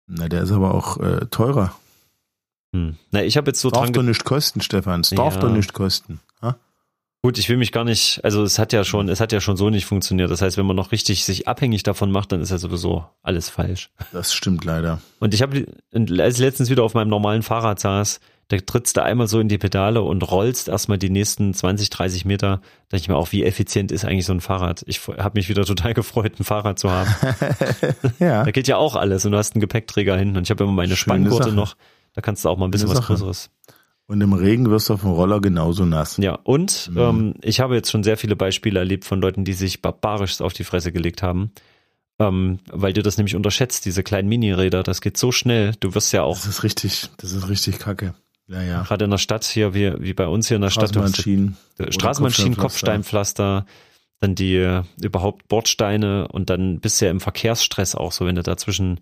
Na, 0.06 0.28
der 0.28 0.42
ist 0.42 0.52
aber 0.52 0.74
auch 0.74 0.98
äh, 0.98 1.26
teurer. 1.30 1.74
Hm. 2.74 2.96
Na, 3.10 3.24
ich 3.24 3.38
habe 3.38 3.48
jetzt 3.48 3.60
so 3.60 3.70
darf 3.70 3.84
dran. 3.84 3.92
Darf 3.94 4.02
doch 4.02 4.08
nicht 4.08 4.24
kosten, 4.24 4.60
Stefan. 4.60 5.00
Es 5.00 5.10
ja. 5.10 5.16
darf 5.16 5.38
doch 5.38 5.50
nicht 5.50 5.72
kosten. 5.72 6.20
Ha? 6.42 6.56
Gut, 7.26 7.38
ich 7.38 7.48
will 7.48 7.56
mich 7.56 7.72
gar 7.72 7.82
nicht, 7.82 8.20
also 8.22 8.44
es 8.44 8.56
hat 8.56 8.72
ja 8.72 8.84
schon, 8.84 9.08
es 9.08 9.18
hat 9.18 9.32
ja 9.32 9.40
schon 9.40 9.56
so 9.56 9.68
nicht 9.68 9.84
funktioniert. 9.84 10.30
Das 10.30 10.42
heißt, 10.42 10.58
wenn 10.58 10.64
man 10.64 10.76
noch 10.76 10.92
richtig 10.92 11.24
sich 11.24 11.48
abhängig 11.48 11.82
davon 11.82 12.12
macht, 12.12 12.30
dann 12.30 12.40
ist 12.40 12.50
ja 12.50 12.58
sowieso 12.58 13.04
alles 13.24 13.48
falsch. 13.48 13.90
Das 14.12 14.32
stimmt 14.32 14.64
leider. 14.64 15.00
Und 15.18 15.34
ich 15.34 15.42
habe, 15.42 15.66
als 15.92 16.34
ich 16.34 16.40
letztens 16.40 16.70
wieder 16.70 16.84
auf 16.84 16.94
meinem 16.94 17.08
normalen 17.08 17.42
Fahrrad 17.42 17.80
saß, 17.80 18.20
da 18.46 18.58
trittst 18.58 18.96
du 18.96 19.02
einmal 19.02 19.26
so 19.26 19.40
in 19.40 19.48
die 19.48 19.58
Pedale 19.58 20.02
und 20.02 20.22
rollst 20.22 20.68
erstmal 20.68 20.98
die 20.98 21.10
nächsten 21.10 21.52
20, 21.52 21.90
30 21.90 22.26
Meter. 22.26 22.58
Da 22.58 22.60
denke 22.92 23.02
ich 23.02 23.08
mir 23.08 23.16
auch, 23.16 23.32
wie 23.32 23.42
effizient 23.42 23.90
ist 23.90 24.04
eigentlich 24.04 24.26
so 24.26 24.32
ein 24.32 24.40
Fahrrad? 24.40 24.84
Ich 24.86 25.04
habe 25.08 25.36
mich 25.36 25.48
wieder 25.48 25.64
total 25.64 25.94
gefreut, 25.94 26.38
ein 26.38 26.44
Fahrrad 26.44 26.78
zu 26.78 26.92
haben. 26.92 27.10
ja. 28.20 28.44
Da 28.44 28.52
geht 28.52 28.68
ja 28.68 28.76
auch 28.76 28.94
alles 28.94 29.24
und 29.24 29.32
du 29.32 29.38
hast 29.38 29.56
einen 29.56 29.62
Gepäckträger 29.62 30.16
hinten 30.16 30.36
und 30.36 30.44
ich 30.44 30.50
habe 30.50 30.62
immer 30.62 30.72
meine 30.72 30.94
Spanngurte 30.94 31.50
noch. 31.50 31.74
Da 32.14 32.20
kannst 32.22 32.44
du 32.44 32.50
auch 32.50 32.56
mal 32.56 32.66
ein 32.66 32.70
bisschen 32.70 32.88
was 32.88 33.02
Größeres. 33.02 33.50
Und 34.08 34.20
im 34.20 34.32
Regen 34.32 34.70
wirst 34.70 34.88
du 34.88 34.94
auf 34.94 35.00
dem 35.00 35.10
Roller 35.10 35.40
genauso 35.40 35.84
nass. 35.84 36.16
Ja, 36.18 36.34
und 36.44 36.90
mhm. 36.92 36.98
ähm, 36.98 37.34
ich 37.42 37.60
habe 37.60 37.74
jetzt 37.74 37.90
schon 37.90 38.04
sehr 38.04 38.16
viele 38.16 38.36
Beispiele 38.36 38.78
erlebt 38.78 39.04
von 39.04 39.20
Leuten, 39.20 39.44
die 39.44 39.52
sich 39.52 39.82
barbarisch 39.82 40.40
auf 40.40 40.52
die 40.52 40.64
Fresse 40.64 40.92
gelegt 40.92 41.22
haben. 41.22 41.50
Ähm, 42.18 42.60
weil 42.70 42.92
du 42.92 43.02
das 43.02 43.18
nämlich 43.18 43.36
unterschätzt, 43.36 43.84
diese 43.84 44.02
kleinen 44.02 44.28
Miniräder, 44.28 44.82
das 44.82 45.00
geht 45.00 45.16
so 45.16 45.32
schnell. 45.32 45.74
Du 45.80 45.94
wirst 45.94 46.12
ja 46.12 46.22
auch. 46.22 46.36
Das 46.36 46.46
ist 46.46 46.62
richtig, 46.62 47.10
das 47.18 47.32
ist 47.32 47.48
richtig 47.48 47.78
kacke. 47.78 48.14
Ja, 48.48 48.62
ja. 48.62 48.82
Gerade 48.82 49.04
in 49.04 49.10
der 49.10 49.18
Stadt 49.18 49.44
hier, 49.44 49.74
wie, 49.74 49.92
wie 49.98 50.14
bei 50.14 50.26
uns 50.26 50.48
hier 50.48 50.56
in 50.56 50.62
der 50.62 50.70
Stadt. 50.70 50.90
Straßenbahnschienen. 50.90 51.56
Straßenbahnschienen, 51.90 52.56
Kopfsteinpflaster, 52.56 53.66
dann 54.20 54.34
die 54.34 54.56
äh, 54.56 54.82
überhaupt 55.02 55.48
Bordsteine 55.48 56.28
und 56.28 56.48
dann 56.48 56.80
bist 56.80 57.00
du 57.00 57.06
ja 57.06 57.10
im 57.10 57.20
Verkehrsstress 57.20 57.94
auch 57.94 58.12
so, 58.12 58.24
wenn 58.24 58.36
du 58.36 58.42
da 58.42 58.56
zwischen, 58.56 59.00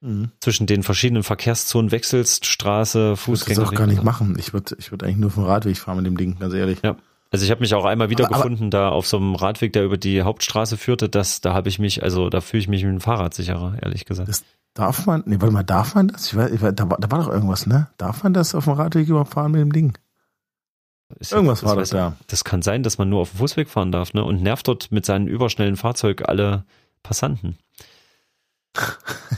mhm. 0.00 0.30
zwischen 0.40 0.66
den 0.66 0.82
verschiedenen 0.82 1.22
Verkehrszonen 1.22 1.90
wechselst, 1.90 2.46
Straße, 2.46 3.16
Fußgänger. 3.16 3.52
Ich 3.52 3.58
würde 3.58 3.60
das 3.60 3.70
auch 3.70 3.78
gar 3.78 3.86
nicht 3.86 4.02
machen. 4.02 4.36
Ich 4.38 4.52
würde 4.52 4.76
ich 4.78 4.90
würd 4.90 5.02
eigentlich 5.02 5.16
nur 5.16 5.30
vom 5.30 5.44
Radweg 5.44 5.78
fahren 5.78 5.98
mit 5.98 6.06
dem 6.06 6.16
Ding, 6.16 6.38
ganz 6.38 6.54
ehrlich. 6.54 6.78
Ja. 6.82 6.96
Also 7.32 7.44
ich 7.44 7.50
habe 7.52 7.60
mich 7.60 7.74
auch 7.74 7.84
einmal 7.84 8.10
wiedergefunden 8.10 8.70
da 8.70 8.88
auf 8.88 9.06
so 9.06 9.16
einem 9.16 9.36
Radweg, 9.36 9.72
der 9.72 9.84
über 9.84 9.96
die 9.96 10.22
Hauptstraße 10.22 10.76
führte. 10.76 11.08
Das, 11.08 11.40
da 11.40 11.54
habe 11.54 11.68
ich 11.68 11.78
mich, 11.78 12.02
also 12.02 12.28
da 12.28 12.40
fühle 12.40 12.60
ich 12.60 12.68
mich 12.68 12.82
mit 12.82 12.92
dem 12.92 13.00
Fahrrad 13.00 13.34
sicherer, 13.34 13.76
ehrlich 13.80 14.04
gesagt. 14.04 14.28
Das, 14.28 14.42
Darf 14.74 15.06
man, 15.06 15.24
nee, 15.26 15.40
warte 15.40 15.52
mal, 15.52 15.64
darf 15.64 15.94
man 15.94 16.08
das? 16.08 16.26
Ich 16.26 16.36
weiß, 16.36 16.52
ich 16.52 16.62
weiß, 16.62 16.74
da, 16.76 16.88
war, 16.88 16.98
da 16.98 17.10
war 17.10 17.18
doch 17.18 17.28
irgendwas, 17.28 17.66
ne? 17.66 17.88
Darf 17.96 18.22
man 18.22 18.32
das 18.32 18.54
auf 18.54 18.64
dem 18.64 18.74
Radweg 18.74 19.08
überhaupt 19.08 19.32
fahren 19.32 19.50
mit 19.50 19.60
dem 19.60 19.72
Ding? 19.72 19.98
Ist 21.18 21.32
irgendwas 21.32 21.64
war 21.64 21.74
das, 21.74 21.90
ja. 21.90 22.14
Das 22.28 22.44
kann 22.44 22.62
sein, 22.62 22.84
dass 22.84 22.96
man 22.96 23.08
nur 23.08 23.20
auf 23.20 23.30
dem 23.30 23.38
Fußweg 23.38 23.68
fahren 23.68 23.90
darf, 23.90 24.14
ne? 24.14 24.22
Und 24.22 24.42
nervt 24.42 24.68
dort 24.68 24.92
mit 24.92 25.04
seinem 25.04 25.26
überschnellen 25.26 25.76
Fahrzeug 25.76 26.28
alle 26.28 26.64
Passanten. 27.02 27.58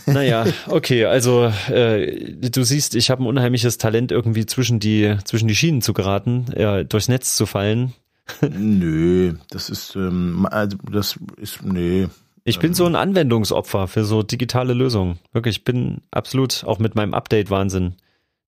Naja, 0.07 0.45
okay, 0.69 1.07
also 1.07 1.53
äh, 1.69 2.33
du 2.33 2.65
siehst, 2.65 2.95
ich 2.95 3.11
habe 3.11 3.23
ein 3.23 3.27
unheimliches 3.27 3.79
Talent, 3.79 4.13
irgendwie 4.13 4.47
zwischen 4.47 4.79
die, 4.79 5.17
zwischen 5.25 5.49
die 5.49 5.57
Schienen 5.57 5.83
zu 5.83 5.93
geraten, 5.93 6.53
äh, 6.53 6.85
durchs 6.85 7.09
Netz 7.09 7.37
zu 7.37 7.47
fallen. 7.47 7.93
nö, 8.41 9.35
das 9.51 9.71
ist, 9.71 9.97
ähm, 9.97 10.47
also 10.51 10.77
das 10.91 11.19
ist, 11.39 11.63
nö, 11.65 12.09
ich 12.45 12.59
bin 12.59 12.75
so 12.75 12.87
ein 12.87 12.97
Anwendungsopfer 12.97 13.87
für 13.87 14.05
so 14.05 14.23
digitale 14.23 14.75
Lösungen. 14.75 15.19
Wirklich, 15.33 15.59
ich 15.59 15.65
bin 15.65 16.01
absolut 16.11 16.65
auch 16.67 16.81
mit 16.81 16.97
meinem 16.97 17.15
Update-Wahnsinn. 17.15 17.95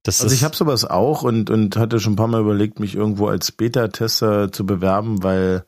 Das 0.02 0.20
also 0.20 0.34
ich 0.34 0.44
habe 0.44 0.56
sowas 0.56 0.84
auch 0.84 1.22
und, 1.22 1.48
und 1.48 1.76
hatte 1.76 2.00
schon 2.00 2.14
ein 2.14 2.16
paar 2.16 2.26
Mal 2.26 2.40
überlegt, 2.40 2.80
mich 2.80 2.94
irgendwo 2.94 3.28
als 3.28 3.52
Beta-Tester 3.52 4.52
zu 4.52 4.66
bewerben, 4.66 5.22
weil 5.22 5.64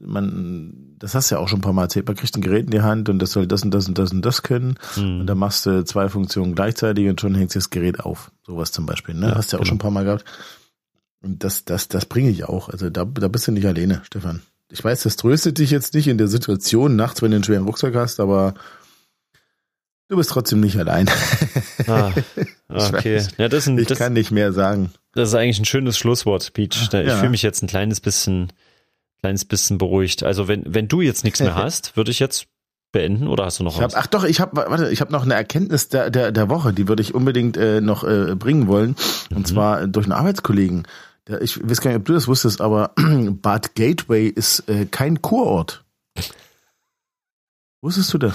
man, 0.00 0.94
das 0.98 1.14
hast 1.14 1.30
du 1.30 1.36
ja 1.36 1.40
auch 1.40 1.48
schon 1.48 1.58
ein 1.58 1.62
paar 1.62 1.72
Mal 1.72 1.84
erzählt, 1.84 2.06
man 2.06 2.16
kriegt 2.16 2.36
ein 2.36 2.40
Gerät 2.40 2.66
in 2.66 2.70
die 2.70 2.82
Hand 2.82 3.08
und 3.08 3.18
das 3.18 3.32
soll 3.32 3.46
das 3.46 3.62
und 3.62 3.72
das 3.72 3.88
und 3.88 3.98
das 3.98 4.12
und 4.12 4.22
das 4.22 4.42
können. 4.42 4.78
Hm. 4.94 5.20
Und 5.20 5.26
dann 5.26 5.38
machst 5.38 5.66
du 5.66 5.84
zwei 5.84 6.08
Funktionen 6.08 6.54
gleichzeitig 6.54 7.08
und 7.08 7.20
schon 7.20 7.34
hängt 7.34 7.54
das 7.54 7.70
Gerät 7.70 8.00
auf. 8.00 8.30
Sowas 8.46 8.72
zum 8.72 8.86
Beispiel. 8.86 9.14
Ne? 9.14 9.28
Ja, 9.28 9.34
hast 9.36 9.52
du 9.52 9.56
ja 9.56 9.60
auch 9.60 9.64
genau. 9.64 9.68
schon 9.68 9.76
ein 9.76 9.80
paar 9.80 9.90
Mal 9.90 10.04
gehabt. 10.04 10.24
Und 11.20 11.42
das, 11.42 11.64
das, 11.64 11.88
das 11.88 12.06
bringe 12.06 12.30
ich 12.30 12.44
auch. 12.44 12.68
Also 12.68 12.90
da, 12.90 13.04
da 13.04 13.28
bist 13.28 13.48
du 13.48 13.52
nicht 13.52 13.66
alleine, 13.66 14.02
Stefan 14.04 14.42
ich 14.70 14.84
weiß, 14.84 15.02
das 15.04 15.16
tröstet 15.16 15.58
dich 15.58 15.70
jetzt 15.70 15.94
nicht 15.94 16.08
in 16.08 16.18
der 16.18 16.28
Situation 16.28 16.96
nachts, 16.96 17.22
wenn 17.22 17.30
du 17.30 17.36
einen 17.36 17.44
schweren 17.44 17.64
Rucksack 17.64 17.94
hast, 17.94 18.20
aber 18.20 18.54
du 20.08 20.16
bist 20.16 20.30
trotzdem 20.30 20.60
nicht 20.60 20.76
allein. 20.78 21.08
Ah, 21.86 22.12
okay. 22.68 23.18
Ich, 23.18 23.38
ja, 23.38 23.48
das 23.48 23.66
ein, 23.66 23.78
ich 23.78 23.86
das, 23.86 23.98
kann 23.98 24.12
nicht 24.12 24.30
mehr 24.30 24.52
sagen. 24.52 24.92
Das 25.14 25.30
ist 25.30 25.34
eigentlich 25.34 25.58
ein 25.58 25.64
schönes 25.64 25.96
Schlusswort, 25.96 26.52
Peach. 26.52 26.82
Ich 26.82 26.92
ja. 26.92 27.16
fühle 27.16 27.30
mich 27.30 27.42
jetzt 27.42 27.62
ein 27.62 27.66
kleines 27.66 28.00
bisschen, 28.00 28.52
kleines 29.20 29.44
bisschen 29.44 29.78
beruhigt. 29.78 30.22
Also 30.22 30.48
wenn, 30.48 30.62
wenn 30.66 30.88
du 30.88 31.00
jetzt 31.00 31.24
nichts 31.24 31.40
mehr 31.40 31.54
hast, 31.56 31.96
würde 31.96 32.10
ich 32.10 32.18
jetzt 32.18 32.46
beenden 32.92 33.28
oder 33.28 33.44
hast 33.44 33.58
du 33.58 33.64
noch 33.64 33.76
ich 33.76 33.82
hab, 33.82 33.92
Ach 33.94 34.06
doch, 34.06 34.24
ich 34.24 34.40
habe 34.40 34.56
warte, 34.56 34.90
ich 34.90 35.00
habe 35.00 35.12
noch 35.12 35.24
eine 35.24 35.34
Erkenntnis 35.34 35.88
der, 35.88 36.10
der, 36.10 36.32
der 36.32 36.48
Woche, 36.48 36.72
die 36.72 36.88
würde 36.88 37.02
ich 37.02 37.14
unbedingt 37.14 37.56
äh, 37.56 37.80
noch 37.80 38.04
äh, 38.04 38.34
bringen 38.34 38.66
wollen. 38.66 38.96
Und 39.30 39.40
mhm. 39.40 39.44
zwar 39.44 39.86
durch 39.86 40.06
einen 40.06 40.12
Arbeitskollegen. 40.12 40.86
Ja, 41.28 41.40
ich 41.40 41.58
weiß 41.62 41.80
gar 41.80 41.90
nicht, 41.90 42.00
ob 42.00 42.06
du 42.06 42.14
das 42.14 42.28
wusstest, 42.28 42.60
aber 42.60 42.92
Bad 42.96 43.74
Gateway 43.74 44.28
ist 44.28 44.68
äh, 44.68 44.86
kein 44.86 45.20
Kurort. 45.20 45.84
Wusstest 47.80 48.12
du 48.12 48.18
das? 48.18 48.34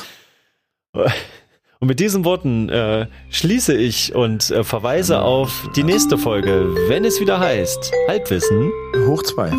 Und 0.93 1.87
mit 1.87 1.99
diesen 1.99 2.23
Worten 2.23 2.69
äh, 2.69 3.07
schließe 3.29 3.73
ich 3.73 4.15
und 4.15 4.51
äh, 4.51 4.63
verweise 4.63 5.21
auf 5.21 5.67
die 5.75 5.83
nächste 5.83 6.17
Folge, 6.17 6.73
wenn 6.87 7.03
es 7.03 7.19
wieder 7.19 7.41
heißt 7.41 7.91
Halbwissen. 8.07 8.71
Hoch 9.05 9.23
zwei. 9.23 9.51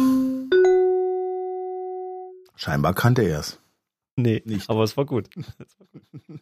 Scheinbar 2.65 2.95
kannte 2.95 3.21
er 3.21 3.41
es. 3.41 3.61
Nee, 4.17 4.41
nicht. 4.47 4.71
aber 4.71 4.85
es 4.85 4.97
war 4.97 5.05
gut. 5.05 5.29
Es 5.59 5.79
war 5.79 5.87
gut. 5.89 6.41